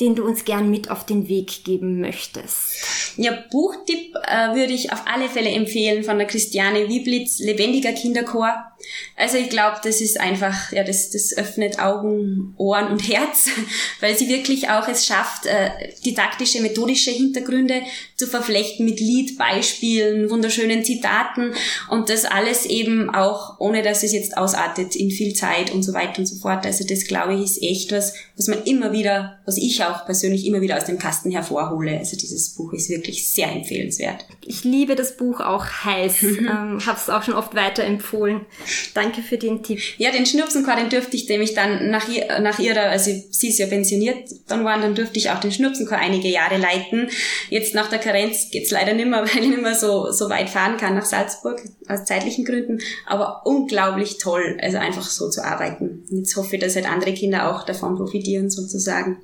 den 0.00 0.14
du 0.14 0.24
uns 0.24 0.44
gern 0.44 0.70
mit 0.70 0.90
auf 0.90 1.06
den 1.06 1.28
Weg 1.28 1.64
geben 1.64 2.00
möchtest? 2.00 3.16
Ja, 3.16 3.32
Buchtipp 3.50 4.14
äh, 4.14 4.54
würde 4.54 4.72
ich 4.72 4.92
auf 4.92 5.02
alle 5.06 5.28
Fälle 5.28 5.50
empfehlen 5.50 6.04
von 6.04 6.18
der 6.18 6.26
Christiane 6.26 6.88
Wieblitz, 6.88 7.38
Lebendiger 7.40 7.92
Kinderchor. 7.92 8.67
Also 9.16 9.36
ich 9.36 9.50
glaube, 9.50 9.78
das 9.82 10.00
ist 10.00 10.20
einfach, 10.20 10.72
ja, 10.72 10.84
das, 10.84 11.10
das 11.10 11.36
öffnet 11.36 11.80
Augen, 11.80 12.54
Ohren 12.56 12.88
und 12.88 13.00
Herz, 13.08 13.48
weil 14.00 14.16
sie 14.16 14.28
wirklich 14.28 14.70
auch 14.70 14.86
es 14.88 15.06
schafft, 15.06 15.46
äh, 15.46 15.70
didaktische, 16.04 16.60
methodische 16.62 17.10
Hintergründe 17.10 17.82
zu 18.16 18.26
verflechten 18.26 18.84
mit 18.84 19.00
Liedbeispielen, 19.00 20.30
wunderschönen 20.30 20.84
Zitaten 20.84 21.52
und 21.90 22.10
das 22.10 22.24
alles 22.24 22.66
eben 22.66 23.10
auch, 23.10 23.58
ohne 23.58 23.82
dass 23.82 24.02
es 24.02 24.12
jetzt 24.12 24.36
ausartet 24.36 24.94
in 24.94 25.10
viel 25.10 25.34
Zeit 25.34 25.72
und 25.72 25.82
so 25.82 25.92
weiter 25.94 26.18
und 26.18 26.26
so 26.26 26.36
fort. 26.36 26.64
Also 26.64 26.84
das 26.84 27.04
glaube 27.04 27.34
ich 27.34 27.42
ist 27.42 27.62
echt 27.62 27.92
was, 27.92 28.14
was 28.36 28.46
man 28.46 28.62
immer 28.64 28.92
wieder, 28.92 29.40
was 29.46 29.56
ich 29.56 29.82
auch 29.82 30.06
persönlich 30.06 30.46
immer 30.46 30.60
wieder 30.60 30.76
aus 30.76 30.84
dem 30.84 30.98
Kasten 30.98 31.30
hervorhole. 31.30 31.98
Also 31.98 32.16
dieses 32.16 32.54
Buch 32.54 32.72
ist 32.72 32.88
wirklich 32.88 33.28
sehr 33.28 33.50
empfehlenswert. 33.50 34.26
Ich 34.46 34.64
liebe 34.64 34.94
das 34.94 35.16
Buch 35.16 35.40
auch 35.40 35.64
heiß, 35.66 36.22
ähm, 36.22 36.86
habe 36.86 36.98
es 36.98 37.10
auch 37.10 37.22
schon 37.22 37.34
oft 37.34 37.54
weiterempfohlen. 37.54 38.46
Danke 38.94 39.22
für 39.22 39.38
den 39.38 39.62
Tipp. 39.62 39.80
Ja, 39.98 40.10
den 40.10 40.26
Schnupsenchor, 40.26 40.76
den 40.76 40.88
dürfte 40.88 41.16
ich 41.16 41.28
nämlich 41.28 41.54
dann 41.54 41.90
nach, 41.90 42.08
nach 42.40 42.58
ihrer, 42.58 42.82
also 42.82 43.10
sie 43.30 43.48
ist 43.48 43.58
ja 43.58 43.66
pensioniert 43.66 44.28
dann 44.48 44.64
waren, 44.64 44.80
dann 44.80 44.94
dürfte 44.94 45.18
ich 45.18 45.30
auch 45.30 45.40
den 45.40 45.52
Schnupsenchor 45.52 45.98
einige 45.98 46.28
Jahre 46.28 46.56
leiten. 46.56 47.08
Jetzt 47.50 47.74
nach 47.74 47.88
der 47.88 47.98
Karenz 47.98 48.50
geht's 48.50 48.70
leider 48.70 48.94
nicht 48.94 49.08
mehr, 49.08 49.20
weil 49.34 49.42
ich 49.42 49.48
nicht 49.48 49.62
mehr 49.62 49.74
so, 49.74 50.10
so 50.10 50.28
weit 50.30 50.50
fahren 50.50 50.76
kann 50.76 50.94
nach 50.94 51.04
Salzburg, 51.04 51.60
aus 51.88 52.04
zeitlichen 52.04 52.44
Gründen. 52.44 52.78
Aber 53.06 53.42
unglaublich 53.44 54.18
toll, 54.18 54.58
also 54.60 54.78
einfach 54.78 55.04
so 55.04 55.28
zu 55.28 55.44
arbeiten. 55.44 56.04
Jetzt 56.10 56.36
hoffe 56.36 56.56
ich, 56.56 56.62
dass 56.62 56.76
halt 56.76 56.90
andere 56.90 57.12
Kinder 57.12 57.50
auch 57.54 57.64
davon 57.64 57.96
profitieren 57.96 58.50
sozusagen. 58.50 59.18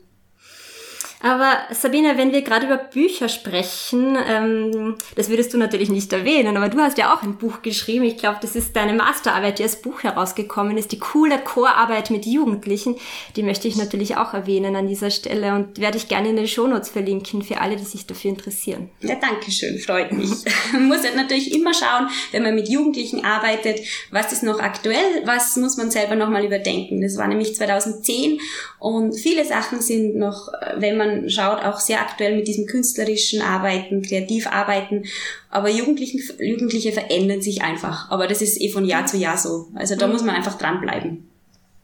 Aber 1.25 1.57
Sabine, 1.71 2.19
wenn 2.19 2.33
wir 2.33 2.43
gerade 2.43 2.67
über 2.67 2.77
Bücher 2.77 3.31
sprechen, 3.31 4.15
ähm, 4.29 4.97
das 5.17 5.31
würdest 5.31 5.55
du 5.55 5.57
natürlich 5.57 5.89
nicht 5.89 6.13
erwähnen, 6.13 6.55
aber 6.55 6.69
du 6.69 6.79
hast 6.81 6.99
ja 6.99 7.15
auch 7.15 7.23
ein 7.23 7.39
Buch 7.39 7.63
geschrieben. 7.63 8.05
Ich 8.05 8.19
glaube, 8.19 8.41
das 8.43 8.55
ist 8.55 8.77
deine 8.77 8.93
Masterarbeit, 8.93 9.59
die 9.59 9.63
als 9.63 9.81
Buch 9.81 10.03
herausgekommen 10.03 10.77
ist, 10.77 10.93
die 10.93 10.99
coole 10.99 11.39
Chorarbeit 11.39 12.11
mit 12.11 12.27
Jugendlichen. 12.27 12.97
Die 13.37 13.43
möchte 13.43 13.69
ich 13.69 13.77
natürlich 13.77 14.19
auch 14.19 14.35
erwähnen 14.35 14.77
an 14.77 14.87
dieser 14.87 15.11
Stelle 15.11 15.55
und 15.55 15.81
werde 15.81 15.97
ich 15.97 16.09
gerne 16.09 16.29
in 16.29 16.37
den 16.37 16.47
Shownotes 16.47 16.91
verlinken 16.91 17.41
für 17.41 17.59
alle, 17.59 17.77
die 17.77 17.85
sich 17.85 18.05
dafür 18.07 18.29
interessieren. 18.29 18.91
Ja, 19.01 19.15
danke 19.15 19.51
schön, 19.51 19.79
freut 19.79 20.13
mich. 20.13 20.29
man 20.75 20.89
muss 20.89 21.05
halt 21.05 21.17
natürlich 21.17 21.55
immer 21.55 21.73
schauen, 21.73 22.07
wenn 22.33 22.43
man 22.43 22.55
mit 22.55 22.69
Jugendlichen 22.69 23.25
arbeitet, 23.25 23.81
was 24.11 24.31
ist 24.31 24.43
noch 24.43 24.61
aktuell, 24.61 25.23
was 25.25 25.57
muss 25.57 25.79
man 25.79 25.91
selber 25.91 26.17
nochmal 26.17 26.45
überdenken. 26.45 27.01
Das 27.01 27.17
war 27.17 27.29
nämlich 27.29 27.57
2010 27.57 28.41
und 28.79 29.15
viele 29.19 29.47
Sachen 29.47 29.81
sind 29.81 30.17
noch, 30.17 30.49
wenn 30.77 30.99
man 30.99 31.14
schaut, 31.29 31.65
auch 31.65 31.81
sehr 31.81 32.01
aktuell 32.01 32.37
mit 32.37 32.49
diesem 32.49 32.67
künstlerischen 32.67 33.43
Arbeiten, 33.43 34.03
Kreativarbeiten. 34.03 35.07
Aber 35.51 35.71
Jugendlichen, 35.71 36.21
Jugendliche 36.39 36.93
verändern 36.93 37.43
sich 37.43 37.63
einfach. 37.63 38.11
Aber 38.11 38.27
das 38.27 38.43
ist 38.43 38.61
eh 38.61 38.71
von 38.71 38.85
Jahr 38.85 39.07
zu 39.07 39.17
Jahr 39.17 39.39
so. 39.39 39.69
Also 39.75 39.97
da 39.97 40.07
mhm. 40.07 40.13
muss 40.13 40.23
man 40.23 40.35
einfach 40.35 40.59
dranbleiben, 40.59 41.29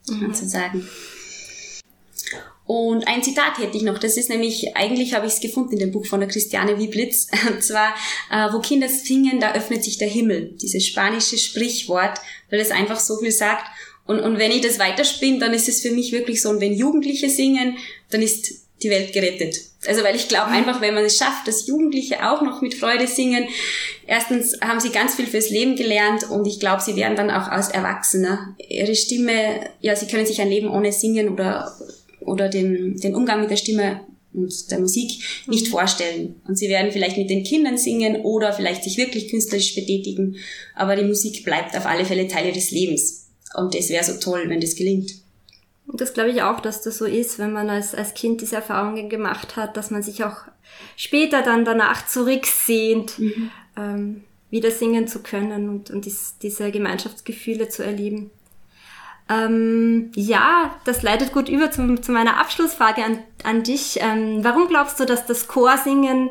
mhm. 0.09 0.33
sozusagen. 0.33 0.87
Und 2.73 3.05
ein 3.05 3.21
Zitat 3.21 3.57
hätte 3.57 3.75
ich 3.75 3.83
noch, 3.83 3.97
das 3.97 4.15
ist 4.15 4.29
nämlich, 4.29 4.77
eigentlich 4.77 5.13
habe 5.13 5.27
ich 5.27 5.33
es 5.33 5.39
gefunden 5.41 5.73
in 5.73 5.79
dem 5.79 5.91
Buch 5.91 6.05
von 6.05 6.21
der 6.21 6.29
Christiane 6.29 6.77
Wieblitz, 6.77 7.27
und 7.49 7.61
zwar, 7.61 7.93
äh, 8.31 8.53
wo 8.53 8.59
Kinder 8.59 8.87
singen, 8.87 9.41
da 9.41 9.53
öffnet 9.53 9.83
sich 9.83 9.97
der 9.97 10.07
Himmel. 10.07 10.55
Dieses 10.61 10.85
spanische 10.85 11.37
Sprichwort, 11.37 12.21
weil 12.49 12.61
es 12.61 12.71
einfach 12.71 13.01
so 13.01 13.17
viel 13.17 13.31
sagt. 13.31 13.65
Und, 14.05 14.21
und 14.21 14.37
wenn 14.37 14.51
ich 14.51 14.61
das 14.61 14.79
weiterspinne, 14.79 15.39
dann 15.39 15.53
ist 15.53 15.67
es 15.67 15.81
für 15.81 15.91
mich 15.91 16.13
wirklich 16.13 16.41
so, 16.41 16.49
und 16.49 16.61
wenn 16.61 16.73
Jugendliche 16.73 17.29
singen, 17.29 17.77
dann 18.09 18.21
ist 18.21 18.61
die 18.83 18.89
Welt 18.89 19.13
gerettet. 19.13 19.55
Also 19.87 20.03
weil 20.03 20.15
ich 20.15 20.27
glaube 20.27 20.49
mhm. 20.49 20.57
einfach, 20.57 20.81
wenn 20.81 20.93
man 20.93 21.05
es 21.05 21.17
schafft, 21.17 21.47
dass 21.47 21.67
Jugendliche 21.67 22.29
auch 22.29 22.41
noch 22.41 22.61
mit 22.61 22.75
Freude 22.75 23.07
singen, 23.07 23.45
erstens 24.05 24.59
haben 24.61 24.79
sie 24.79 24.89
ganz 24.89 25.15
viel 25.15 25.25
fürs 25.25 25.49
Leben 25.49 25.75
gelernt 25.75 26.29
und 26.29 26.45
ich 26.45 26.59
glaube, 26.59 26.83
sie 26.83 26.95
werden 26.95 27.15
dann 27.15 27.31
auch 27.31 27.47
als 27.47 27.69
Erwachsener 27.69 28.55
ihre 28.69 28.95
Stimme, 28.95 29.69
ja, 29.79 29.95
sie 29.95 30.07
können 30.07 30.25
sich 30.25 30.39
ein 30.39 30.49
Leben 30.49 30.69
ohne 30.69 30.91
Singen 30.91 31.29
oder, 31.29 31.75
oder 32.19 32.49
den, 32.49 32.97
den 32.97 33.15
Umgang 33.15 33.41
mit 33.41 33.49
der 33.49 33.57
Stimme 33.57 34.01
und 34.33 34.71
der 34.71 34.79
Musik 34.79 35.11
nicht 35.47 35.67
mhm. 35.67 35.71
vorstellen. 35.71 36.41
Und 36.47 36.57
sie 36.57 36.69
werden 36.69 36.91
vielleicht 36.91 37.17
mit 37.17 37.29
den 37.29 37.43
Kindern 37.43 37.77
singen 37.77 38.21
oder 38.21 38.53
vielleicht 38.53 38.83
sich 38.83 38.97
wirklich 38.97 39.29
künstlerisch 39.29 39.75
betätigen, 39.75 40.37
aber 40.75 40.95
die 40.95 41.03
Musik 41.03 41.43
bleibt 41.43 41.75
auf 41.75 41.85
alle 41.85 42.05
Fälle 42.05 42.27
Teile 42.27 42.51
des 42.51 42.71
Lebens. 42.71 43.29
Und 43.55 43.75
es 43.75 43.89
wäre 43.89 44.03
so 44.03 44.13
toll, 44.13 44.45
wenn 44.47 44.61
das 44.61 44.75
gelingt. 44.75 45.11
Und 45.91 45.99
das 45.99 46.13
glaube 46.13 46.29
ich 46.29 46.41
auch, 46.41 46.61
dass 46.61 46.81
das 46.81 46.97
so 46.97 47.05
ist, 47.05 47.37
wenn 47.37 47.51
man 47.51 47.69
als, 47.69 47.93
als 47.93 48.13
Kind 48.13 48.39
diese 48.39 48.55
Erfahrungen 48.55 49.09
gemacht 49.09 49.57
hat, 49.57 49.75
dass 49.75 49.91
man 49.91 50.01
sich 50.01 50.23
auch 50.23 50.37
später 50.95 51.41
dann 51.41 51.65
danach 51.65 52.07
zurücksehnt, 52.07 53.19
mhm. 53.19 53.51
ähm, 53.75 54.23
wieder 54.49 54.71
singen 54.71 55.09
zu 55.09 55.21
können 55.21 55.67
und, 55.67 55.91
und 55.91 56.05
dies, 56.05 56.37
diese 56.41 56.71
Gemeinschaftsgefühle 56.71 57.67
zu 57.67 57.83
erleben. 57.83 58.31
Ähm, 59.27 60.13
ja, 60.15 60.79
das 60.85 61.03
leitet 61.03 61.33
gut 61.33 61.49
über 61.49 61.71
zu, 61.71 61.99
zu 61.99 62.13
meiner 62.13 62.39
Abschlussfrage 62.39 63.03
an, 63.03 63.19
an 63.43 63.63
dich. 63.63 63.99
Ähm, 63.99 64.45
warum 64.45 64.69
glaubst 64.69 64.97
du, 64.97 65.05
dass 65.05 65.25
das 65.25 65.49
Chorsingen 65.49 66.29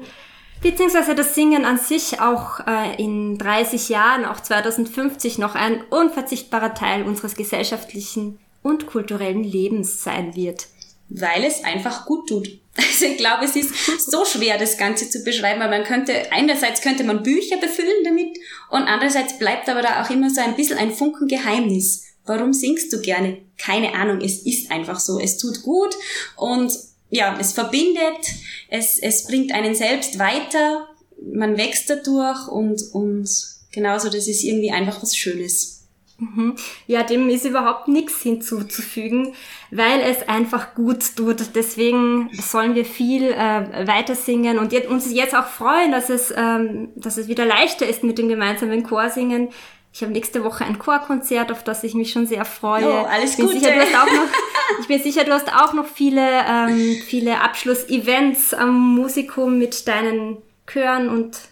beziehungsweise 0.62 1.14
das 1.14 1.34
Singen 1.34 1.66
an 1.66 1.76
sich 1.76 2.18
auch 2.18 2.60
äh, 2.66 3.02
in 3.02 3.36
30 3.36 3.90
Jahren, 3.90 4.24
auch 4.24 4.40
2050 4.40 5.36
noch 5.36 5.54
ein 5.54 5.82
unverzichtbarer 5.90 6.72
Teil 6.72 7.02
unseres 7.02 7.34
gesellschaftlichen 7.34 8.38
und 8.62 8.86
kulturellen 8.86 9.44
Lebens 9.44 10.02
sein 10.02 10.34
wird. 10.34 10.66
Weil 11.08 11.44
es 11.44 11.64
einfach 11.64 12.06
gut 12.06 12.28
tut. 12.28 12.48
Also 12.76 13.04
ich 13.04 13.18
glaube, 13.18 13.44
es 13.44 13.56
ist 13.56 14.10
so 14.10 14.24
schwer, 14.24 14.56
das 14.56 14.78
Ganze 14.78 15.10
zu 15.10 15.24
beschreiben, 15.24 15.60
weil 15.60 15.70
man 15.70 15.84
könnte, 15.84 16.30
einerseits 16.32 16.80
könnte 16.80 17.02
man 17.02 17.22
Bücher 17.22 17.56
befüllen 17.56 18.04
damit 18.04 18.38
und 18.70 18.82
andererseits 18.84 19.38
bleibt 19.38 19.68
aber 19.68 19.82
da 19.82 20.02
auch 20.02 20.08
immer 20.08 20.30
so 20.30 20.40
ein 20.40 20.54
bisschen 20.54 20.78
ein 20.78 20.92
Funken 20.92 21.26
Geheimnis. 21.26 22.04
Warum 22.24 22.52
singst 22.52 22.92
du 22.92 23.00
gerne? 23.00 23.38
Keine 23.58 23.94
Ahnung, 23.94 24.20
es 24.20 24.46
ist 24.46 24.70
einfach 24.70 25.00
so. 25.00 25.18
Es 25.18 25.36
tut 25.36 25.62
gut 25.62 25.94
und 26.36 26.72
ja, 27.10 27.36
es 27.40 27.52
verbindet, 27.52 28.24
es, 28.68 28.98
es 28.98 29.24
bringt 29.24 29.52
einen 29.52 29.74
selbst 29.74 30.18
weiter, 30.18 30.88
man 31.20 31.56
wächst 31.58 31.90
dadurch 31.90 32.48
und, 32.48 32.80
und 32.92 33.28
genauso, 33.72 34.08
das 34.08 34.28
ist 34.28 34.44
irgendwie 34.44 34.70
einfach 34.70 35.02
was 35.02 35.16
Schönes. 35.16 35.79
Mhm. 36.20 36.54
Ja, 36.86 37.02
dem 37.02 37.30
ist 37.30 37.46
überhaupt 37.46 37.88
nichts 37.88 38.20
hinzuzufügen, 38.20 39.34
weil 39.70 40.00
es 40.00 40.28
einfach 40.28 40.74
gut 40.74 41.16
tut. 41.16 41.54
Deswegen 41.54 42.28
sollen 42.32 42.74
wir 42.74 42.84
viel 42.84 43.24
äh, 43.24 43.86
weiter 43.86 44.14
singen 44.14 44.58
und 44.58 44.72
jetzt, 44.72 44.88
uns 44.88 45.10
jetzt 45.10 45.34
auch 45.34 45.46
freuen, 45.46 45.92
dass 45.92 46.10
es, 46.10 46.32
ähm, 46.36 46.90
dass 46.94 47.16
es 47.16 47.26
wieder 47.26 47.46
leichter 47.46 47.86
ist 47.86 48.04
mit 48.04 48.18
dem 48.18 48.28
gemeinsamen 48.28 48.82
Chorsingen. 48.82 49.48
Ich 49.92 50.02
habe 50.02 50.12
nächste 50.12 50.44
Woche 50.44 50.64
ein 50.64 50.78
Chorkonzert, 50.78 51.50
auf 51.50 51.64
das 51.64 51.82
ich 51.82 51.94
mich 51.94 52.12
schon 52.12 52.26
sehr 52.26 52.44
freue. 52.44 52.86
Oh, 52.86 53.06
alles 53.06 53.32
ich 53.32 53.36
bin 53.38 53.48
Sicher, 53.48 53.72
du 53.72 53.80
hast 53.80 53.94
auch 53.96 54.12
noch, 54.12 54.28
ich 54.80 54.86
bin 54.86 55.02
sicher, 55.02 55.24
du 55.24 55.32
hast 55.32 55.52
auch 55.52 55.72
noch 55.72 55.86
viele, 55.86 56.22
ähm, 56.46 56.96
viele 57.06 57.40
Abschlussevents 57.40 58.54
am 58.54 58.94
Musikum 58.94 59.58
mit 59.58 59.88
deinen 59.88 60.36
Chören 60.66 61.08
und 61.08 61.49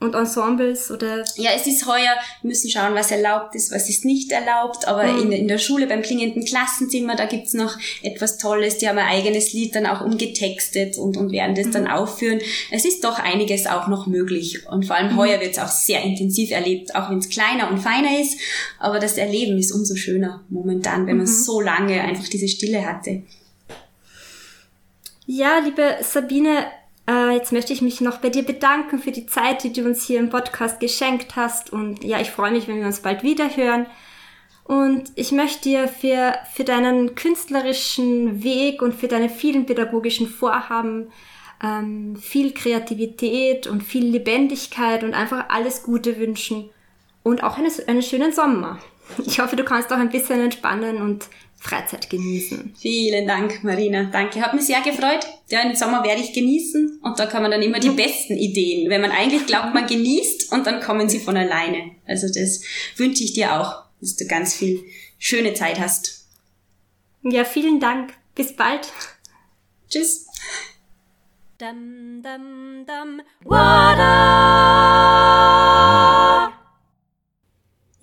und 0.00 0.14
Ensembles 0.14 0.90
oder? 0.90 1.24
Ja, 1.36 1.50
es 1.54 1.66
ist 1.66 1.86
heuer, 1.86 2.14
wir 2.40 2.48
müssen 2.48 2.70
schauen, 2.70 2.94
was 2.94 3.10
erlaubt 3.10 3.54
ist, 3.54 3.70
was 3.70 3.88
ist 3.90 4.06
nicht 4.06 4.32
erlaubt, 4.32 4.88
aber 4.88 5.04
mhm. 5.04 5.22
in, 5.24 5.32
in 5.32 5.48
der 5.48 5.58
Schule 5.58 5.86
beim 5.86 6.00
klingenden 6.00 6.44
Klassenzimmer, 6.44 7.16
da 7.16 7.26
gibt's 7.26 7.52
noch 7.52 7.76
etwas 8.02 8.38
Tolles, 8.38 8.78
die 8.78 8.88
haben 8.88 8.98
ein 8.98 9.06
eigenes 9.06 9.52
Lied 9.52 9.74
dann 9.74 9.86
auch 9.86 10.00
umgetextet 10.00 10.96
und, 10.96 11.18
und 11.18 11.32
werden 11.32 11.54
das 11.54 11.66
mhm. 11.66 11.72
dann 11.72 11.86
aufführen. 11.86 12.40
Es 12.70 12.86
ist 12.86 13.04
doch 13.04 13.18
einiges 13.18 13.66
auch 13.66 13.88
noch 13.88 14.06
möglich 14.06 14.66
und 14.68 14.86
vor 14.86 14.96
allem 14.96 15.12
mhm. 15.12 15.18
heuer 15.18 15.40
wird's 15.40 15.58
auch 15.58 15.68
sehr 15.68 16.02
intensiv 16.02 16.50
erlebt, 16.50 16.94
auch 16.94 17.10
wenn 17.10 17.18
es 17.18 17.28
kleiner 17.28 17.70
und 17.70 17.78
feiner 17.78 18.18
ist, 18.20 18.38
aber 18.78 18.98
das 18.98 19.18
Erleben 19.18 19.58
ist 19.58 19.70
umso 19.70 19.96
schöner 19.96 20.42
momentan, 20.48 21.06
wenn 21.06 21.18
man 21.18 21.26
mhm. 21.26 21.30
so 21.30 21.60
lange 21.60 22.00
einfach 22.00 22.28
diese 22.28 22.48
Stille 22.48 22.86
hatte. 22.86 23.22
Ja, 25.26 25.60
liebe 25.60 25.96
Sabine, 26.00 26.66
äh, 27.10 27.30
jetzt 27.32 27.52
möchte 27.52 27.72
ich 27.72 27.82
mich 27.82 28.00
noch 28.00 28.18
bei 28.18 28.28
dir 28.28 28.44
bedanken 28.44 29.00
für 29.00 29.10
die 29.10 29.26
Zeit, 29.26 29.64
die 29.64 29.72
du 29.72 29.84
uns 29.84 30.06
hier 30.06 30.20
im 30.20 30.30
Podcast 30.30 30.78
geschenkt 30.78 31.34
hast. 31.34 31.72
Und 31.72 32.04
ja, 32.04 32.20
ich 32.20 32.30
freue 32.30 32.52
mich, 32.52 32.68
wenn 32.68 32.78
wir 32.78 32.86
uns 32.86 33.00
bald 33.00 33.22
wieder 33.22 33.56
hören. 33.56 33.86
Und 34.64 35.10
ich 35.16 35.32
möchte 35.32 35.62
dir 35.62 35.88
für, 35.88 36.34
für 36.52 36.62
deinen 36.62 37.16
künstlerischen 37.16 38.44
Weg 38.44 38.82
und 38.82 38.94
für 38.94 39.08
deine 39.08 39.28
vielen 39.28 39.66
pädagogischen 39.66 40.28
Vorhaben 40.28 41.10
ähm, 41.62 42.14
viel 42.14 42.54
Kreativität 42.54 43.66
und 43.66 43.82
viel 43.82 44.04
Lebendigkeit 44.04 45.02
und 45.02 45.14
einfach 45.14 45.46
alles 45.48 45.82
Gute 45.82 46.18
wünschen. 46.18 46.70
Und 47.24 47.42
auch 47.42 47.58
eine, 47.58 47.68
einen 47.88 48.02
schönen 48.02 48.32
Sommer. 48.32 48.78
Ich 49.26 49.40
hoffe, 49.40 49.56
du 49.56 49.64
kannst 49.64 49.92
auch 49.92 49.98
ein 49.98 50.10
bisschen 50.10 50.40
entspannen 50.40 51.00
und 51.00 51.26
Freizeit 51.60 52.08
genießen. 52.08 52.74
Vielen 52.78 53.26
Dank, 53.28 53.62
Marina. 53.62 54.04
Danke. 54.04 54.40
Hat 54.40 54.54
mich 54.54 54.64
sehr 54.64 54.80
gefreut. 54.80 55.26
Ja, 55.50 55.60
im 55.60 55.76
Sommer 55.76 56.02
werde 56.02 56.22
ich 56.22 56.32
genießen 56.32 57.00
und 57.02 57.18
da 57.18 57.26
kann 57.26 57.42
man 57.42 57.50
dann 57.50 57.60
immer 57.62 57.78
die 57.78 57.90
besten 57.90 58.38
Ideen, 58.38 58.88
wenn 58.88 59.02
man 59.02 59.10
eigentlich 59.10 59.46
glaubt, 59.46 59.74
man 59.74 59.86
genießt 59.86 60.52
und 60.52 60.66
dann 60.66 60.80
kommen 60.80 61.10
sie 61.10 61.18
von 61.18 61.36
alleine. 61.36 61.90
Also 62.06 62.28
das 62.28 62.62
wünsche 62.96 63.24
ich 63.24 63.34
dir 63.34 63.60
auch, 63.60 63.84
dass 64.00 64.16
du 64.16 64.26
ganz 64.26 64.54
viel 64.54 64.82
schöne 65.18 65.52
Zeit 65.52 65.78
hast. 65.78 66.26
Ja, 67.22 67.44
vielen 67.44 67.78
Dank. 67.78 68.14
Bis 68.34 68.56
bald. 68.56 68.90
Tschüss. 69.90 70.26
Dum, 71.58 72.22
dum, 72.22 72.86
dum. 72.86 73.20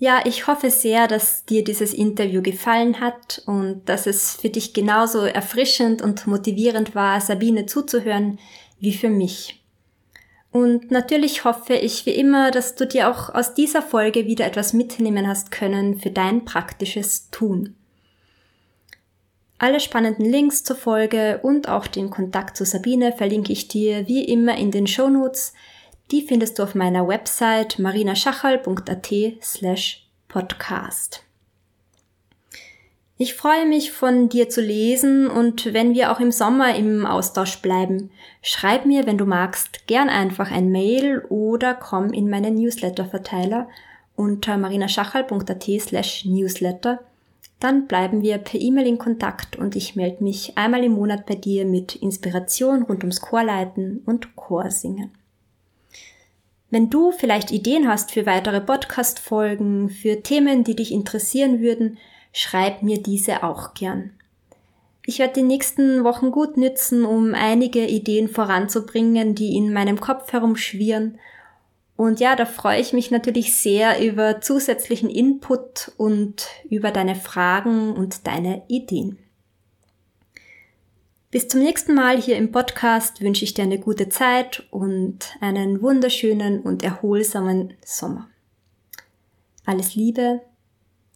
Ja, 0.00 0.22
ich 0.24 0.46
hoffe 0.46 0.70
sehr, 0.70 1.08
dass 1.08 1.44
dir 1.44 1.64
dieses 1.64 1.92
Interview 1.92 2.40
gefallen 2.40 3.00
hat 3.00 3.42
und 3.46 3.82
dass 3.86 4.06
es 4.06 4.36
für 4.36 4.48
dich 4.48 4.72
genauso 4.72 5.22
erfrischend 5.22 6.02
und 6.02 6.26
motivierend 6.28 6.94
war, 6.94 7.20
Sabine 7.20 7.66
zuzuhören, 7.66 8.38
wie 8.78 8.94
für 8.94 9.08
mich. 9.08 9.60
Und 10.52 10.92
natürlich 10.92 11.44
hoffe 11.44 11.74
ich 11.74 12.06
wie 12.06 12.12
immer, 12.12 12.52
dass 12.52 12.76
du 12.76 12.86
dir 12.86 13.10
auch 13.10 13.34
aus 13.34 13.54
dieser 13.54 13.82
Folge 13.82 14.26
wieder 14.26 14.46
etwas 14.46 14.72
mitnehmen 14.72 15.26
hast 15.26 15.50
können 15.50 15.98
für 15.98 16.10
dein 16.10 16.44
praktisches 16.44 17.30
Tun. 17.30 17.74
Alle 19.58 19.80
spannenden 19.80 20.24
Links 20.24 20.62
zur 20.62 20.76
Folge 20.76 21.40
und 21.42 21.68
auch 21.68 21.88
den 21.88 22.10
Kontakt 22.10 22.56
zu 22.56 22.64
Sabine 22.64 23.12
verlinke 23.12 23.52
ich 23.52 23.66
dir 23.66 24.06
wie 24.06 24.24
immer 24.24 24.56
in 24.56 24.70
den 24.70 24.86
Show 24.86 25.08
Notes, 25.08 25.52
die 26.10 26.22
findest 26.22 26.58
du 26.58 26.62
auf 26.62 26.74
meiner 26.74 27.06
Website 27.06 27.78
marinaschachal.at 27.78 29.12
slash 29.42 30.06
podcast. 30.28 31.24
Ich 33.20 33.34
freue 33.34 33.66
mich 33.66 33.90
von 33.90 34.28
dir 34.28 34.48
zu 34.48 34.60
lesen 34.60 35.26
und 35.26 35.74
wenn 35.74 35.92
wir 35.92 36.12
auch 36.12 36.20
im 36.20 36.30
Sommer 36.30 36.76
im 36.76 37.04
Austausch 37.04 37.60
bleiben, 37.60 38.10
schreib 38.42 38.86
mir, 38.86 39.06
wenn 39.06 39.18
du 39.18 39.26
magst, 39.26 39.88
gern 39.88 40.08
einfach 40.08 40.52
ein 40.52 40.70
Mail 40.70 41.24
oder 41.28 41.74
komm 41.74 42.12
in 42.12 42.30
meinen 42.30 42.54
Newsletter-Verteiler 42.54 43.68
unter 44.14 44.56
marinaschachal.at 44.56 45.64
slash 45.80 46.26
newsletter. 46.26 47.00
Dann 47.58 47.88
bleiben 47.88 48.22
wir 48.22 48.38
per 48.38 48.60
E-Mail 48.60 48.86
in 48.86 48.98
Kontakt 48.98 49.56
und 49.56 49.74
ich 49.74 49.96
melde 49.96 50.22
mich 50.22 50.56
einmal 50.56 50.84
im 50.84 50.92
Monat 50.92 51.26
bei 51.26 51.34
dir 51.34 51.64
mit 51.64 51.96
Inspiration 51.96 52.84
rund 52.84 53.02
ums 53.02 53.20
Chorleiten 53.20 54.00
und 54.06 54.36
Chorsingen. 54.36 55.17
Wenn 56.70 56.90
du 56.90 57.12
vielleicht 57.12 57.50
Ideen 57.50 57.88
hast 57.88 58.12
für 58.12 58.26
weitere 58.26 58.60
Podcast-Folgen, 58.60 59.88
für 59.88 60.22
Themen, 60.22 60.64
die 60.64 60.76
dich 60.76 60.92
interessieren 60.92 61.60
würden, 61.60 61.96
schreib 62.32 62.82
mir 62.82 63.02
diese 63.02 63.42
auch 63.42 63.72
gern. 63.72 64.12
Ich 65.06 65.18
werde 65.18 65.32
die 65.34 65.42
nächsten 65.42 66.04
Wochen 66.04 66.30
gut 66.30 66.58
nützen, 66.58 67.06
um 67.06 67.32
einige 67.32 67.86
Ideen 67.86 68.28
voranzubringen, 68.28 69.34
die 69.34 69.56
in 69.56 69.72
meinem 69.72 69.98
Kopf 69.98 70.30
herumschwirren. 70.32 71.18
Und 71.96 72.20
ja, 72.20 72.36
da 72.36 72.44
freue 72.44 72.78
ich 72.78 72.92
mich 72.92 73.10
natürlich 73.10 73.56
sehr 73.56 74.06
über 74.06 74.42
zusätzlichen 74.42 75.08
Input 75.08 75.92
und 75.96 76.46
über 76.68 76.90
deine 76.90 77.14
Fragen 77.14 77.94
und 77.94 78.26
deine 78.26 78.62
Ideen. 78.68 79.18
Bis 81.30 81.46
zum 81.46 81.60
nächsten 81.60 81.92
Mal 81.92 82.18
hier 82.18 82.38
im 82.38 82.52
Podcast 82.52 83.20
wünsche 83.20 83.44
ich 83.44 83.52
dir 83.52 83.64
eine 83.64 83.78
gute 83.78 84.08
Zeit 84.08 84.66
und 84.70 85.36
einen 85.42 85.82
wunderschönen 85.82 86.62
und 86.62 86.82
erholsamen 86.82 87.74
Sommer. 87.84 88.30
Alles 89.66 89.94
Liebe, 89.94 90.40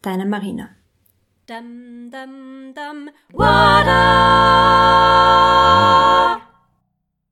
deine 0.02 0.26
Marina. 0.26 0.68
Dum, 1.46 2.10
dum, 2.10 2.74
dum. 2.74 3.08